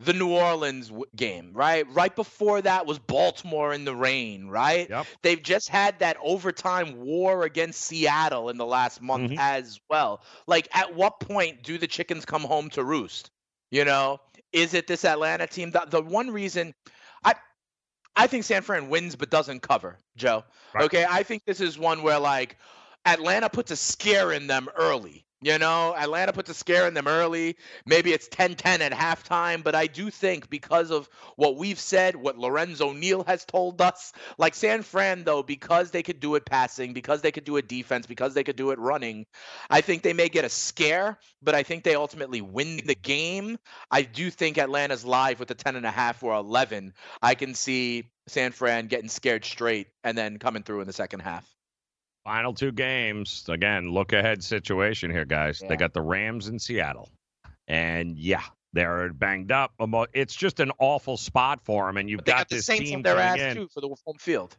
the 0.00 0.12
New 0.12 0.30
Orleans 0.30 0.88
w- 0.88 1.04
game, 1.16 1.50
right? 1.54 1.84
Right 1.92 2.14
before 2.14 2.62
that 2.62 2.86
was 2.86 2.98
Baltimore 2.98 3.72
in 3.72 3.84
the 3.84 3.94
rain, 3.94 4.48
right? 4.48 4.88
Yep. 4.88 5.06
They've 5.22 5.42
just 5.42 5.68
had 5.68 5.98
that 5.98 6.16
overtime 6.22 7.00
war 7.00 7.42
against 7.42 7.80
Seattle 7.80 8.48
in 8.48 8.58
the 8.58 8.66
last 8.66 9.02
month 9.02 9.32
Mhm. 9.32 9.38
as 9.38 9.80
well. 9.90 10.22
Like, 10.46 10.68
at 10.72 10.94
what 10.94 11.18
point 11.20 11.62
do 11.62 11.78
the 11.78 11.88
chickens 11.88 12.24
come 12.24 12.42
home 12.42 12.70
to 12.70 12.84
roost? 12.84 13.30
You 13.70 13.84
know, 13.84 14.20
is 14.52 14.72
it 14.74 14.86
this 14.86 15.04
Atlanta 15.04 15.46
team? 15.46 15.72
The, 15.72 15.84
the 15.88 16.00
one 16.02 16.30
reason 16.30 16.74
I 17.24 17.34
I 18.16 18.26
think 18.26 18.44
San 18.44 18.62
Fran 18.62 18.88
wins 18.88 19.14
but 19.16 19.30
doesn't 19.30 19.60
cover, 19.60 19.98
Joe. 20.16 20.44
Right. 20.74 20.84
Okay, 20.84 21.06
I 21.08 21.22
think 21.22 21.44
this 21.44 21.60
is 21.60 21.78
one 21.78 22.02
where 22.02 22.18
like 22.18 22.56
Atlanta 23.04 23.48
puts 23.48 23.70
a 23.70 23.76
scare 23.76 24.32
in 24.32 24.46
them 24.46 24.68
early. 24.76 25.24
You 25.40 25.56
know, 25.56 25.94
Atlanta 25.96 26.32
puts 26.32 26.50
a 26.50 26.54
scare 26.54 26.88
in 26.88 26.94
them 26.94 27.06
early. 27.06 27.56
Maybe 27.86 28.12
it's 28.12 28.28
10-10 28.28 28.80
at 28.80 28.90
halftime, 28.92 29.62
but 29.62 29.76
I 29.76 29.86
do 29.86 30.10
think 30.10 30.50
because 30.50 30.90
of 30.90 31.08
what 31.36 31.56
we've 31.56 31.78
said, 31.78 32.16
what 32.16 32.36
Lorenzo 32.36 32.92
Neal 32.92 33.22
has 33.22 33.44
told 33.44 33.80
us, 33.80 34.12
like 34.36 34.56
San 34.56 34.82
Fran 34.82 35.22
though, 35.22 35.44
because 35.44 35.92
they 35.92 36.02
could 36.02 36.18
do 36.18 36.34
it 36.34 36.44
passing, 36.44 36.92
because 36.92 37.22
they 37.22 37.30
could 37.30 37.44
do 37.44 37.56
it 37.56 37.68
defense, 37.68 38.04
because 38.04 38.34
they 38.34 38.42
could 38.42 38.56
do 38.56 38.72
it 38.72 38.80
running, 38.80 39.26
I 39.70 39.80
think 39.80 40.02
they 40.02 40.12
may 40.12 40.28
get 40.28 40.44
a 40.44 40.48
scare, 40.48 41.18
but 41.40 41.54
I 41.54 41.62
think 41.62 41.84
they 41.84 41.94
ultimately 41.94 42.40
win 42.40 42.80
the 42.84 42.96
game. 42.96 43.58
I 43.92 44.02
do 44.02 44.30
think 44.30 44.58
Atlanta's 44.58 45.04
live 45.04 45.38
with 45.38 45.48
the 45.48 45.54
10 45.54 45.76
and 45.76 45.86
a 45.86 45.90
half 45.92 46.20
or 46.24 46.34
11. 46.34 46.94
I 47.22 47.36
can 47.36 47.54
see 47.54 48.10
San 48.26 48.50
Fran 48.50 48.88
getting 48.88 49.08
scared 49.08 49.44
straight 49.44 49.86
and 50.02 50.18
then 50.18 50.38
coming 50.38 50.64
through 50.64 50.80
in 50.80 50.88
the 50.88 50.92
second 50.92 51.20
half. 51.20 51.57
Final 52.28 52.52
two 52.52 52.72
games. 52.72 53.46
Again, 53.48 53.90
look 53.90 54.12
ahead 54.12 54.44
situation 54.44 55.10
here, 55.10 55.24
guys. 55.24 55.62
Yeah. 55.62 55.68
They 55.68 55.76
got 55.76 55.94
the 55.94 56.02
Rams 56.02 56.48
in 56.48 56.58
Seattle. 56.58 57.08
And 57.68 58.18
yeah, 58.18 58.42
they're 58.74 59.14
banged 59.14 59.50
up. 59.50 59.72
It's 60.12 60.34
just 60.34 60.60
an 60.60 60.70
awful 60.78 61.16
spot 61.16 61.60
for 61.64 61.86
them. 61.86 61.96
And 61.96 62.10
you've 62.10 62.24
got, 62.24 62.36
got 62.36 62.48
the 62.50 62.56
this 62.56 62.66
Saints 62.66 62.90
team 62.90 63.00
their 63.00 63.16
ass 63.16 63.38
in. 63.38 63.56
too 63.56 63.68
for 63.72 63.80
the 63.80 63.88
home 64.04 64.18
field. 64.18 64.58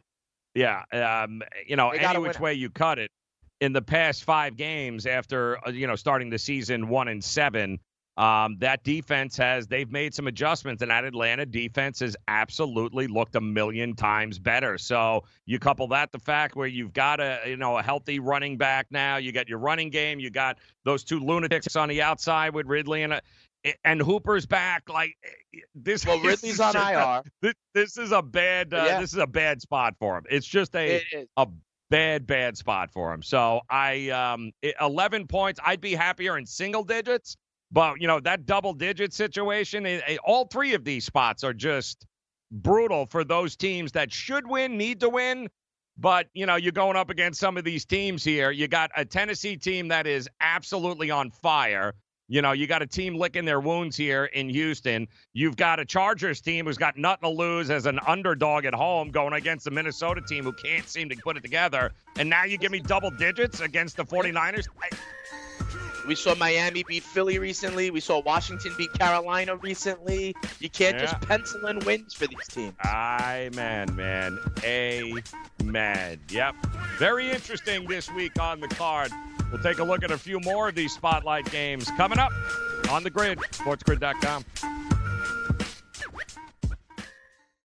Yeah, 0.52 0.82
um, 0.92 1.42
you 1.64 1.76
know, 1.76 1.90
any 1.90 2.18
which 2.18 2.40
win. 2.40 2.42
way 2.42 2.54
you 2.54 2.70
cut 2.70 2.98
it, 2.98 3.12
in 3.60 3.72
the 3.72 3.82
past 3.82 4.24
five 4.24 4.56
games 4.56 5.06
after 5.06 5.64
uh, 5.64 5.70
you 5.70 5.86
know 5.86 5.94
starting 5.94 6.28
the 6.28 6.38
season 6.40 6.88
one 6.88 7.06
and 7.06 7.22
seven, 7.22 7.78
um, 8.16 8.56
that 8.60 8.84
defense 8.84 9.36
has 9.36 9.66
they've 9.66 9.90
made 9.90 10.14
some 10.14 10.26
adjustments, 10.26 10.82
and 10.82 10.90
that 10.90 11.04
Atlanta 11.04 11.46
defense 11.46 12.00
has 12.00 12.16
absolutely 12.28 13.06
looked 13.06 13.36
a 13.36 13.40
million 13.40 13.94
times 13.94 14.38
better. 14.38 14.76
So 14.78 15.24
you 15.46 15.58
couple 15.58 15.86
that 15.88 16.12
the 16.12 16.18
fact 16.18 16.56
where 16.56 16.66
you've 16.66 16.92
got 16.92 17.20
a 17.20 17.40
you 17.46 17.56
know 17.56 17.78
a 17.78 17.82
healthy 17.82 18.18
running 18.18 18.56
back 18.58 18.86
now, 18.90 19.16
you 19.16 19.32
got 19.32 19.48
your 19.48 19.58
running 19.58 19.90
game, 19.90 20.20
you 20.20 20.30
got 20.30 20.58
those 20.84 21.04
two 21.04 21.20
lunatics 21.20 21.76
on 21.76 21.88
the 21.88 22.02
outside 22.02 22.54
with 22.54 22.66
Ridley 22.66 23.02
and. 23.02 23.14
A, 23.14 23.20
and 23.84 24.00
Hooper's 24.00 24.46
back. 24.46 24.88
Like 24.88 25.14
eh, 25.22 25.58
this. 25.74 26.06
Well, 26.06 26.16
is 26.16 26.24
Ridley's 26.24 26.60
on 26.60 26.72
just 26.72 26.92
a- 26.94 26.98
IR. 26.98 27.22
this, 27.42 27.54
this 27.74 27.98
is 27.98 28.10
a 28.10 28.22
bad. 28.22 28.72
Uh, 28.72 28.84
Yeah. 28.86 29.00
This 29.00 29.12
is 29.12 29.18
a 29.18 29.26
bad 29.26 29.60
spot 29.60 29.94
for 30.00 30.16
him. 30.16 30.24
It's 30.30 30.46
just 30.46 30.74
a 30.74 31.02
It 31.12 31.28
a 31.36 31.46
bad, 31.90 32.26
bad 32.26 32.56
spot 32.56 32.90
for 32.90 33.12
him. 33.12 33.22
So 33.22 33.60
I, 33.68 34.08
um, 34.08 34.52
i- 34.64 34.72
11 34.80 35.26
points. 35.26 35.60
I'd 35.62 35.82
be 35.82 35.92
happier 35.94 36.38
in 36.38 36.46
single 36.46 36.84
digits, 36.84 37.36
but 37.72 38.00
you 38.00 38.06
know 38.06 38.20
that 38.20 38.46
double 38.46 38.72
digit 38.74 39.12
situation. 39.12 39.86
i- 39.86 40.02
i- 40.06 40.18
all 40.24 40.46
three 40.46 40.74
of 40.74 40.84
these 40.84 41.04
spots 41.04 41.44
are 41.44 41.52
just 41.54 42.06
brutal 42.50 43.06
for 43.06 43.24
those 43.24 43.56
teams 43.56 43.92
that 43.92 44.12
should 44.12 44.46
win, 44.46 44.76
need 44.76 45.00
to 45.00 45.08
win. 45.08 45.48
But 45.98 46.28
you 46.32 46.46
know 46.46 46.56
you're 46.56 46.72
going 46.72 46.96
up 46.96 47.10
against 47.10 47.40
some 47.40 47.56
of 47.56 47.64
these 47.64 47.84
teams 47.84 48.24
here. 48.24 48.50
You 48.50 48.68
got 48.68 48.90
a 48.96 49.04
Tennessee 49.04 49.56
team 49.56 49.88
that 49.88 50.06
is 50.06 50.28
absolutely 50.40 51.10
on 51.10 51.30
fire. 51.30 51.94
You 52.32 52.42
know, 52.42 52.52
you 52.52 52.68
got 52.68 52.80
a 52.80 52.86
team 52.86 53.16
licking 53.16 53.44
their 53.44 53.58
wounds 53.58 53.96
here 53.96 54.26
in 54.26 54.48
Houston. 54.48 55.08
You've 55.32 55.56
got 55.56 55.80
a 55.80 55.84
Chargers 55.84 56.40
team 56.40 56.64
who's 56.66 56.78
got 56.78 56.96
nothing 56.96 57.22
to 57.22 57.28
lose 57.28 57.70
as 57.70 57.86
an 57.86 57.98
underdog 58.06 58.64
at 58.66 58.72
home 58.72 59.10
going 59.10 59.32
against 59.32 59.64
the 59.64 59.72
Minnesota 59.72 60.20
team 60.20 60.44
who 60.44 60.52
can't 60.52 60.88
seem 60.88 61.08
to 61.08 61.16
put 61.16 61.36
it 61.36 61.42
together. 61.42 61.90
And 62.18 62.30
now 62.30 62.44
you 62.44 62.56
give 62.56 62.70
me 62.70 62.78
double 62.78 63.10
digits 63.10 63.58
against 63.58 63.96
the 63.96 64.04
49ers. 64.04 64.68
I- 64.80 64.96
We 66.06 66.14
saw 66.14 66.34
Miami 66.34 66.82
beat 66.82 67.02
Philly 67.02 67.38
recently. 67.38 67.90
We 67.90 68.00
saw 68.00 68.20
Washington 68.20 68.74
beat 68.76 68.92
Carolina 68.94 69.56
recently. 69.56 70.34
You 70.58 70.68
can't 70.70 70.96
Yeah. 70.96 71.02
just 71.06 71.20
pencil 71.22 71.66
in 71.66 71.78
wins 71.80 72.14
for 72.14 72.26
these 72.26 72.46
teams. 72.48 72.74
Amen, 72.84 73.94
man. 73.94 74.38
Amen. 74.64 76.20
Yep. 76.30 76.54
Very 76.98 77.30
interesting 77.30 77.86
this 77.86 78.10
week 78.10 78.40
on 78.40 78.60
the 78.60 78.68
card. 78.68 79.12
We'll 79.52 79.62
take 79.62 79.78
a 79.78 79.84
look 79.84 80.02
at 80.04 80.10
a 80.10 80.18
few 80.18 80.40
more 80.40 80.68
of 80.68 80.74
these 80.74 80.92
spotlight 80.92 81.50
games 81.50 81.90
coming 81.96 82.18
up 82.18 82.32
on 82.90 83.02
the 83.02 83.10
grid, 83.10 83.38
sportsgrid.com. 83.52 84.44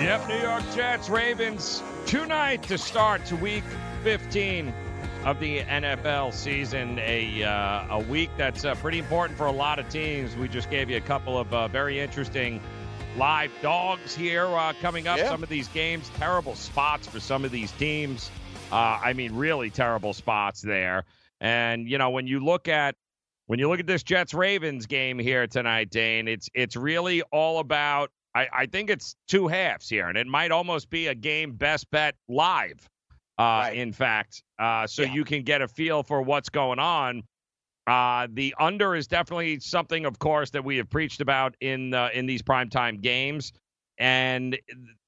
Yep, 0.00 0.28
New 0.28 0.38
York 0.38 0.62
Jets, 0.74 1.10
Ravens, 1.10 1.82
tonight 2.06 2.62
to 2.62 2.78
start 2.78 3.22
to 3.26 3.36
week 3.36 3.64
15 4.02 4.72
of 5.26 5.38
the 5.38 5.60
NFL 5.60 6.32
season. 6.32 6.98
A 7.00 7.42
uh, 7.42 7.98
a 7.98 7.98
week 8.08 8.30
that's 8.38 8.64
uh, 8.64 8.74
pretty 8.76 8.98
important 8.98 9.36
for 9.36 9.44
a 9.44 9.52
lot 9.52 9.78
of 9.78 9.86
teams. 9.90 10.34
We 10.36 10.48
just 10.48 10.70
gave 10.70 10.88
you 10.88 10.96
a 10.96 11.02
couple 11.02 11.36
of 11.36 11.52
uh, 11.52 11.68
very 11.68 12.00
interesting 12.00 12.62
live 13.18 13.52
dogs 13.60 14.16
here 14.16 14.46
uh, 14.46 14.72
coming 14.80 15.06
up. 15.06 15.18
Yeah. 15.18 15.28
Some 15.28 15.42
of 15.42 15.50
these 15.50 15.68
games, 15.68 16.10
terrible 16.16 16.54
spots 16.54 17.06
for 17.06 17.20
some 17.20 17.44
of 17.44 17.50
these 17.50 17.70
teams. 17.72 18.30
Uh, 18.72 18.98
I 19.04 19.12
mean, 19.12 19.34
really 19.34 19.68
terrible 19.68 20.14
spots 20.14 20.62
there. 20.62 21.04
And 21.42 21.86
you 21.86 21.98
know, 21.98 22.08
when 22.08 22.26
you 22.26 22.42
look 22.42 22.68
at 22.68 22.94
when 23.48 23.58
you 23.58 23.68
look 23.68 23.80
at 23.80 23.86
this 23.86 24.02
Jets 24.02 24.32
Ravens 24.32 24.86
game 24.86 25.18
here 25.18 25.46
tonight, 25.46 25.90
Dane, 25.90 26.26
it's 26.26 26.48
it's 26.54 26.74
really 26.74 27.20
all 27.30 27.58
about. 27.58 28.10
I, 28.34 28.48
I 28.52 28.66
think 28.66 28.90
it's 28.90 29.16
two 29.28 29.48
halves 29.48 29.88
here, 29.88 30.08
and 30.08 30.16
it 30.16 30.26
might 30.26 30.50
almost 30.50 30.88
be 30.90 31.08
a 31.08 31.14
game 31.14 31.52
best 31.52 31.90
bet 31.90 32.14
live. 32.28 32.78
Uh, 33.38 33.42
Right. 33.64 33.76
In 33.76 33.92
fact, 33.92 34.42
uh, 34.58 34.86
so 34.86 35.02
Yeah. 35.02 35.14
you 35.14 35.24
can 35.24 35.42
get 35.42 35.62
a 35.62 35.68
feel 35.68 36.02
for 36.02 36.20
what's 36.22 36.48
going 36.50 36.78
on. 36.78 37.22
Uh, 37.86 38.28
the 38.34 38.54
under 38.58 38.94
is 38.94 39.06
definitely 39.08 39.58
something, 39.60 40.04
of 40.04 40.18
course, 40.18 40.50
that 40.50 40.62
we 40.62 40.76
have 40.76 40.88
preached 40.90 41.20
about 41.20 41.56
in 41.60 41.94
uh, 41.94 42.10
in 42.12 42.26
these 42.26 42.42
primetime 42.42 43.00
games, 43.00 43.52
and 43.98 44.58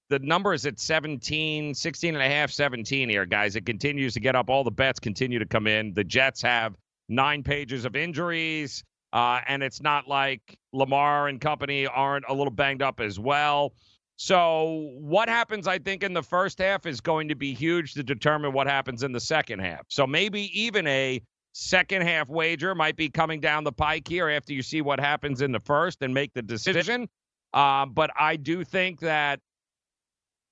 the 0.09 0.19
number 0.19 0.53
is 0.53 0.67
at 0.67 0.79
17, 0.81 1.75
16 1.75 2.15
and 2.15 2.23
a 2.23 2.29
half, 2.29 2.51
17 2.51 3.09
here, 3.09 3.25
guys. 3.25 3.55
It 3.57 3.65
continues 3.67 4.15
to 4.15 4.21
get 4.21 4.35
up. 4.35 4.51
All 4.51 4.65
the 4.65 4.71
bets 4.71 4.99
continue 4.99 5.39
to 5.39 5.47
come 5.47 5.67
in. 5.67 5.95
The 5.95 6.05
Jets 6.05 6.43
have 6.43 6.77
nine 7.09 7.43
pages 7.43 7.85
of 7.85 7.95
injuries, 7.97 8.83
uh, 9.13 9.41
and 9.47 9.63
it's 9.63 9.83
not 9.83 10.09
like 10.09 10.59
Lamar 10.73 11.29
and 11.29 11.41
company 11.41 11.87
aren't 11.87 12.25
a 12.29 12.35
little 12.35 12.51
banged 12.51 12.83
up 12.83 13.01
as 13.01 13.19
well. 13.19 13.73
So, 14.17 14.91
what 15.01 15.29
happens, 15.29 15.67
I 15.67 15.79
think, 15.79 16.03
in 16.03 16.13
the 16.13 16.23
first 16.23 16.59
half 16.59 16.87
is 16.87 17.01
going 17.01 17.29
to 17.29 17.35
be 17.35 17.55
huge 17.55 17.95
to 17.95 18.03
determine 18.03 18.53
what 18.53 18.67
happens 18.67 19.03
in 19.03 19.13
the 19.13 19.21
second 19.21 19.61
half. 19.61 19.87
So, 19.89 20.07
maybe 20.07 20.51
even 20.59 20.87
a 20.87 21.21
second 21.53 22.03
half 22.03 22.29
wager 22.29 22.75
might 22.75 22.97
be 22.97 23.09
coming 23.09 23.41
down 23.41 23.65
the 23.65 23.73
pike 23.73 24.09
here 24.09 24.29
after 24.29 24.53
you 24.53 24.63
see 24.63 24.81
what 24.81 25.01
happens 25.01 25.43
in 25.43 25.53
the 25.53 25.61
first 25.61 26.03
and 26.03 26.15
make 26.15 26.33
the 26.35 26.43
decision. 26.43 27.09
Uh, 27.53 27.87
but 27.87 28.11
I 28.19 28.37
do 28.37 28.65
think 28.65 29.01
that 29.01 29.41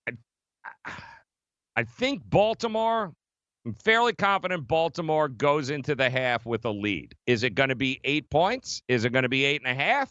I, 0.07 0.13
I 1.77 1.85
think 1.85 2.23
Baltimore, 2.25 3.13
I'm 3.67 3.75
fairly 3.75 4.15
confident 4.15 4.67
Baltimore 4.67 5.29
goes 5.29 5.69
into 5.71 5.95
the 5.95 6.09
half 6.09 6.47
with 6.47 6.65
a 6.65 6.71
lead. 6.71 7.15
Is 7.27 7.43
it 7.43 7.55
going 7.55 7.69
to 7.69 7.75
be 7.75 8.01
eight 8.05 8.31
points? 8.31 8.83
Is 8.89 9.05
it 9.05 9.11
going 9.11 9.25
to 9.25 9.29
be 9.29 9.45
eight 9.45 9.61
and 9.65 9.71
a 9.71 9.81
half? 9.81 10.11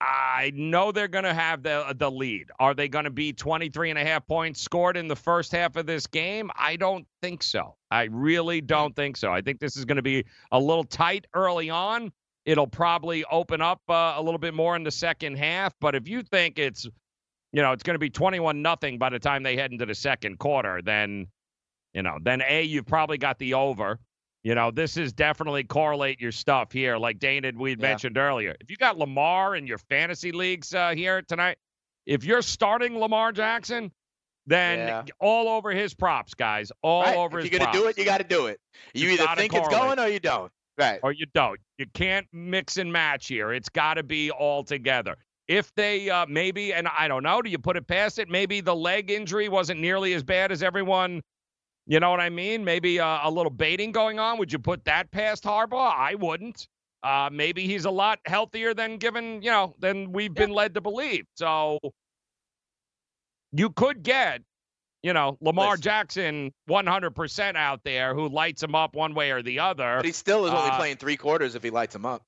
I 0.00 0.52
know 0.54 0.92
they're 0.92 1.08
going 1.08 1.24
to 1.24 1.34
have 1.34 1.62
the 1.62 1.94
the 1.96 2.10
lead. 2.10 2.50
Are 2.58 2.74
they 2.74 2.88
going 2.88 3.04
to 3.04 3.10
be 3.10 3.32
23 3.32 3.90
and 3.90 3.98
a 3.98 4.04
half 4.04 4.26
points 4.26 4.60
scored 4.60 4.96
in 4.96 5.08
the 5.08 5.16
first 5.16 5.52
half 5.52 5.76
of 5.76 5.86
this 5.86 6.06
game? 6.06 6.50
I 6.54 6.76
don't 6.76 7.06
think 7.22 7.42
so. 7.42 7.76
I 7.90 8.04
really 8.04 8.60
don't 8.60 8.94
think 8.94 9.16
so. 9.16 9.32
I 9.32 9.40
think 9.40 9.58
this 9.58 9.76
is 9.76 9.86
going 9.86 9.96
to 9.96 10.02
be 10.02 10.24
a 10.52 10.60
little 10.60 10.84
tight 10.84 11.26
early 11.34 11.70
on. 11.70 12.12
It'll 12.44 12.66
probably 12.66 13.24
open 13.24 13.60
up 13.60 13.80
uh, 13.88 14.14
a 14.16 14.22
little 14.22 14.38
bit 14.38 14.54
more 14.54 14.76
in 14.76 14.84
the 14.84 14.90
second 14.90 15.36
half, 15.36 15.74
but 15.80 15.94
if 15.94 16.08
you 16.08 16.22
think 16.22 16.58
it's 16.58 16.86
you 17.52 17.62
know, 17.62 17.72
it's 17.72 17.82
going 17.82 17.94
to 17.94 17.98
be 17.98 18.10
21 18.10 18.60
nothing 18.60 18.98
by 18.98 19.08
the 19.08 19.18
time 19.18 19.42
they 19.42 19.56
head 19.56 19.72
into 19.72 19.86
the 19.86 19.94
second 19.94 20.38
quarter, 20.38 20.82
then 20.82 21.26
you 21.96 22.02
know, 22.02 22.18
then 22.20 22.42
A 22.46 22.62
you've 22.62 22.86
probably 22.86 23.16
got 23.16 23.38
the 23.38 23.54
over. 23.54 23.98
You 24.44 24.54
know, 24.54 24.70
this 24.70 24.96
is 24.98 25.12
definitely 25.14 25.64
correlate 25.64 26.20
your 26.20 26.30
stuff 26.30 26.70
here, 26.70 26.98
like 26.98 27.18
Dana 27.18 27.50
we 27.56 27.70
yeah. 27.70 27.76
mentioned 27.78 28.18
earlier. 28.18 28.54
If 28.60 28.70
you 28.70 28.76
got 28.76 28.98
Lamar 28.98 29.56
in 29.56 29.66
your 29.66 29.78
fantasy 29.78 30.30
leagues 30.30 30.74
uh, 30.74 30.90
here 30.94 31.22
tonight, 31.22 31.56
if 32.04 32.22
you're 32.22 32.42
starting 32.42 32.98
Lamar 32.98 33.32
Jackson, 33.32 33.90
then 34.46 34.78
yeah. 34.78 35.02
all 35.18 35.48
over 35.48 35.72
his 35.72 35.94
props, 35.94 36.34
guys. 36.34 36.70
All 36.82 37.02
right. 37.02 37.16
over 37.16 37.38
if 37.38 37.44
his. 37.46 37.52
You're 37.52 37.60
gonna 37.60 37.72
do 37.72 37.88
it. 37.88 37.98
You 37.98 38.04
got 38.04 38.18
to 38.18 38.24
do 38.24 38.46
it. 38.46 38.60
You, 38.92 39.08
you 39.08 39.14
either 39.14 39.26
think 39.34 39.52
correlate. 39.52 39.72
it's 39.72 39.80
going 39.80 39.98
or 39.98 40.08
you 40.08 40.20
don't. 40.20 40.52
Right. 40.78 41.00
Or 41.02 41.12
you 41.12 41.24
don't. 41.34 41.58
You 41.78 41.86
can't 41.94 42.26
mix 42.30 42.76
and 42.76 42.92
match 42.92 43.28
here. 43.28 43.52
It's 43.54 43.70
got 43.70 43.94
to 43.94 44.02
be 44.02 44.30
all 44.30 44.62
together. 44.62 45.16
If 45.48 45.74
they 45.74 46.10
uh, 46.10 46.26
maybe, 46.28 46.74
and 46.74 46.88
I 46.96 47.08
don't 47.08 47.22
know, 47.22 47.40
do 47.40 47.48
you 47.48 47.58
put 47.58 47.78
it 47.78 47.88
past 47.88 48.18
it? 48.18 48.28
Maybe 48.28 48.60
the 48.60 48.76
leg 48.76 49.10
injury 49.10 49.48
wasn't 49.48 49.80
nearly 49.80 50.12
as 50.12 50.22
bad 50.22 50.52
as 50.52 50.62
everyone 50.62 51.22
you 51.86 52.00
know 52.00 52.10
what 52.10 52.20
I 52.20 52.30
mean? 52.30 52.64
Maybe 52.64 52.98
uh, 52.98 53.20
a 53.22 53.30
little 53.30 53.50
baiting 53.50 53.92
going 53.92 54.18
on. 54.18 54.38
Would 54.38 54.52
you 54.52 54.58
put 54.58 54.84
that 54.84 55.10
past 55.10 55.44
Harbaugh? 55.44 55.94
I 55.96 56.16
wouldn't. 56.16 56.66
Uh, 57.02 57.30
maybe 57.32 57.66
he's 57.66 57.84
a 57.84 57.90
lot 57.90 58.18
healthier 58.26 58.74
than 58.74 58.96
given, 58.98 59.40
you 59.40 59.50
know, 59.50 59.74
than 59.78 60.10
we've 60.10 60.34
been 60.34 60.50
led 60.50 60.74
to 60.74 60.80
believe. 60.80 61.24
So 61.36 61.78
you 63.52 63.70
could 63.70 64.02
get, 64.02 64.42
you 65.04 65.12
know, 65.12 65.38
Lamar 65.40 65.72
Listen. 65.72 65.82
Jackson 65.82 66.52
100% 66.68 67.54
out 67.54 67.80
there 67.84 68.14
who 68.14 68.28
lights 68.28 68.62
him 68.64 68.74
up 68.74 68.96
one 68.96 69.14
way 69.14 69.30
or 69.30 69.42
the 69.42 69.60
other. 69.60 69.96
But 69.98 70.06
he 70.06 70.12
still 70.12 70.46
is 70.46 70.52
only 70.52 70.70
uh, 70.70 70.76
playing 70.76 70.96
three 70.96 71.16
quarters 71.16 71.54
if 71.54 71.62
he 71.62 71.70
lights 71.70 71.94
him 71.94 72.04
up. 72.04 72.22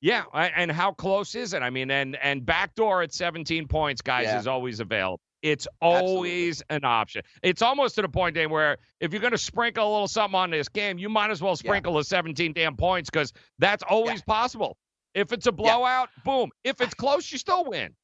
Yeah, 0.00 0.24
and 0.34 0.70
how 0.70 0.92
close 0.92 1.34
is 1.36 1.54
it? 1.54 1.62
I 1.62 1.70
mean, 1.70 1.88
and 1.92 2.16
and 2.16 2.44
backdoor 2.44 3.02
at 3.02 3.14
17 3.14 3.68
points, 3.68 4.02
guys, 4.02 4.24
yeah. 4.24 4.38
is 4.40 4.48
always 4.48 4.80
available. 4.80 5.20
It's 5.42 5.66
always 5.80 6.62
Absolutely. 6.62 6.76
an 6.76 6.84
option. 6.84 7.22
It's 7.42 7.62
almost 7.62 7.96
to 7.96 8.02
the 8.02 8.08
point, 8.08 8.34
Dave, 8.36 8.50
where 8.50 8.78
if 9.00 9.12
you're 9.12 9.20
going 9.20 9.32
to 9.32 9.38
sprinkle 9.38 9.88
a 9.88 9.90
little 9.90 10.08
something 10.08 10.38
on 10.38 10.50
this 10.50 10.68
game, 10.68 10.98
you 10.98 11.08
might 11.08 11.30
as 11.30 11.42
well 11.42 11.56
sprinkle 11.56 11.92
yeah. 11.94 12.00
the 12.00 12.04
17 12.04 12.52
damn 12.52 12.76
points 12.76 13.10
because 13.10 13.32
that's 13.58 13.82
always 13.82 14.20
yeah. 14.20 14.34
possible. 14.34 14.76
If 15.14 15.32
it's 15.32 15.46
a 15.46 15.52
blowout, 15.52 16.08
yeah. 16.16 16.22
boom. 16.24 16.50
If 16.64 16.80
it's 16.80 16.94
close, 16.94 17.30
you 17.30 17.38
still 17.38 17.64
win. 17.64 17.94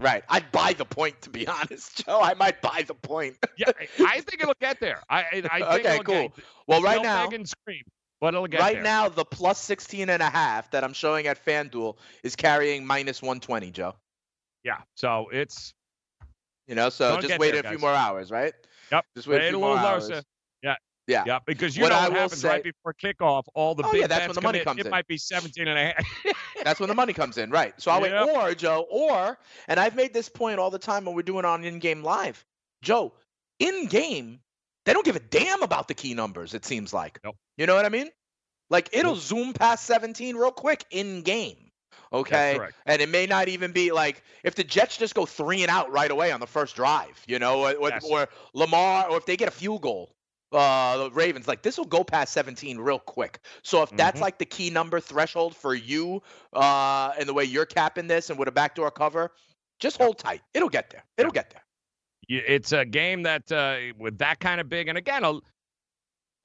Right. 0.00 0.24
I'd 0.28 0.50
buy 0.50 0.72
the 0.72 0.84
point, 0.84 1.20
to 1.22 1.30
be 1.30 1.46
honest, 1.48 2.04
Joe. 2.04 2.20
I 2.20 2.34
might 2.34 2.62
buy 2.62 2.84
the 2.86 2.94
point. 2.94 3.36
yeah, 3.56 3.70
I 4.00 4.20
think 4.20 4.42
it'll 4.42 4.54
get 4.60 4.80
there. 4.80 5.02
I, 5.08 5.24
I 5.30 5.30
think 5.40 5.86
okay, 5.86 5.98
cool. 5.98 6.14
Get, 6.14 6.32
well, 6.66 6.82
right 6.82 7.02
now, 7.02 7.28
and 7.28 7.48
scream, 7.48 7.82
but 8.20 8.34
it'll 8.34 8.46
get 8.46 8.60
right 8.60 8.74
there. 8.74 8.82
now, 8.82 9.08
the 9.08 9.24
plus 9.24 9.60
16 9.60 10.08
and 10.08 10.22
a 10.22 10.30
half 10.30 10.70
that 10.70 10.84
I'm 10.84 10.92
showing 10.92 11.26
at 11.26 11.44
FanDuel 11.44 11.96
is 12.22 12.36
carrying 12.36 12.86
minus 12.86 13.22
120, 13.22 13.70
Joe. 13.70 13.94
Yeah. 14.64 14.78
So 14.96 15.28
it's 15.32 15.74
you 16.68 16.74
know, 16.74 16.90
so 16.90 17.12
don't 17.12 17.22
just 17.22 17.38
wait 17.38 17.52
there, 17.52 17.62
a 17.64 17.68
few 17.68 17.78
more 17.78 17.92
hours, 17.92 18.30
right? 18.30 18.52
Yep. 18.92 19.04
Just 19.16 19.26
wait, 19.26 19.40
wait 19.40 19.46
a, 19.46 19.50
few 19.50 19.60
more 19.60 19.76
hours. 19.76 20.10
Yeah. 20.62 20.74
Yeah. 21.08 21.24
Yeah. 21.26 21.38
Because 21.46 21.76
you 21.76 21.82
what 21.82 21.88
know 21.88 21.96
what 21.96 22.12
happens 22.12 22.42
say, 22.42 22.48
right 22.48 22.62
before 22.62 22.94
kickoff, 22.94 23.44
all 23.54 23.74
the 23.74 23.84
oh, 23.84 23.90
big 23.90 24.02
yeah, 24.02 24.06
that's 24.06 24.26
when 24.26 24.34
the 24.34 24.42
money 24.42 24.58
in. 24.58 24.64
comes 24.64 24.78
it 24.78 24.82
in. 24.82 24.86
It 24.88 24.90
might 24.90 25.06
be 25.06 25.16
17 25.16 25.66
and 25.66 25.78
a 25.78 25.84
half. 25.86 26.36
that's 26.64 26.78
when 26.78 26.88
the 26.88 26.94
money 26.94 27.14
comes 27.14 27.38
in, 27.38 27.50
right? 27.50 27.72
So 27.80 27.90
I'll 27.90 28.06
yep. 28.06 28.26
wait. 28.26 28.36
Or, 28.36 28.54
Joe, 28.54 28.86
or, 28.90 29.38
and 29.66 29.80
I've 29.80 29.96
made 29.96 30.12
this 30.12 30.28
point 30.28 30.60
all 30.60 30.70
the 30.70 30.78
time 30.78 31.06
when 31.06 31.14
we're 31.14 31.22
doing 31.22 31.46
on 31.46 31.64
in 31.64 31.78
game 31.78 32.02
live. 32.02 32.44
Joe, 32.82 33.14
in 33.58 33.86
game, 33.86 34.40
they 34.84 34.92
don't 34.92 35.04
give 35.04 35.16
a 35.16 35.20
damn 35.20 35.62
about 35.62 35.88
the 35.88 35.94
key 35.94 36.12
numbers, 36.12 36.52
it 36.52 36.66
seems 36.66 36.92
like. 36.92 37.18
Nope. 37.24 37.36
You 37.56 37.66
know 37.66 37.74
what 37.74 37.86
I 37.86 37.88
mean? 37.88 38.10
Like 38.70 38.90
it'll 38.92 39.14
nope. 39.14 39.22
zoom 39.22 39.52
past 39.54 39.86
17 39.86 40.36
real 40.36 40.52
quick 40.52 40.84
in 40.90 41.22
game. 41.22 41.67
Okay. 42.12 42.58
And 42.86 43.02
it 43.02 43.08
may 43.08 43.26
not 43.26 43.48
even 43.48 43.72
be 43.72 43.92
like 43.92 44.22
if 44.44 44.54
the 44.54 44.64
Jets 44.64 44.96
just 44.96 45.14
go 45.14 45.26
three 45.26 45.62
and 45.62 45.70
out 45.70 45.90
right 45.90 46.10
away 46.10 46.32
on 46.32 46.40
the 46.40 46.46
first 46.46 46.76
drive, 46.76 47.22
you 47.26 47.38
know, 47.38 47.64
or, 47.64 47.88
yes. 47.90 48.04
or 48.08 48.28
Lamar, 48.54 49.08
or 49.10 49.18
if 49.18 49.26
they 49.26 49.36
get 49.36 49.48
a 49.48 49.52
field 49.52 49.82
goal, 49.82 50.14
uh, 50.52 50.96
the 50.96 51.10
Ravens, 51.10 51.46
like 51.46 51.62
this 51.62 51.76
will 51.76 51.84
go 51.84 52.02
past 52.02 52.32
17 52.32 52.78
real 52.78 52.98
quick. 52.98 53.40
So 53.62 53.82
if 53.82 53.90
that's 53.90 54.14
mm-hmm. 54.14 54.22
like 54.22 54.38
the 54.38 54.46
key 54.46 54.70
number 54.70 55.00
threshold 55.00 55.54
for 55.54 55.74
you, 55.74 56.22
uh, 56.54 57.12
and 57.18 57.28
the 57.28 57.34
way 57.34 57.44
you're 57.44 57.66
capping 57.66 58.06
this 58.06 58.30
and 58.30 58.38
with 58.38 58.48
a 58.48 58.52
backdoor 58.52 58.90
cover, 58.90 59.32
just 59.78 59.98
hold 59.98 60.18
tight. 60.18 60.40
It'll 60.54 60.68
get 60.68 60.90
there. 60.90 61.04
It'll 61.18 61.32
get 61.32 61.50
there. 61.50 61.62
It's 62.30 62.72
a 62.72 62.84
game 62.84 63.22
that 63.22 63.50
uh, 63.50 63.94
with 63.98 64.18
that 64.18 64.38
kind 64.38 64.60
of 64.60 64.68
big, 64.68 64.88
and 64.88 64.98
again, 64.98 65.24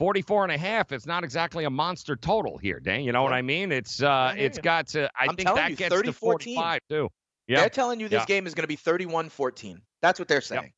44 0.04 0.44
and 0.44 0.52
a 0.52 0.58
half 0.58 0.92
it's 0.92 1.06
not 1.06 1.24
exactly 1.24 1.64
a 1.64 1.70
monster 1.70 2.18
total 2.18 2.58
here 2.58 2.82
dan 2.82 3.06
you 3.06 3.14
know 3.14 3.24
what 3.24 3.32
i 3.32 3.42
mean? 3.42 3.72
It's 3.72 4.04
uh 4.04 4.34
it's 4.36 4.60
got 4.60 4.88
to 4.88 5.06
i 5.18 5.28
I'm 5.30 5.38
think 5.38 5.48
that 5.48 5.70
you, 5.70 5.78
gets 5.78 5.96
30, 5.96 6.08
to 6.08 6.14
45 6.14 6.80
too. 6.90 7.08
Yeah. 7.48 7.62
They're 7.62 7.70
telling 7.70 8.02
you 8.02 8.10
this 8.10 8.24
yeah. 8.24 8.26
game 8.26 8.46
is 8.46 8.54
going 8.54 8.64
to 8.64 8.68
be 8.68 8.76
31-14 8.76 9.78
that's 10.02 10.20
what 10.20 10.28
they're 10.28 10.42
saying. 10.42 10.74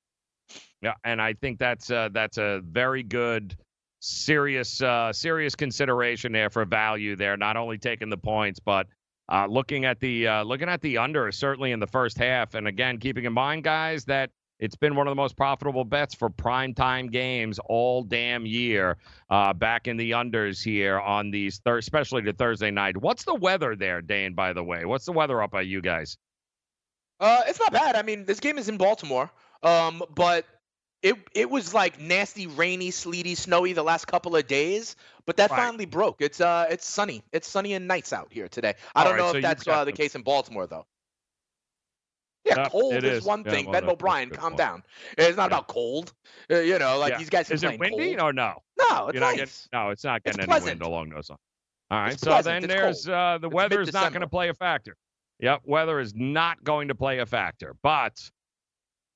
Yeah. 0.52 0.60
yeah 0.84 0.94
and 1.04 1.20
i 1.20 1.34
think 1.34 1.58
that's 1.58 1.90
uh 1.90 2.10
that's 2.12 2.38
a 2.38 2.62
very 2.66 3.02
good 3.02 3.58
serious 4.00 4.80
uh 4.84 5.12
serious 5.12 5.56
consideration 5.56 6.32
there 6.32 6.52
for 6.52 6.64
value 6.64 7.16
there 7.16 7.36
not 7.36 7.58
only 7.58 7.80
taking 7.80 8.12
the 8.12 8.18
points 8.18 8.60
but 8.60 8.86
uh 9.32 9.48
looking 9.48 9.86
at 9.86 10.00
the 10.00 10.28
uh 10.28 10.44
looking 10.44 10.70
at 10.70 10.82
the 10.82 11.00
under 11.00 11.32
certainly 11.32 11.72
in 11.72 11.80
the 11.80 11.88
first 11.88 12.20
half. 12.20 12.54
And 12.54 12.68
again 12.68 13.00
keeping 13.00 13.26
in 13.26 13.34
mind 13.34 13.64
guys 13.64 14.06
that 14.06 14.30
it's 14.60 14.76
been 14.76 14.95
one 14.95 15.08
of 15.08 15.12
the 15.12 15.16
most 15.16 15.36
profitable 15.36 15.84
bets 15.84 16.16
for 16.16 16.30
primetime 16.30 17.12
games 17.12 17.60
all 17.66 18.03
damn 18.03 18.45
year. 18.45 18.97
Uh, 19.30 19.53
back 19.53 19.88
in 19.88 19.97
the 19.97 20.12
unders 20.12 20.64
here 20.64 20.99
on 20.99 21.32
these, 21.32 21.60
thir- 21.60 21.78
especially 21.78 22.22
the 22.22 22.34
Thursday 22.34 22.72
night. 22.72 22.95
What's 22.97 23.26
the 23.26 23.36
weather 23.36 23.76
there, 23.76 24.01
Dane? 24.01 24.34
By 24.34 24.53
the 24.53 24.64
way, 24.64 24.86
what's 24.86 25.06
the 25.06 25.12
weather 25.12 25.41
up 25.41 25.51
by 25.51 25.62
you 25.62 25.82
guys? 25.82 26.18
Uh, 27.20 27.41
it's 27.47 27.60
not 27.60 27.72
bad. 27.72 27.95
I 27.95 28.01
mean, 28.01 28.26
this 28.26 28.39
game 28.39 28.58
is 28.58 28.70
in 28.70 28.78
Baltimore, 28.78 29.32
um, 29.64 30.03
but 30.14 30.45
it 31.01 31.16
it 31.34 31.49
was 31.49 31.74
like 31.74 31.99
nasty, 31.99 32.47
rainy, 32.47 32.91
sleety, 32.91 33.36
snowy 33.36 33.74
the 33.74 33.84
last 33.84 34.06
couple 34.06 34.36
of 34.36 34.47
days. 34.47 34.95
But 35.26 35.38
that 35.38 35.51
right. 35.51 35.58
finally 35.58 35.86
broke. 35.86 36.18
It's 36.20 36.41
uh, 36.41 36.68
it's 36.70 36.88
sunny. 36.88 37.24
It's 37.32 37.47
sunny 37.47 37.74
and 37.74 37.88
nice 37.88 38.12
out 38.12 38.28
here 38.32 38.47
today. 38.47 38.74
I 38.95 38.99
all 38.99 39.06
don't 39.06 39.14
right, 39.14 39.20
know 39.20 39.32
so 39.32 39.38
if 39.38 39.43
that's 39.43 39.68
uh, 39.68 39.86
the 39.86 39.91
case 39.91 40.16
in 40.16 40.24
Baltimore 40.24 40.68
though. 40.68 40.86
Yeah, 42.46 42.58
yep, 42.58 42.72
cold 42.72 42.93
is, 42.93 43.04
is, 43.04 43.24
one 43.24 43.43
thing. 43.43 43.66
Well, 43.66 43.82
ben 43.82 43.89
O'Brien, 43.89 44.30
calm 44.30 44.52
point. 44.52 44.58
down. 44.58 44.84
It's 45.18 45.36
not 45.36 45.43
yeah. 45.43 45.48
about 45.48 45.68
cold. 45.68 46.14
Uh, 46.52 46.60
you 46.60 46.78
know, 46.78 47.00
like 47.00 47.14
yeah. 47.14 47.18
these 47.18 47.30
guys. 47.30 47.50
Is 47.50 47.64
it 47.64 47.80
windy 47.80 48.16
cold. 48.16 48.30
or 48.30 48.34
no? 48.34 48.62
No, 48.78 49.08
it's 49.08 49.20
nice. 49.20 49.36
Getting, 49.38 49.54
no, 49.74 49.89
it's 49.89 50.04
not 50.04 50.24
getting 50.24 50.41
it's 50.41 50.54
any 50.54 50.66
wind 50.66 50.82
along 50.82 51.10
those 51.10 51.30
lines. 51.30 51.39
All 51.91 52.00
right, 52.00 52.14
it's 52.14 52.22
so 52.22 52.32
pleasant. 52.32 52.68
then 52.68 52.72
it's 52.72 53.04
there's 53.06 53.10
uh, 53.10 53.39
the 53.41 53.50
weather 53.50 53.82
is 53.82 53.93
not 53.93 54.12
going 54.12 54.22
to 54.22 54.28
play 54.28 54.50
a 54.50 54.54
factor. 54.54 54.96
Yep, 55.39 55.62
weather 55.66 56.00
is 56.00 56.14
not 56.16 56.64
going 56.64 56.88
to 56.88 56.96
play 56.96 57.20
a 57.20 57.26
factor, 57.26 57.76
but 57.82 58.14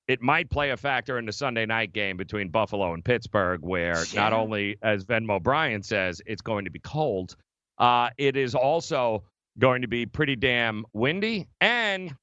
it 0.08 0.22
might 0.22 0.50
play 0.50 0.72
a 0.72 0.78
factor 0.78 1.20
in 1.20 1.26
the 1.26 1.32
Sunday 1.32 1.68
night 1.68 1.94
game 1.94 2.18
between 2.18 2.50
Buffalo 2.50 2.94
and 2.94 3.06
Pittsburgh, 3.06 3.62
where 3.62 4.04
not 4.16 4.34
only, 4.34 4.76
as 4.82 5.06
Ben 5.06 5.30
O'Brien 5.30 5.84
says, 5.84 6.20
it's 6.26 6.42
going 6.42 6.66
to 6.66 6.72
be 6.72 6.80
cold, 6.80 7.36
uh, 7.78 8.10
it 8.18 8.36
is 8.36 8.56
also 8.56 9.24
going 9.60 9.84
to 9.84 9.88
be 9.88 10.06
pretty 10.08 10.36
damn 10.36 10.84
windy 10.94 11.48
and 11.62 12.16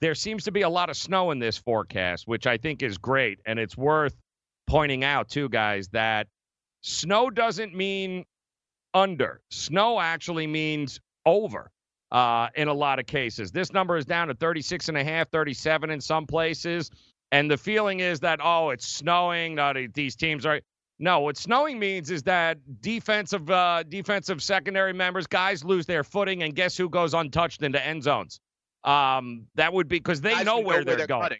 there 0.00 0.14
seems 0.14 0.44
to 0.44 0.52
be 0.52 0.62
a 0.62 0.68
lot 0.68 0.90
of 0.90 0.96
snow 0.96 1.30
in 1.30 1.38
this 1.38 1.56
forecast, 1.56 2.26
which 2.26 2.46
I 2.46 2.56
think 2.56 2.82
is 2.82 2.98
great. 2.98 3.38
And 3.46 3.58
it's 3.58 3.76
worth 3.76 4.14
pointing 4.66 5.04
out, 5.04 5.28
too, 5.28 5.48
guys, 5.48 5.88
that 5.88 6.26
snow 6.82 7.30
doesn't 7.30 7.74
mean 7.74 8.24
under. 8.92 9.40
Snow 9.50 10.00
actually 10.00 10.46
means 10.46 11.00
over 11.24 11.70
uh, 12.12 12.48
in 12.54 12.68
a 12.68 12.74
lot 12.74 12.98
of 12.98 13.06
cases. 13.06 13.52
This 13.52 13.72
number 13.72 13.96
is 13.96 14.04
down 14.04 14.28
to 14.28 14.34
36 14.34 14.88
and 14.88 14.98
a 14.98 15.04
half, 15.04 15.30
37 15.30 15.90
in 15.90 16.00
some 16.00 16.26
places. 16.26 16.90
And 17.32 17.50
the 17.50 17.56
feeling 17.56 18.00
is 18.00 18.20
that, 18.20 18.40
oh, 18.42 18.70
it's 18.70 18.86
snowing. 18.86 19.58
Uh, 19.58 19.74
these 19.94 20.16
teams 20.16 20.46
are. 20.46 20.60
No, 20.98 21.20
what 21.20 21.36
snowing 21.36 21.78
means 21.78 22.10
is 22.10 22.22
that 22.22 22.56
defensive 22.80 23.50
uh, 23.50 23.82
defensive 23.82 24.42
secondary 24.42 24.94
members, 24.94 25.26
guys 25.26 25.62
lose 25.62 25.84
their 25.84 26.02
footing, 26.02 26.42
and 26.42 26.54
guess 26.54 26.74
who 26.74 26.88
goes 26.88 27.12
untouched 27.12 27.62
into 27.62 27.84
end 27.84 28.02
zones? 28.02 28.40
Um, 28.86 29.46
that 29.56 29.72
would 29.72 29.88
be 29.88 29.98
because 29.98 30.20
they 30.20 30.44
know 30.44 30.60
where, 30.60 30.84
they're, 30.84 30.96
they're, 30.96 31.06
going. 31.06 31.22
Cutting. 31.22 31.38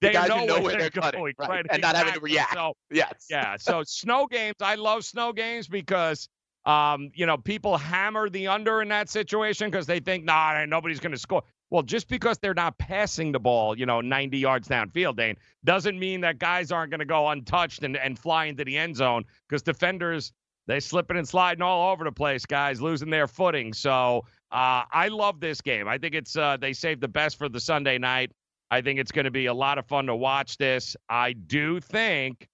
They 0.00 0.12
the 0.12 0.26
know, 0.26 0.44
know 0.44 0.54
where, 0.54 0.62
where 0.62 0.72
they're, 0.72 0.90
they're 0.90 1.12
going, 1.12 1.34
right. 1.38 1.48
right? 1.48 1.66
and 1.70 1.78
exactly. 1.78 1.80
not 1.80 1.96
having 1.96 2.14
to 2.14 2.20
react. 2.20 2.54
So, 2.54 2.72
yes. 2.90 3.26
Yeah. 3.28 3.56
So 3.58 3.82
snow 3.86 4.26
games, 4.26 4.56
I 4.60 4.76
love 4.76 5.04
snow 5.04 5.32
games 5.32 5.68
because 5.68 6.28
um, 6.68 7.10
you 7.14 7.24
know, 7.24 7.38
people 7.38 7.78
hammer 7.78 8.28
the 8.28 8.46
under 8.48 8.82
in 8.82 8.88
that 8.88 9.08
situation 9.08 9.70
because 9.70 9.86
they 9.86 10.00
think, 10.00 10.24
nah, 10.24 10.64
nobody's 10.66 11.00
going 11.00 11.12
to 11.12 11.18
score. 11.18 11.42
Well, 11.70 11.82
just 11.82 12.08
because 12.08 12.38
they're 12.38 12.54
not 12.54 12.76
passing 12.78 13.32
the 13.32 13.40
ball, 13.40 13.78
you 13.78 13.86
know, 13.86 14.02
90 14.02 14.38
yards 14.38 14.68
downfield, 14.68 15.16
Dane, 15.16 15.36
doesn't 15.64 15.98
mean 15.98 16.20
that 16.22 16.38
guys 16.38 16.70
aren't 16.70 16.90
going 16.90 17.00
to 17.00 17.06
go 17.06 17.28
untouched 17.28 17.84
and, 17.84 17.96
and 17.96 18.18
fly 18.18 18.46
into 18.46 18.64
the 18.64 18.76
end 18.76 18.96
zone 18.96 19.24
because 19.48 19.62
defenders 19.62 20.32
They're 20.66 20.80
slipping 20.80 21.16
and 21.16 21.26
sliding 21.26 21.62
all 21.62 21.90
over 21.90 22.04
the 22.04 22.12
place, 22.12 22.44
guys, 22.44 22.82
losing 22.82 23.08
their 23.08 23.26
footing. 23.26 23.72
So 23.72 24.26
uh, 24.50 24.82
I 24.90 25.08
love 25.08 25.40
this 25.40 25.60
game. 25.60 25.88
I 25.88 25.98
think 25.98 26.14
it's 26.14 26.36
uh, 26.36 26.56
they 26.56 26.72
saved 26.72 27.00
the 27.00 27.08
best 27.08 27.36
for 27.36 27.48
the 27.48 27.60
Sunday 27.60 27.98
night. 27.98 28.32
I 28.70 28.80
think 28.80 28.98
it's 28.98 29.12
going 29.12 29.24
to 29.24 29.30
be 29.30 29.46
a 29.46 29.54
lot 29.54 29.78
of 29.78 29.86
fun 29.86 30.06
to 30.06 30.16
watch 30.16 30.56
this. 30.56 30.96
I 31.08 31.32
do 31.32 31.80
think 31.80 32.48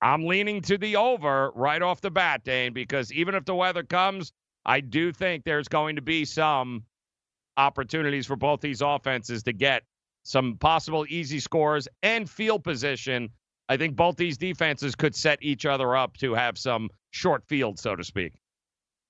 I'm 0.00 0.26
leaning 0.26 0.62
to 0.62 0.78
the 0.78 0.96
over 0.96 1.50
right 1.54 1.82
off 1.82 2.00
the 2.00 2.10
bat, 2.10 2.44
Dane, 2.44 2.72
because 2.72 3.12
even 3.12 3.34
if 3.34 3.44
the 3.44 3.54
weather 3.54 3.82
comes, 3.82 4.32
I 4.64 4.80
do 4.80 5.12
think 5.12 5.44
there's 5.44 5.68
going 5.68 5.96
to 5.96 6.02
be 6.02 6.24
some 6.24 6.84
opportunities 7.56 8.26
for 8.26 8.36
both 8.36 8.60
these 8.60 8.82
offenses 8.82 9.42
to 9.44 9.52
get 9.52 9.82
some 10.22 10.56
possible 10.56 11.06
easy 11.08 11.40
scores 11.40 11.88
and 12.02 12.28
field 12.28 12.62
position. 12.62 13.30
I 13.68 13.76
think 13.76 13.96
both 13.96 14.16
these 14.16 14.38
defenses 14.38 14.94
could 14.94 15.14
set 15.14 15.38
each 15.42 15.66
other 15.66 15.96
up 15.96 16.16
to 16.18 16.34
have 16.34 16.56
some 16.56 16.90
short 17.10 17.44
field, 17.46 17.78
so 17.78 17.96
to 17.96 18.04
speak. 18.04 18.34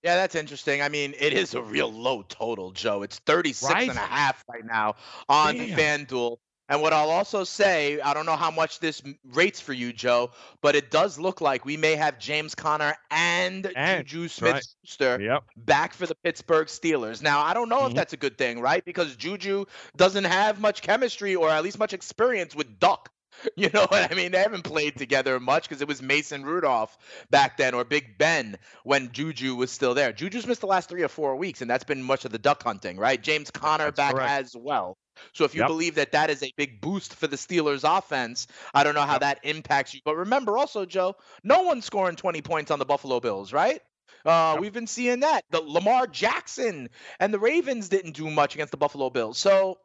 Yeah, 0.02 0.14
that's 0.16 0.34
interesting. 0.34 0.80
I 0.80 0.88
mean, 0.88 1.14
it 1.18 1.32
is 1.32 1.54
a 1.54 1.62
real 1.62 1.92
low 1.92 2.22
total, 2.22 2.70
Joe. 2.70 3.02
It's 3.02 3.18
36 3.20 3.72
Right? 3.72 3.88
and 3.88 3.98
a 3.98 4.00
half 4.02 4.44
right 4.48 4.64
now 4.64 4.94
on 5.28 5.56
Damn. 5.56 6.06
FanDuel. 6.06 6.36
And 6.70 6.82
what 6.82 6.92
I'll 6.92 7.08
also 7.10 7.44
say, 7.44 7.98
I 7.98 8.12
don't 8.12 8.26
know 8.26 8.36
how 8.36 8.50
much 8.50 8.78
this 8.78 9.02
rates 9.24 9.58
for 9.58 9.72
you, 9.72 9.90
Joe, 9.90 10.32
but 10.60 10.76
it 10.76 10.90
does 10.90 11.18
look 11.18 11.40
like 11.40 11.64
we 11.64 11.78
may 11.78 11.96
have 11.96 12.18
James 12.18 12.54
Conner 12.54 12.94
and, 13.10 13.72
And- 13.74 14.06
Juju. 14.06 14.28
Smith-Schuster 14.28 15.18
Yep. 15.22 15.44
back 15.56 15.94
for 15.94 16.06
the 16.06 16.14
Pittsburgh 16.16 16.66
Steelers. 16.68 17.22
Now, 17.22 17.40
I 17.40 17.54
don't 17.54 17.70
know 17.70 17.86
if 17.86 17.92
Mhm. 17.92 17.96
that's 17.96 18.12
a 18.12 18.18
good 18.18 18.36
thing, 18.36 18.60
right? 18.60 18.84
Because 18.84 19.16
Juju 19.16 19.64
doesn't 19.96 20.24
have 20.24 20.60
much 20.60 20.82
chemistry 20.82 21.34
or 21.34 21.48
at 21.48 21.64
least 21.64 21.78
much 21.78 21.94
experience 21.94 22.54
with 22.54 22.78
Duck. 22.78 23.10
You 23.56 23.70
know 23.70 23.86
what 23.88 24.10
I 24.10 24.14
mean? 24.14 24.32
They 24.32 24.38
haven't 24.38 24.62
played 24.64 24.96
together 24.96 25.38
much 25.40 25.68
because 25.68 25.82
it 25.82 25.88
was 25.88 26.00
Mason 26.02 26.44
Rudolph 26.44 26.96
back 27.30 27.56
then 27.56 27.74
or 27.74 27.84
Big 27.84 28.18
Ben 28.18 28.56
when 28.84 29.12
Juju 29.12 29.54
was 29.54 29.70
still 29.70 29.94
there. 29.94 30.12
Juju's 30.12 30.46
missed 30.46 30.60
the 30.60 30.66
last 30.66 30.88
three 30.88 31.02
or 31.02 31.08
four 31.08 31.36
weeks, 31.36 31.60
and 31.60 31.70
that's 31.70 31.84
been 31.84 32.02
much 32.02 32.24
of 32.24 32.32
the 32.32 32.38
duck 32.38 32.62
hunting, 32.62 32.96
right? 32.98 33.20
James 33.22 33.50
Conner 33.50 33.86
That's 33.86 33.96
back 33.96 34.14
correct. 34.14 34.30
as 34.30 34.54
well. 34.56 34.96
So 35.32 35.44
if 35.44 35.54
you 35.54 35.60
Yep. 35.62 35.68
believe 35.68 35.94
that 35.96 36.12
that 36.12 36.30
is 36.30 36.42
a 36.42 36.52
big 36.56 36.80
boost 36.80 37.14
for 37.14 37.26
the 37.26 37.36
Steelers 37.36 37.82
offense, 37.84 38.46
I 38.74 38.84
don't 38.84 38.94
know 38.94 39.02
how 39.02 39.14
Yep. 39.14 39.20
that 39.20 39.40
impacts 39.42 39.94
you. 39.94 40.00
But 40.04 40.16
remember 40.16 40.56
also, 40.56 40.84
Joe, 40.86 41.16
no 41.42 41.62
one's 41.62 41.84
scoring 41.84 42.16
20 42.16 42.40
points 42.42 42.70
on 42.70 42.78
the 42.78 42.84
Buffalo 42.84 43.18
Bills, 43.20 43.52
right? 43.52 43.80
Uh, 44.24 44.56
Yep. 44.56 44.60
We've 44.60 44.72
been 44.72 44.86
seeing 44.86 45.20
that. 45.20 45.42
The 45.50 45.60
Lamar 45.60 46.06
Jackson 46.06 46.88
and 47.20 47.32
the 47.32 47.38
Ravens 47.38 47.88
didn't 47.88 48.12
do 48.12 48.30
much 48.30 48.54
against 48.54 48.70
the 48.70 48.76
Buffalo 48.76 49.10
Bills. 49.10 49.38
So 49.38 49.78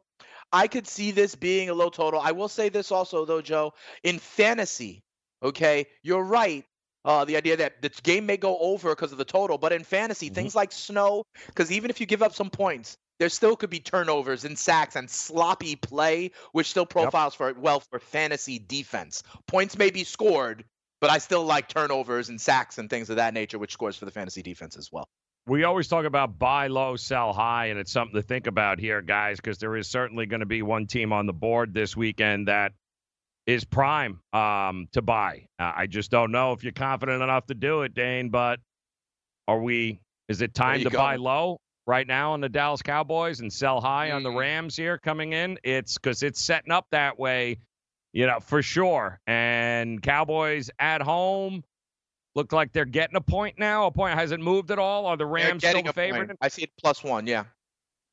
I 0.54 0.68
could 0.68 0.86
see 0.86 1.10
this 1.10 1.34
being 1.34 1.68
a 1.68 1.74
low 1.74 1.90
total. 1.90 2.20
I 2.20 2.30
will 2.30 2.48
say 2.48 2.68
this 2.68 2.92
also, 2.92 3.24
though, 3.24 3.42
Joe. 3.42 3.74
In 4.04 4.20
fantasy, 4.20 5.02
okay, 5.42 5.86
you're 6.02 6.22
right. 6.22 6.64
Uh, 7.04 7.24
the 7.24 7.36
idea 7.36 7.56
that 7.56 7.82
the 7.82 7.90
game 8.02 8.24
may 8.24 8.36
go 8.36 8.56
over 8.58 8.90
because 8.94 9.10
of 9.12 9.18
the 9.18 9.24
total, 9.24 9.58
but 9.58 9.72
in 9.72 9.82
fantasy, 9.84 10.30
Mhm. 10.30 10.34
things 10.34 10.54
like 10.54 10.72
snow, 10.72 11.24
because 11.48 11.72
even 11.72 11.90
if 11.90 12.00
you 12.00 12.06
give 12.06 12.22
up 12.22 12.34
some 12.34 12.48
points, 12.50 12.96
there 13.18 13.28
still 13.28 13.56
could 13.56 13.68
be 13.68 13.80
turnovers 13.80 14.44
and 14.44 14.58
sacks 14.58 14.96
and 14.96 15.10
sloppy 15.10 15.76
play, 15.76 16.30
which 16.52 16.70
still 16.70 16.86
profiles 16.86 17.34
for 17.34 17.52
well 17.54 17.80
for 17.90 17.98
fantasy 17.98 18.58
defense. 18.58 19.22
Points 19.46 19.76
may 19.76 19.90
be 19.90 20.04
scored, 20.04 20.64
but 21.00 21.10
I 21.10 21.18
still 21.18 21.44
like 21.44 21.68
turnovers 21.68 22.28
and 22.28 22.40
sacks 22.40 22.78
and 22.78 22.88
things 22.88 23.10
of 23.10 23.16
that 23.16 23.34
nature, 23.34 23.58
which 23.58 23.72
scores 23.72 23.96
for 23.96 24.04
the 24.04 24.10
fantasy 24.10 24.42
defense 24.42 24.76
as 24.76 24.90
well. 24.90 25.08
We 25.46 25.64
always 25.64 25.88
talk 25.88 26.06
about 26.06 26.38
buy 26.38 26.68
low, 26.68 26.96
sell 26.96 27.34
high, 27.34 27.66
and 27.66 27.78
it's 27.78 27.92
something 27.92 28.14
to 28.14 28.22
think 28.26 28.46
about 28.46 28.78
here, 28.78 29.02
guys, 29.02 29.36
because 29.36 29.58
there 29.58 29.76
is 29.76 29.88
certainly 29.88 30.24
going 30.24 30.40
to 30.40 30.46
be 30.46 30.62
one 30.62 30.86
team 30.86 31.12
on 31.12 31.26
the 31.26 31.34
board 31.34 31.74
this 31.74 31.94
weekend 31.94 32.48
that 32.48 32.72
is 33.46 33.62
prime 33.64 34.20
um, 34.32 34.88
to 34.92 35.02
buy. 35.02 35.46
Uh, 35.58 35.70
I 35.76 35.86
just 35.86 36.10
don't 36.10 36.32
know 36.32 36.52
if 36.52 36.62
you're 36.64 36.72
confident 36.72 37.22
enough 37.22 37.44
to 37.46 37.54
do 37.54 37.82
it, 37.82 37.94
Dane. 37.94 38.30
But 38.30 38.60
are 39.46 39.60
we? 39.60 40.00
Is 40.28 40.40
it 40.40 40.54
time 40.54 40.80
to 40.80 40.90
buy 40.90 41.16
low 41.16 41.58
right 41.86 42.06
now 42.06 42.32
on 42.32 42.40
the 42.40 42.48
Dallas 42.48 42.80
Cowboys 42.80 43.40
and 43.40 43.52
sell 43.52 43.82
high 43.82 44.12
on 44.12 44.22
the 44.22 44.30
Mm. 44.30 44.38
Rams 44.38 44.76
here 44.76 44.96
coming 44.96 45.34
in? 45.34 45.58
It's 45.62 45.98
because 45.98 46.22
it's 46.22 46.40
setting 46.40 46.72
up 46.72 46.86
that 46.92 47.18
way, 47.18 47.58
you 48.14 48.26
know, 48.26 48.40
for 48.40 48.62
sure. 48.62 49.20
And 49.26 50.02
Cowboys 50.02 50.70
at 50.78 51.02
home. 51.02 51.64
Look 52.34 52.52
like 52.52 52.72
they're 52.72 52.84
getting 52.84 53.16
a 53.16 53.20
point 53.20 53.58
now. 53.58 53.86
A 53.86 53.90
point 53.90 54.18
hasn't 54.18 54.42
moved 54.42 54.70
at 54.70 54.78
all. 54.78 55.06
Are 55.06 55.16
the 55.16 55.26
Rams 55.26 55.64
still 55.64 55.84
favored? 55.92 56.28
point. 56.28 56.38
I 56.40 56.48
see 56.48 56.62
it 56.62 56.70
plus 56.80 57.04
one. 57.04 57.26
Yeah. 57.26 57.44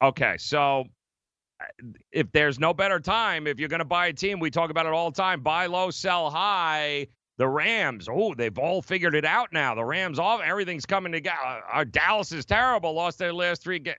Okay, 0.02 0.36
so 0.38 0.86
uh, 1.60 1.66
if 2.12 2.32
there's 2.32 2.60
no 2.60 2.74
better 2.74 3.00
time, 3.00 3.48
if 3.48 3.60
you're 3.60 3.70
going 3.70 3.80
to 3.80 3.86
buy 3.86 4.08
a 4.08 4.14
team, 4.14 4.40
we 4.40 4.52
talk 4.52 4.70
about 4.70 4.86
it 4.86 4.94
all 4.94 5.12
the 5.12 5.18
time 5.18 5.42
buy 5.42 5.66
low, 5.66 5.90
sell 5.92 6.30
high. 6.30 7.08
The 7.38 7.48
Rams, 7.48 8.08
oh, 8.12 8.36
they've 8.36 8.58
all 8.60 8.84
figured 8.84 9.16
it 9.16 9.26
out 9.26 9.52
now. 9.52 9.74
The 9.74 9.84
Rams, 9.84 10.20
all 10.20 10.42
everything's 10.44 10.86
coming 10.86 11.12
together. 11.12 11.64
Uh, 11.72 11.84
Dallas 11.86 12.32
is 12.32 12.46
terrible, 12.46 12.94
lost 12.94 13.18
their 13.18 13.34
last 13.34 13.64
three 13.64 13.80
games. 13.80 13.98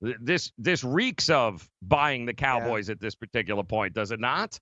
This 0.00 0.50
this 0.56 0.82
reeks 0.82 1.28
of 1.28 1.68
buying 1.82 2.26
the 2.26 2.32
Cowboys 2.32 2.88
at 2.90 3.00
this 3.00 3.14
particular 3.14 3.62
point, 3.62 3.94
does 3.94 4.10
it 4.10 4.18
not? 4.18 4.58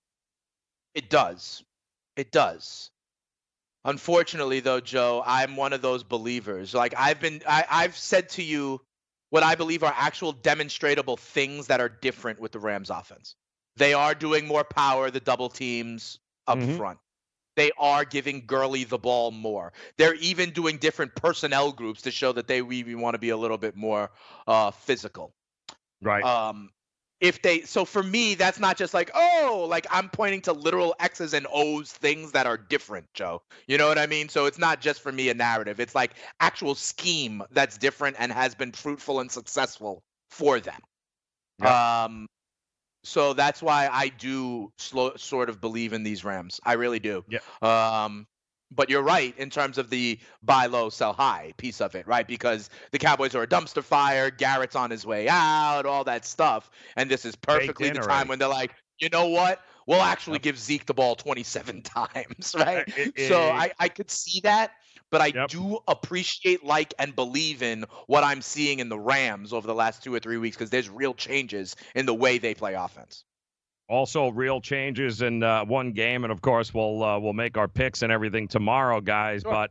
It 0.94 1.08
does. 1.08 1.62
It 2.16 2.32
does. 2.32 2.90
Unfortunately, 3.84 4.60
though, 4.60 4.80
Joe, 4.80 5.22
I'm 5.24 5.56
one 5.56 5.72
of 5.72 5.82
those 5.82 6.02
believers. 6.02 6.74
Like 6.74 6.94
I've 6.96 7.20
been, 7.20 7.42
I, 7.48 7.64
I've 7.70 7.96
said 7.96 8.28
to 8.30 8.42
you 8.42 8.80
what 9.30 9.42
I 9.42 9.54
believe 9.54 9.82
are 9.82 9.94
actual 9.96 10.32
demonstrable 10.32 11.16
things 11.16 11.68
that 11.68 11.80
are 11.80 11.88
different 11.88 12.40
with 12.40 12.52
the 12.52 12.58
Rams 12.58 12.90
offense. 12.90 13.36
They 13.76 13.94
are 13.94 14.14
doing 14.14 14.46
more 14.46 14.64
power, 14.64 15.10
the 15.10 15.20
double 15.20 15.48
teams 15.48 16.18
up 16.46 16.58
Mhm. 16.58 16.76
front. 16.76 16.98
They 17.56 17.70
are 17.78 18.04
giving 18.04 18.46
Gurley 18.46 18.84
the 18.84 18.98
ball 18.98 19.30
more. 19.30 19.72
They're 19.96 20.14
even 20.14 20.50
doing 20.50 20.78
different 20.78 21.14
personnel 21.14 21.72
groups 21.72 22.02
to 22.02 22.10
show 22.10 22.32
that 22.32 22.46
they 22.46 22.62
really 22.62 22.94
want 22.94 23.14
to 23.14 23.18
be 23.18 23.30
a 23.30 23.36
little 23.36 23.58
bit 23.58 23.74
more 23.76 24.10
uh, 24.46 24.70
physical 24.70 25.34
Right. 26.00 26.24
um 26.24 26.70
if 27.20 27.42
they 27.42 27.62
so 27.62 27.84
for 27.84 28.02
me 28.02 28.34
that's 28.34 28.60
not 28.60 28.76
just 28.76 28.94
like 28.94 29.10
oh 29.14 29.66
like 29.68 29.86
i'm 29.90 30.08
pointing 30.08 30.40
to 30.40 30.52
literal 30.52 30.94
x's 31.00 31.34
and 31.34 31.46
o's 31.52 31.90
things 31.90 32.32
that 32.32 32.46
are 32.46 32.56
different 32.56 33.06
joe. 33.14 33.42
You 33.66 33.78
know 33.78 33.88
what 33.88 33.98
i 33.98 34.06
mean? 34.06 34.28
So 34.28 34.46
it's 34.46 34.58
not 34.58 34.80
just 34.80 35.00
for 35.00 35.10
me 35.12 35.28
a 35.28 35.34
narrative. 35.34 35.80
It's 35.80 35.94
like 35.94 36.12
actual 36.40 36.74
scheme 36.74 37.42
that's 37.50 37.76
different 37.78 38.16
and 38.18 38.30
has 38.32 38.54
been 38.54 38.72
fruitful 38.72 39.20
and 39.20 39.30
successful 39.30 40.02
for 40.30 40.60
them. 40.60 40.80
Um 41.66 42.28
so 43.04 43.32
that's 43.32 43.62
why 43.62 43.88
i 43.90 44.08
do 44.08 44.70
slow, 44.78 45.12
sort 45.16 45.48
of 45.48 45.60
believe 45.60 45.92
in 45.92 46.02
these 46.02 46.24
rams. 46.24 46.60
I 46.64 46.74
really 46.74 47.00
do. 47.00 47.24
Yeah. 47.28 47.40
um 47.62 48.26
but 48.70 48.90
you're 48.90 49.02
right 49.02 49.36
in 49.38 49.50
terms 49.50 49.78
of 49.78 49.90
the 49.90 50.18
buy 50.42 50.66
low, 50.66 50.88
sell 50.90 51.12
high 51.12 51.52
piece 51.56 51.80
of 51.80 51.94
it, 51.94 52.06
right? 52.06 52.26
Because 52.26 52.70
the 52.92 52.98
Cowboys 52.98 53.34
are 53.34 53.42
a 53.42 53.46
dumpster 53.46 53.82
fire, 53.82 54.30
Garrett's 54.30 54.76
on 54.76 54.90
his 54.90 55.06
way 55.06 55.28
out, 55.28 55.86
all 55.86 56.04
that 56.04 56.24
stuff. 56.24 56.70
And 56.96 57.10
this 57.10 57.24
is 57.24 57.34
perfectly 57.36 57.90
the 57.90 57.98
time 57.98 58.28
when 58.28 58.38
they're 58.38 58.48
like, 58.48 58.72
you 58.98 59.08
know 59.10 59.28
what? 59.28 59.62
We'll 59.86 60.02
actually 60.02 60.38
give 60.38 60.58
Zeke 60.58 60.86
the 60.86 60.94
ball 60.94 61.14
27 61.14 61.82
times, 61.82 62.54
right? 62.58 62.84
Eh, 62.96 63.06
so 63.16 63.50
eh, 63.50 63.52
I, 63.52 63.72
I 63.78 63.88
could 63.88 64.10
see 64.10 64.40
that, 64.40 64.72
but 65.10 65.20
I 65.20 65.30
Yep. 65.32 65.48
do 65.48 65.78
appreciate, 65.88 66.64
like, 66.64 66.92
and 66.98 67.14
believe 67.14 67.62
in 67.62 67.84
what 68.06 68.22
I'm 68.24 68.42
seeing 68.42 68.80
in 68.80 68.88
the 68.90 68.98
Rams 68.98 69.52
over 69.52 69.66
the 69.66 69.74
last 69.74 70.02
two 70.02 70.14
or 70.14 70.20
three 70.20 70.36
weeks 70.36 70.56
because 70.56 70.70
there's 70.70 70.90
real 70.90 71.14
changes 71.14 71.74
in 71.94 72.06
the 72.06 72.14
way 72.14 72.38
they 72.38 72.54
play 72.54 72.74
offense. 72.74 73.24
Also 73.88 74.28
real 74.28 74.60
changes 74.60 75.22
in 75.22 75.42
uh, 75.42 75.64
one 75.64 75.92
game, 75.92 76.24
and 76.24 76.32
of 76.32 76.40
course 76.40 76.72
we'll 76.74 77.02
uh, 77.02 77.18
we'll 77.18 77.32
make 77.32 77.56
our 77.56 77.68
picks 77.68 78.02
and 78.02 78.12
everything 78.12 78.46
tomorrow, 78.48 79.00
guys. 79.00 79.42
Sure. 79.42 79.52
But 79.52 79.70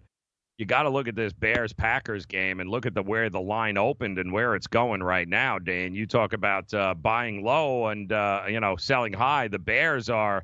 you 0.58 0.66
got 0.66 0.84
to 0.84 0.90
look 0.90 1.08
at 1.08 1.16
this 1.16 1.34
Bears 1.34 1.72
Packers 1.72 2.26
game 2.26 2.60
and 2.60 2.70
look 2.70 2.86
at 2.88 2.96
the 2.96 3.04
where 3.04 3.30
the 3.30 3.40
line 3.42 3.78
opened 3.78 4.18
and 4.18 4.34
where 4.34 4.56
it's 4.56 4.66
going 4.68 5.04
right 5.04 5.28
now. 5.28 5.60
Dan, 5.60 5.94
you 5.94 6.08
talk 6.08 6.34
about 6.34 6.74
uh, 6.74 6.96
buying 6.96 7.44
low 7.44 7.88
and 7.88 8.12
uh, 8.12 8.44
you 8.50 8.60
know 8.60 8.76
selling 8.76 9.14
high. 9.14 9.48
The 9.48 9.60
Bears 9.60 10.10
are 10.10 10.44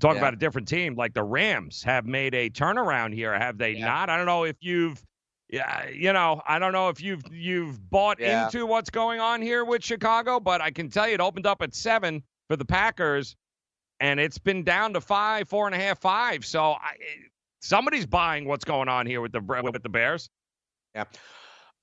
talk 0.00 0.14
Yeah. 0.14 0.18
about 0.20 0.34
a 0.34 0.36
different 0.38 0.68
team. 0.68 0.94
Like 0.94 1.14
the 1.14 1.22
Rams 1.24 1.82
have 1.84 2.04
made 2.06 2.34
a 2.34 2.50
turnaround 2.50 3.14
here, 3.14 3.32
have 3.38 3.56
they 3.58 3.72
Yeah. 3.72 3.86
not? 3.86 4.10
I 4.10 4.16
don't 4.16 4.26
know 4.26 4.44
if 4.44 4.56
you've. 4.60 5.02
Yeah, 5.50 5.88
you 5.88 6.12
know, 6.12 6.42
I 6.46 6.58
don't 6.58 6.72
know 6.72 6.90
if 6.90 7.00
you've 7.00 7.22
you've 7.30 7.88
bought 7.88 8.20
Yeah. 8.20 8.44
into 8.44 8.66
what's 8.66 8.90
going 8.90 9.18
on 9.20 9.40
here 9.40 9.64
with 9.64 9.82
Chicago, 9.82 10.38
but 10.38 10.60
I 10.60 10.70
can 10.70 10.90
tell 10.90 11.08
you 11.08 11.14
it 11.14 11.20
opened 11.22 11.46
up 11.46 11.62
at 11.62 11.74
seven 11.74 12.22
for 12.48 12.56
the 12.56 12.64
Packers, 12.64 13.36
and 14.00 14.18
it's 14.18 14.38
been 14.38 14.64
down 14.64 14.94
to 14.94 15.00
five, 15.00 15.48
four 15.48 15.66
and 15.66 15.74
a 15.74 15.78
half, 15.78 16.00
five. 16.00 16.44
So 16.44 16.60
I, 16.60 16.96
somebody's 17.60 18.06
buying 18.06 18.46
what's 18.46 18.64
going 18.64 18.88
on 18.88 19.06
here 19.06 19.20
with 19.20 19.32
the 19.32 19.40
with 19.40 19.82
the 19.82 19.88
Bears. 19.88 20.30
Yeah, 20.94 21.04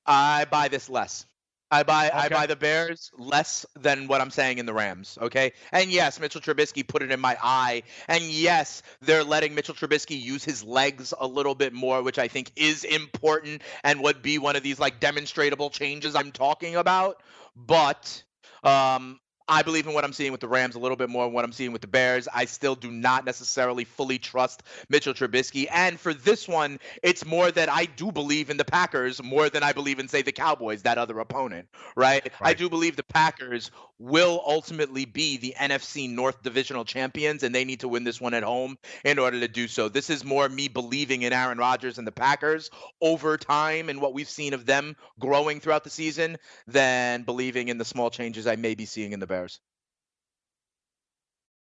I 0.05 0.45
buy 0.45 0.68
this 0.68 0.89
less. 0.89 1.26
I 1.72 1.84
buy 1.84 2.11
I 2.13 2.30
buy 2.30 2.45
the 2.45 2.55
Bears 2.55 3.11
less 3.18 3.66
than 3.76 4.07
what 4.07 4.22
I'm 4.22 4.30
saying 4.30 4.59
in 4.59 4.66
the 4.66 4.74
Rams. 4.74 5.18
Okay, 5.22 5.51
and 5.72 5.89
yes, 5.89 6.20
Mitchell 6.20 6.41
Trubisky 6.41 6.88
put 6.88 7.01
it 7.01 7.11
in 7.11 7.20
my 7.20 7.38
eye, 7.41 7.84
and 8.07 8.24
yes, 8.24 8.82
they're 9.01 9.24
letting 9.24 9.55
Mitchell 9.55 9.76
Trubisky 9.76 10.20
use 10.20 10.43
his 10.43 10.63
legs 10.63 11.13
a 11.20 11.28
little 11.28 11.55
bit 11.55 11.74
more, 11.74 12.03
which 12.03 12.20
I 12.20 12.28
think 12.28 12.51
is 12.55 12.84
important 12.84 13.61
and 13.84 14.01
would 14.01 14.22
be 14.22 14.38
one 14.38 14.55
of 14.55 14.63
these 14.63 14.80
like 14.80 14.99
demonstrable 14.99 15.70
changes 15.70 16.16
I'm 16.16 16.32
talking 16.32 16.76
about. 16.76 17.22
But 17.55 18.24
um, 18.63 19.20
I 19.48 19.62
believe 19.62 19.86
in 19.86 19.93
what 19.93 20.04
I'm 20.04 20.14
seeing 20.14 20.32
with 20.32 20.41
the 20.41 20.48
Rams 20.48 20.76
a 20.76 20.80
little 20.80 20.98
bit 20.98 21.10
more 21.10 21.26
than 21.26 21.34
what 21.34 21.46
I'm 21.46 21.52
seeing 21.52 21.72
with 21.72 21.82
the 21.82 21.88
Bears. 21.88 22.28
I 22.34 22.46
still 22.46 22.76
do 22.76 22.91
not 22.91 23.26
necessarily 23.26 23.84
fully 23.84 24.18
trust 24.18 24.64
Mitchell 24.89 25.14
Trubisky. 25.14 25.68
And 25.72 26.00
for 26.00 26.14
this 26.14 26.48
one, 26.48 26.80
it's 27.04 27.26
more 27.26 27.52
that 27.52 27.70
I 27.70 27.86
do 27.86 28.12
believe 28.12 28.50
in 28.50 28.58
the 28.58 28.66
Packers 28.66 29.22
more 29.22 29.50
than 29.50 29.62
I 29.62 29.72
believe 29.74 30.00
in, 30.00 30.08
say, 30.08 30.24
the 30.24 30.32
Cowboys, 30.32 30.82
that 30.84 30.98
other 30.98 31.20
opponent, 31.20 31.68
right? 31.96 32.24
right. 32.24 32.34
I 32.41 32.54
do 32.54 32.70
believe 32.70 32.96
the 32.96 33.04
Packers 33.04 33.70
will 34.00 34.41
ultimately 34.46 35.06
be 35.06 35.38
the 35.38 35.56
NFC 35.58 36.10
North 36.10 36.43
divisional 36.43 36.86
champions, 36.86 37.43
and 37.43 37.56
they 37.56 37.64
need 37.64 37.80
to 37.82 37.88
win 37.88 38.04
this 38.04 38.20
one 38.20 38.34
at 38.34 38.43
home 38.43 38.78
in 39.04 39.20
order 39.20 39.39
to 39.39 39.48
do 39.48 39.68
so. 39.68 39.89
This 39.89 40.10
is 40.10 40.24
more 40.26 40.48
me 40.50 40.68
believing 40.68 41.22
in 41.22 41.34
Aaron 41.34 41.58
Rodgers 41.58 41.98
and 41.98 42.06
the 42.06 42.12
Packers 42.12 42.70
over 43.02 43.38
time 43.38 43.89
and 43.89 44.02
what 44.02 44.14
we've 44.14 44.30
seen 44.30 44.54
of 44.54 44.66
them 44.66 44.96
growing 45.20 45.60
throughout 45.60 45.84
the 45.84 45.89
season 45.89 46.38
than 46.68 47.24
believing 47.24 47.70
in 47.70 47.78
the 47.78 47.86
small 47.86 48.10
changes 48.10 48.48
I 48.48 48.56
may 48.56 48.76
be 48.76 48.86
seeing 48.86 49.14
in 49.14 49.20
the 49.20 49.28
Bears. 49.28 49.60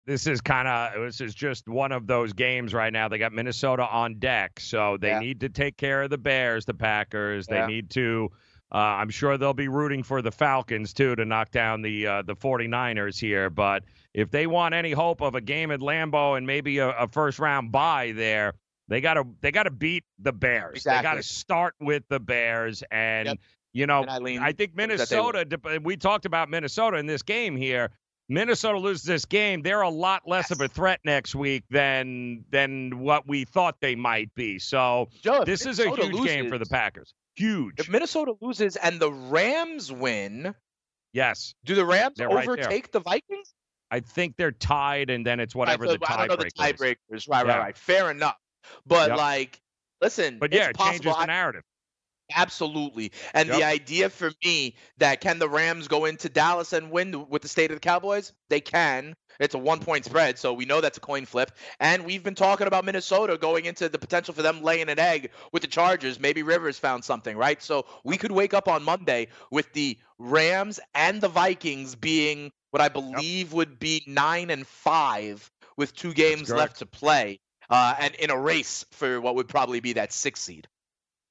This 0.05 0.27
is 0.27 0.39
kind 0.39 0.67
of 0.67 1.01
this 1.01 1.19
is 1.19 1.33
just 1.33 1.67
one 1.67 1.91
of 1.91 2.05
those 2.05 2.33
games 2.33 2.75
right 2.75 2.93
now. 2.93 3.07
They 3.07 3.17
got 3.17 3.33
Minnesota 3.33 3.87
on 3.87 4.19
deck, 4.19 4.59
so 4.59 4.97
they 5.01 5.09
yeah. 5.09 5.19
need 5.19 5.39
to 5.39 5.49
take 5.49 5.77
care 5.77 6.03
of 6.03 6.11
the 6.11 6.17
Bears, 6.19 6.65
the 6.65 6.75
Packers. 6.75 7.47
They 7.47 7.55
yeah. 7.55 7.65
need 7.65 7.89
to. 7.91 8.31
Uh, 8.73 8.77
I'm 8.77 9.09
sure 9.09 9.37
they'll 9.37 9.53
be 9.53 9.67
rooting 9.67 10.03
for 10.03 10.21
the 10.21 10.31
Falcons 10.31 10.93
too 10.93 11.15
to 11.15 11.25
knock 11.25 11.51
down 11.51 11.81
the 11.81 12.07
uh, 12.07 12.21
the 12.23 12.35
49ers 12.35 13.19
here. 13.19 13.49
But 13.49 13.83
if 14.13 14.31
they 14.31 14.47
want 14.47 14.73
any 14.73 14.91
hope 14.91 15.21
of 15.21 15.35
a 15.35 15.41
game 15.41 15.71
at 15.71 15.79
Lambeau 15.79 16.37
and 16.37 16.47
maybe 16.47 16.79
a, 16.79 16.89
a 16.89 17.07
first 17.07 17.39
round 17.39 17.71
bye 17.71 18.11
there, 18.15 18.53
they 18.87 19.01
gotta 19.01 19.23
they 19.41 19.51
gotta 19.51 19.71
beat 19.71 20.03
the 20.19 20.33
Bears. 20.33 20.77
Exactly. 20.77 20.97
They 20.97 21.03
gotta 21.03 21.23
start 21.23 21.75
with 21.79 22.03
the 22.09 22.19
Bears 22.19 22.83
and. 22.91 23.27
Yep. 23.27 23.39
You 23.73 23.87
know, 23.87 24.05
I 24.07 24.53
think 24.53 24.73
Minnesota. 24.73 25.45
We 25.83 25.97
talked 25.97 26.25
about 26.25 26.49
Minnesota 26.49 26.95
in 26.95 27.07
this 27.07 27.23
game 27.23 27.57
here. 27.57 27.91
Minnesota 28.27 28.79
loses 28.79 29.03
this 29.03 29.25
game, 29.25 29.61
they're 29.61 29.81
a 29.81 29.89
lot 29.89 30.23
less 30.27 30.45
yes. 30.49 30.51
of 30.51 30.61
a 30.61 30.67
threat 30.67 30.99
next 31.05 31.35
week 31.35 31.63
than 31.69 32.43
than 32.49 32.99
what 32.99 33.27
we 33.27 33.45
thought 33.45 33.75
they 33.81 33.95
might 33.95 34.33
be. 34.35 34.57
So 34.59 35.09
Joe, 35.21 35.43
this 35.45 35.65
is 35.65 35.79
a 35.79 35.89
huge 35.89 36.13
loses, 36.13 36.25
game 36.25 36.49
for 36.49 36.57
the 36.57 36.65
Packers. 36.65 37.13
Huge. 37.35 37.79
If 37.79 37.89
Minnesota 37.89 38.33
loses 38.41 38.77
and 38.77 38.99
the 38.99 39.11
Rams 39.11 39.91
win, 39.91 40.55
yes. 41.13 41.53
Do 41.65 41.75
the 41.75 41.85
Rams 41.85 42.15
they're 42.17 42.31
overtake 42.31 42.69
right 42.69 42.91
the 42.91 42.99
Vikings? 42.99 43.53
I 43.91 43.99
think 43.99 44.35
they're 44.37 44.51
tied, 44.51 45.09
and 45.09 45.25
then 45.25 45.39
it's 45.39 45.53
whatever 45.53 45.85
right, 45.85 45.91
so 45.91 45.97
the 45.97 46.05
tiebreakers. 46.05 46.53
Tiebreakers, 46.57 47.29
right, 47.29 47.45
yeah. 47.45 47.53
right, 47.53 47.59
right. 47.59 47.77
Fair 47.77 48.09
enough. 48.09 48.37
But 48.87 49.09
yep. 49.09 49.17
like, 49.17 49.61
listen, 50.01 50.39
but 50.39 50.51
yeah, 50.51 50.69
it 50.69 50.77
changes 50.77 51.13
the 51.13 51.25
narrative. 51.25 51.61
Absolutely. 52.33 53.11
And 53.33 53.49
yep. 53.49 53.57
the 53.57 53.63
idea 53.63 54.09
for 54.09 54.31
me 54.43 54.75
that 54.97 55.21
can 55.21 55.39
the 55.39 55.49
Rams 55.49 55.87
go 55.87 56.05
into 56.05 56.29
Dallas 56.29 56.73
and 56.73 56.89
win 56.89 57.27
with 57.29 57.41
the 57.41 57.47
state 57.47 57.71
of 57.71 57.75
the 57.75 57.81
Cowboys? 57.81 58.33
They 58.49 58.61
can. 58.61 59.15
It's 59.39 59.53
a 59.53 59.57
one 59.57 59.79
point 59.79 60.05
spread, 60.05 60.39
so 60.39 60.53
we 60.53 60.65
know 60.65 60.81
that's 60.81 60.97
a 60.97 61.01
coin 61.01 61.25
flip. 61.25 61.51
And 61.79 62.05
we've 62.05 62.23
been 62.23 62.35
talking 62.35 62.67
about 62.67 62.85
Minnesota 62.85 63.37
going 63.37 63.65
into 63.65 63.89
the 63.89 63.99
potential 63.99 64.33
for 64.33 64.41
them 64.41 64.63
laying 64.63 64.89
an 64.89 64.97
egg 64.97 65.31
with 65.51 65.61
the 65.61 65.67
Chargers. 65.67 66.19
Maybe 66.19 66.41
Rivers 66.41 66.79
found 66.79 67.03
something, 67.03 67.35
right? 67.35 67.61
So 67.61 67.85
we 68.03 68.17
could 68.17 68.31
wake 68.31 68.53
up 68.53 68.67
on 68.67 68.83
Monday 68.83 69.27
with 69.51 69.71
the 69.73 69.99
Rams 70.17 70.79
and 70.93 71.19
the 71.19 71.27
Vikings 71.27 71.95
being 71.95 72.51
what 72.71 72.81
I 72.81 72.89
believe 72.89 73.47
yep. 73.47 73.53
would 73.53 73.79
be 73.79 74.03
nine 74.07 74.49
and 74.49 74.65
five 74.65 75.51
with 75.77 75.93
two 75.93 76.13
games 76.13 76.49
left 76.49 76.79
to 76.79 76.85
play. 76.85 77.39
Uh, 77.69 77.95
and 77.99 78.15
in 78.15 78.29
a 78.29 78.39
race 78.39 78.85
for 78.91 79.19
what 79.19 79.35
would 79.35 79.47
probably 79.47 79.79
be 79.79 79.93
that 79.93 80.13
six 80.13 80.39
seed 80.39 80.67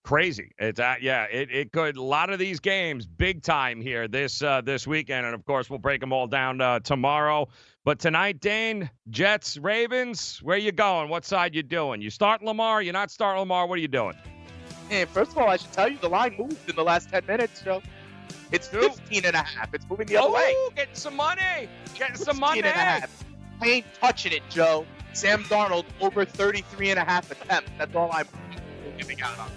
crazy. 0.05 0.53
It's 0.59 0.79
uh, 0.79 0.95
yeah, 1.01 1.25
it, 1.25 1.51
it 1.51 1.73
could 1.73 1.97
a 1.97 2.03
lot 2.03 2.31
of 2.31 2.39
these 2.39 2.61
games 2.61 3.07
big 3.07 3.43
time 3.43 3.81
here 3.81 4.07
this 4.07 4.43
uh, 4.43 4.61
this 4.61 4.87
weekend, 4.87 5.27
and 5.27 5.35
of 5.35 5.45
course 5.45 5.69
we'll 5.69 5.81
break 5.81 6.01
them 6.01 6.13
all 6.13 6.29
down 6.29 6.61
uh, 6.61 6.79
tomorrow. 6.79 7.49
But 7.85 7.99
tonight, 7.99 8.41
Dane, 8.41 8.89
Jets, 9.11 9.59
Ravens, 9.59 10.39
where 10.43 10.57
you 10.57 10.73
going? 10.73 11.09
What 11.09 11.25
side 11.25 11.55
you 11.55 11.63
doing? 11.63 12.01
You 12.01 12.11
start 12.11 12.43
Lamar? 12.43 12.81
You 12.81 12.93
not 12.93 13.11
start 13.11 13.39
Lamar? 13.39 13.67
What 13.67 13.79
are 13.79 13.83
you 13.83 13.89
doing? 13.89 14.15
Hey, 14.89 15.07
first 15.07 15.33
of 15.33 15.39
all, 15.39 15.49
I 15.49 15.57
should 15.57 15.73
tell 15.73 15.89
you 15.89 15.99
the 15.99 16.09
line 16.09 16.37
moved 16.39 16.69
in 16.69 16.77
the 16.77 16.85
last 16.85 17.11
ten 17.11 17.27
minutes, 17.27 17.63
Joe. 17.63 17.83
It's 18.53 18.69
15 18.69 19.25
and 19.25 19.35
a 19.35 19.39
half. 19.39 19.75
It's 19.75 19.89
moving 19.89 20.07
the 20.07 20.17
other 20.17 20.29
oh, 20.29 20.35
way. 20.35 20.55
Getting 20.77 20.95
some 20.95 21.17
money. 21.17 21.69
Getting 21.95 22.17
some 22.17 22.39
money. 22.39 22.61
And 22.61 22.69
a 22.69 22.71
half. 22.71 23.25
I 23.61 23.67
ain't 23.67 23.87
touching 24.01 24.33
it, 24.33 24.43
Joe. 24.49 24.87
Sam 25.13 25.43
Darnold 25.45 25.87
over 26.01 26.25
33 26.25 26.91
and 26.91 26.99
a 27.01 27.05
half 27.05 27.31
attempts. 27.31 27.73
That's 27.79 27.95
all 27.97 28.11
I'm 28.13 28.29
giving 28.97 29.21
out 29.23 29.39
on. 29.39 29.51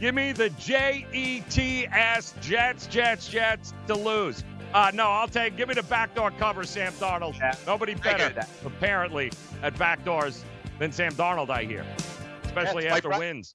Give 0.00 0.14
me 0.14 0.32
the 0.32 0.48
J 0.50 1.06
E 1.12 1.42
T 1.50 1.86
S 1.86 2.34
Jets, 2.40 2.86
Jets, 2.86 3.28
Jets 3.28 3.74
to 3.86 3.94
lose. 3.94 4.44
Uh, 4.72 4.90
no, 4.94 5.04
I'll 5.08 5.28
take. 5.28 5.56
Give 5.56 5.68
me 5.68 5.74
the 5.74 5.82
backdoor 5.82 6.30
cover, 6.32 6.64
Sam 6.64 6.92
Darnold. 6.94 7.38
Yeah, 7.38 7.54
Nobody 7.66 7.94
better, 7.94 8.32
apparently, 8.64 9.30
at 9.62 9.74
backdoors 9.74 10.42
than 10.78 10.90
Sam 10.90 11.12
Darnold. 11.12 11.50
I 11.50 11.64
hear, 11.64 11.84
especially 12.44 12.88
after 12.88 13.10
wins. 13.10 13.54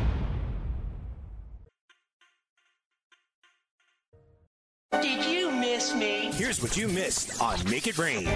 Me? 6.75 6.83
What 6.83 6.89
you 6.89 6.95
missed 6.95 7.41
on 7.41 7.69
Make 7.69 7.87
It 7.87 7.97
Rain. 7.97 8.27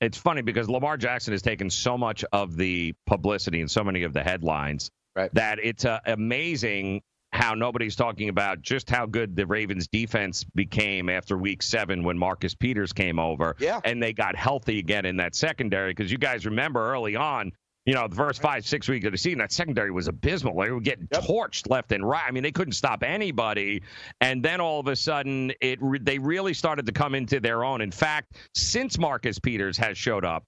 It's 0.00 0.18
funny 0.18 0.42
because 0.42 0.68
Lamar 0.68 0.96
Jackson 0.96 1.32
has 1.32 1.42
taken 1.42 1.70
so 1.70 1.96
much 1.96 2.24
of 2.32 2.56
the 2.56 2.94
publicity 3.06 3.60
and 3.60 3.70
so 3.70 3.82
many 3.82 4.02
of 4.02 4.12
the 4.12 4.22
headlines 4.22 4.90
right. 5.14 5.32
that 5.34 5.58
it's 5.62 5.84
uh, 5.84 6.00
amazing 6.06 7.00
how 7.32 7.54
nobody's 7.54 7.96
talking 7.96 8.28
about 8.28 8.62
just 8.62 8.88
how 8.88 9.06
good 9.06 9.34
the 9.36 9.46
Ravens 9.46 9.88
defense 9.88 10.44
became 10.44 11.08
after 11.08 11.36
week 11.36 11.62
seven 11.62 12.04
when 12.04 12.16
Marcus 12.16 12.54
Peters 12.54 12.92
came 12.92 13.18
over. 13.18 13.56
Yeah. 13.58 13.80
And 13.84 14.02
they 14.02 14.12
got 14.12 14.36
healthy 14.36 14.78
again 14.78 15.06
in 15.06 15.16
that 15.16 15.34
secondary. 15.34 15.92
Because 15.92 16.12
you 16.12 16.18
guys 16.18 16.46
remember 16.46 16.92
early 16.92 17.16
on, 17.16 17.52
you 17.86 17.94
know, 17.94 18.08
the 18.08 18.16
first 18.16 18.42
five, 18.42 18.66
six 18.66 18.88
weeks 18.88 19.06
of 19.06 19.12
the 19.12 19.18
season, 19.18 19.38
that 19.38 19.52
secondary 19.52 19.92
was 19.92 20.08
abysmal. 20.08 20.60
They 20.60 20.70
were 20.70 20.80
getting 20.80 21.08
yep. 21.12 21.22
torched 21.22 21.70
left 21.70 21.92
and 21.92 22.06
right. 22.06 22.24
I 22.26 22.32
mean, 22.32 22.42
they 22.42 22.50
couldn't 22.50 22.72
stop 22.72 23.04
anybody. 23.04 23.82
And 24.20 24.44
then 24.44 24.60
all 24.60 24.80
of 24.80 24.88
a 24.88 24.96
sudden, 24.96 25.52
it 25.60 25.78
re- 25.80 26.00
they 26.00 26.18
really 26.18 26.52
started 26.52 26.84
to 26.86 26.92
come 26.92 27.14
into 27.14 27.38
their 27.38 27.64
own. 27.64 27.80
In 27.80 27.92
fact, 27.92 28.36
since 28.56 28.98
Marcus 28.98 29.38
Peters 29.38 29.78
has 29.78 29.96
showed 29.96 30.24
up, 30.24 30.42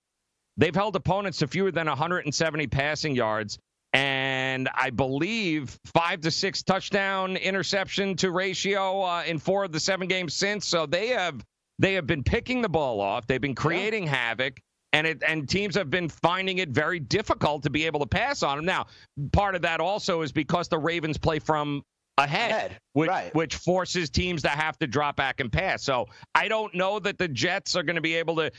they've 0.56 0.74
held 0.74 0.96
opponents 0.96 1.38
to 1.38 1.46
fewer 1.46 1.70
than 1.70 1.86
170 1.86 2.66
passing 2.66 3.14
yards. 3.14 3.56
And 3.92 4.68
I 4.74 4.90
believe 4.90 5.78
five 5.86 6.20
to 6.22 6.32
six 6.32 6.64
touchdown 6.64 7.36
interception 7.36 8.16
to 8.16 8.32
ratio 8.32 9.00
uh, 9.02 9.22
in 9.26 9.38
four 9.38 9.64
of 9.64 9.70
the 9.70 9.80
seven 9.80 10.08
games 10.08 10.34
since. 10.34 10.66
So 10.66 10.86
they 10.86 11.08
have 11.08 11.42
they 11.78 11.94
have 11.94 12.06
been 12.06 12.24
picking 12.24 12.60
the 12.60 12.68
ball 12.68 13.00
off. 13.00 13.26
They've 13.26 13.40
been 13.40 13.54
creating 13.54 14.04
yeah. 14.04 14.14
havoc 14.14 14.60
and 14.92 15.06
it 15.06 15.22
and 15.26 15.48
teams 15.48 15.74
have 15.74 15.90
been 15.90 16.08
finding 16.08 16.58
it 16.58 16.70
very 16.70 16.98
difficult 16.98 17.62
to 17.64 17.70
be 17.70 17.86
able 17.86 18.00
to 18.00 18.06
pass 18.06 18.42
on 18.42 18.58
them. 18.58 18.64
Now, 18.64 18.86
part 19.32 19.54
of 19.54 19.62
that 19.62 19.80
also 19.80 20.22
is 20.22 20.32
because 20.32 20.68
the 20.68 20.78
Ravens 20.78 21.18
play 21.18 21.38
from 21.38 21.82
ahead, 22.16 22.50
ahead. 22.50 22.78
Which, 22.94 23.08
right. 23.08 23.34
which 23.34 23.56
forces 23.56 24.10
teams 24.10 24.42
to 24.42 24.48
have 24.48 24.78
to 24.78 24.86
drop 24.86 25.16
back 25.16 25.40
and 25.40 25.52
pass. 25.52 25.82
So 25.82 26.06
I 26.34 26.48
don't 26.48 26.74
know 26.74 26.98
that 27.00 27.18
the 27.18 27.28
Jets 27.28 27.76
are 27.76 27.82
going 27.82 27.96
to 27.96 28.02
be 28.02 28.14
able 28.14 28.36
to. 28.36 28.50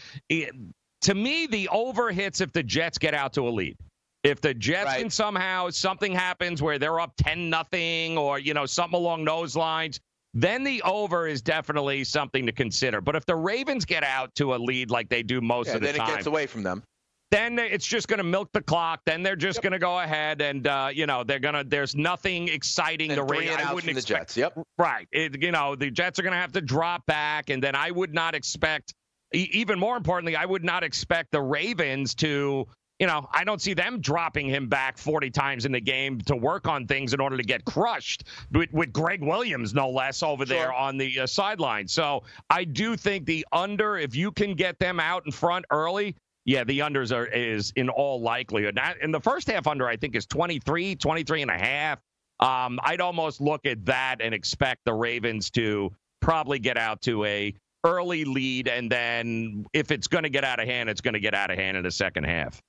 To 1.04 1.16
me, 1.16 1.48
the 1.48 1.70
over 1.70 2.12
hits 2.12 2.42
if 2.42 2.52
the 2.52 2.64
Jets 2.64 2.98
get 2.98 3.14
out 3.14 3.34
to 3.34 3.48
a 3.48 3.50
lead. 3.50 3.78
If 4.24 4.42
the 4.42 4.54
Jets 4.54 4.86
right. 4.86 5.00
can 5.00 5.10
somehow 5.10 5.70
something 5.70 6.12
happens 6.14 6.62
where 6.62 6.78
they're 6.78 7.00
up 7.00 7.14
ten 7.18 7.50
nothing 7.50 8.18
or 8.18 8.38
you 8.38 8.54
know 8.54 8.66
something 8.66 9.00
along 9.00 9.26
those 9.26 9.56
lines, 9.56 10.00
then 10.34 10.64
the 10.64 10.82
over 10.84 11.28
is 11.28 11.42
definitely 11.42 12.04
something 12.04 12.46
to 12.46 12.52
consider. 12.52 13.02
But 13.02 13.16
if 13.16 13.26
the 13.26 13.36
Ravens 13.36 13.86
get 13.86 14.04
out 14.04 14.34
to 14.36 14.54
a 14.54 14.58
lead 14.58 14.92
like 14.92 15.10
they 15.10 15.24
do 15.24 15.42
most 15.42 15.68
yeah, 15.68 15.76
of 15.76 15.82
the 15.82 15.88
then 15.88 15.96
time, 15.96 16.08
then 16.08 16.14
it 16.14 16.18
gets 16.18 16.28
away 16.28 16.46
from 16.46 16.64
them. 16.64 16.84
Then 17.32 17.60
it's 17.60 17.86
just 17.86 18.08
going 18.08 18.18
to 18.18 18.24
milk 18.24 18.50
the 18.54 18.62
clock. 18.62 19.02
Then 19.06 19.22
they're 19.22 19.36
just 19.36 19.58
yep. 19.58 19.64
going 19.64 19.74
to 19.74 19.80
go 19.80 20.00
ahead 20.00 20.42
and 20.42 20.66
uh, 20.66 20.90
you 20.92 21.06
know 21.06 21.24
they're 21.24 21.40
going 21.40 21.54
to. 21.54 21.64
There's 21.64 21.96
nothing 21.96 22.48
exciting 22.48 23.12
and 23.12 23.18
to 23.18 23.24
rate. 23.24 23.50
I 23.50 23.74
wouldn't 23.74 23.98
expect. 23.98 24.30
The 24.30 24.42
Jets. 24.42 24.56
Yep. 24.56 24.66
Right. 24.78 25.08
It, 25.12 25.42
you 25.42 25.52
know 25.52 25.76
the 25.76 25.92
Jets 25.92 26.18
are 26.18 26.24
going 26.24 26.34
to 26.34 26.40
have 26.40 26.54
to 26.54 26.62
drop 26.62 27.06
back, 27.06 27.50
and 27.50 27.62
then 27.62 27.76
I 27.76 27.92
would 27.92 28.14
not 28.14 28.34
expect. 28.34 28.94
Even 29.32 29.78
more 29.78 29.96
importantly, 29.96 30.36
I 30.36 30.46
would 30.46 30.64
not 30.64 30.84
expect 30.84 31.32
the 31.32 31.42
Ravens 31.42 32.16
to 32.16 32.66
you 33.00 33.08
know, 33.08 33.28
I 33.32 33.46
don't 33.46 33.62
see 33.62 33.74
them 33.74 34.02
dropping 34.02 34.48
him 34.48 34.68
back 34.68 34.98
40 34.98 35.30
times 35.30 35.66
in 35.66 35.72
the 35.72 35.80
game 35.80 36.20
to 36.22 36.36
work 36.36 36.68
on 36.68 36.86
things 36.86 37.14
in 37.14 37.22
order 37.22 37.38
to 37.38 37.44
get 37.44 37.64
crushed 37.64 38.26
with, 38.52 38.72
with 38.74 38.92
Gregg 38.92 39.24
Williams, 39.24 39.74
no 39.74 39.90
less, 39.90 40.22
over 40.22 40.46
sure. 40.46 40.58
there 40.58 40.74
on 40.74 40.98
the 40.98 41.22
uh, 41.22 41.26
sideline. 41.26 41.88
So 41.88 42.24
I 42.50 42.66
do 42.66 42.98
think 42.98 43.26
the 43.26 43.46
under, 43.54 43.98
if 43.98 44.16
you 44.16 44.32
can 44.32 44.54
get 44.54 44.80
them 44.80 45.00
out 45.00 45.26
in 45.26 45.32
front 45.32 45.66
early, 45.72 46.16
yeah, 46.44 46.66
the 46.66 46.80
unders 46.80 47.16
are 47.16 47.26
is 47.28 47.72
in 47.76 47.90
all 47.90 48.22
likelihood. 48.22 48.76
Now, 48.76 48.94
in 49.02 49.12
the 49.12 49.22
first 49.22 49.50
half 49.50 49.66
under, 49.66 49.88
I 49.88 49.96
think 49.96 50.16
is 50.16 50.26
23, 50.26 50.96
23 50.96 51.42
and 51.44 51.52
a 51.52 51.58
half. 51.58 52.00
Um, 52.42 52.80
I'd 52.84 53.02
almost 53.02 53.40
look 53.40 53.66
at 53.66 53.86
that 53.86 54.18
and 54.22 54.34
expect 54.34 54.82
the 54.86 54.94
Ravens 54.94 55.50
to 55.52 55.92
probably 56.22 56.60
get 56.60 56.78
out 56.78 57.02
to 57.04 57.24
a 57.26 57.54
early 57.86 58.26
lead, 58.26 58.68
and 58.68 58.92
then 58.92 59.66
if 59.74 59.92
it's 59.92 60.08
going 60.08 60.24
to 60.24 60.30
get 60.30 60.44
out 60.44 60.60
of 60.60 60.68
hand, 60.68 60.90
it's 60.90 61.02
going 61.02 61.14
to 61.14 61.20
get 61.20 61.34
out 61.34 61.50
of 61.52 61.58
hand 61.58 61.78
in 61.78 61.84
the 61.84 61.92
second 61.92 62.26
half. 62.26 62.62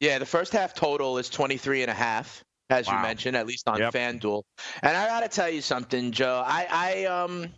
Yeah, 0.00 0.18
the 0.18 0.26
first 0.26 0.52
half 0.52 0.74
total 0.74 1.18
is 1.18 1.30
23 1.30 1.82
and 1.82 1.90
a 1.90 1.94
half, 1.94 2.44
as 2.68 2.86
wow. 2.86 2.96
you 2.96 3.02
mentioned, 3.02 3.36
at 3.36 3.46
least 3.46 3.68
on 3.68 3.78
yep. 3.78 3.94
FanDuel. 3.94 4.42
And 4.82 4.96
I 4.96 5.06
got 5.06 5.20
to 5.20 5.28
tell 5.28 5.48
you 5.48 5.62
something, 5.62 6.12
Joe. 6.12 6.42
I, 6.44 6.66
I 6.70 7.04
um 7.04 7.48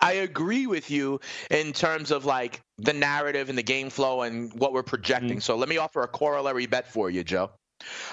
I 0.00 0.14
agree 0.14 0.66
with 0.66 0.90
you 0.90 1.20
in 1.50 1.72
terms 1.72 2.10
of 2.10 2.24
like 2.24 2.60
the 2.78 2.92
narrative 2.92 3.48
and 3.48 3.56
the 3.56 3.62
game 3.62 3.90
flow 3.90 4.22
and 4.22 4.52
what 4.52 4.72
we're 4.72 4.82
projecting. 4.82 5.30
Mm-hmm. 5.30 5.40
So 5.40 5.56
let 5.56 5.68
me 5.68 5.78
offer 5.78 6.02
a 6.02 6.08
corollary 6.08 6.66
bet 6.66 6.92
for 6.92 7.08
you, 7.08 7.24
Joe. 7.24 7.50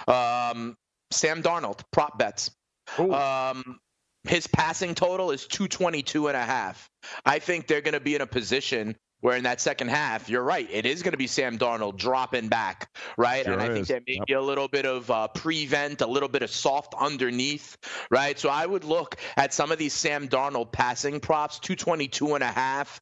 Um, 0.08 0.76
Sam 1.12 1.44
Darnold, 1.44 1.82
prop 1.92 2.18
bets. 2.18 2.52
Um, 2.98 3.80
his 4.24 4.48
passing 4.48 4.96
total 4.96 5.32
is 5.32 5.48
222 5.48 6.28
and 6.28 6.38
a 6.38 6.46
half. 6.46 6.88
I 7.26 7.40
think 7.40 7.68
they're 7.68 7.82
going 7.82 7.94
to 7.94 8.00
be 8.00 8.16
in 8.16 8.22
a 8.22 8.28
position 8.28 8.96
where 9.22 9.38
in 9.38 9.44
that 9.44 9.62
second 9.62 9.90
half, 9.90 10.30
you're 10.30 10.44
right, 10.44 10.68
it 10.72 10.86
is 10.86 11.04
going 11.04 11.14
to 11.14 11.18
be 11.18 11.28
Sam 11.28 11.58
Darnold 11.58 11.98
dropping 11.98 12.50
back, 12.50 12.96
right? 13.18 13.46
Sure 13.46 13.54
and 13.54 13.62
I 13.62 13.70
think 13.70 13.88
there 13.88 14.02
may 14.06 14.16
yep. 14.16 14.26
be 14.28 14.34
a 14.34 14.42
little 14.42 14.68
bit 14.68 14.86
of 14.86 15.10
uh, 15.10 15.28
prevent, 15.30 16.02
a 16.02 16.08
little 16.08 16.30
bit 16.30 16.42
of 16.42 16.50
soft 16.50 16.94
underneath, 17.00 17.78
right? 18.10 18.38
So 18.38 18.50
I 18.50 18.66
would 18.66 18.84
look 18.84 19.18
at 19.38 19.54
some 19.54 19.72
of 19.72 19.78
these 19.78 19.94
Sam 19.94 20.28
Darnold 20.28 20.72
passing 20.72 21.20
props, 21.20 21.60
222 21.60 22.36
and 22.36 22.44
a 22.44 22.48
half. 22.48 23.00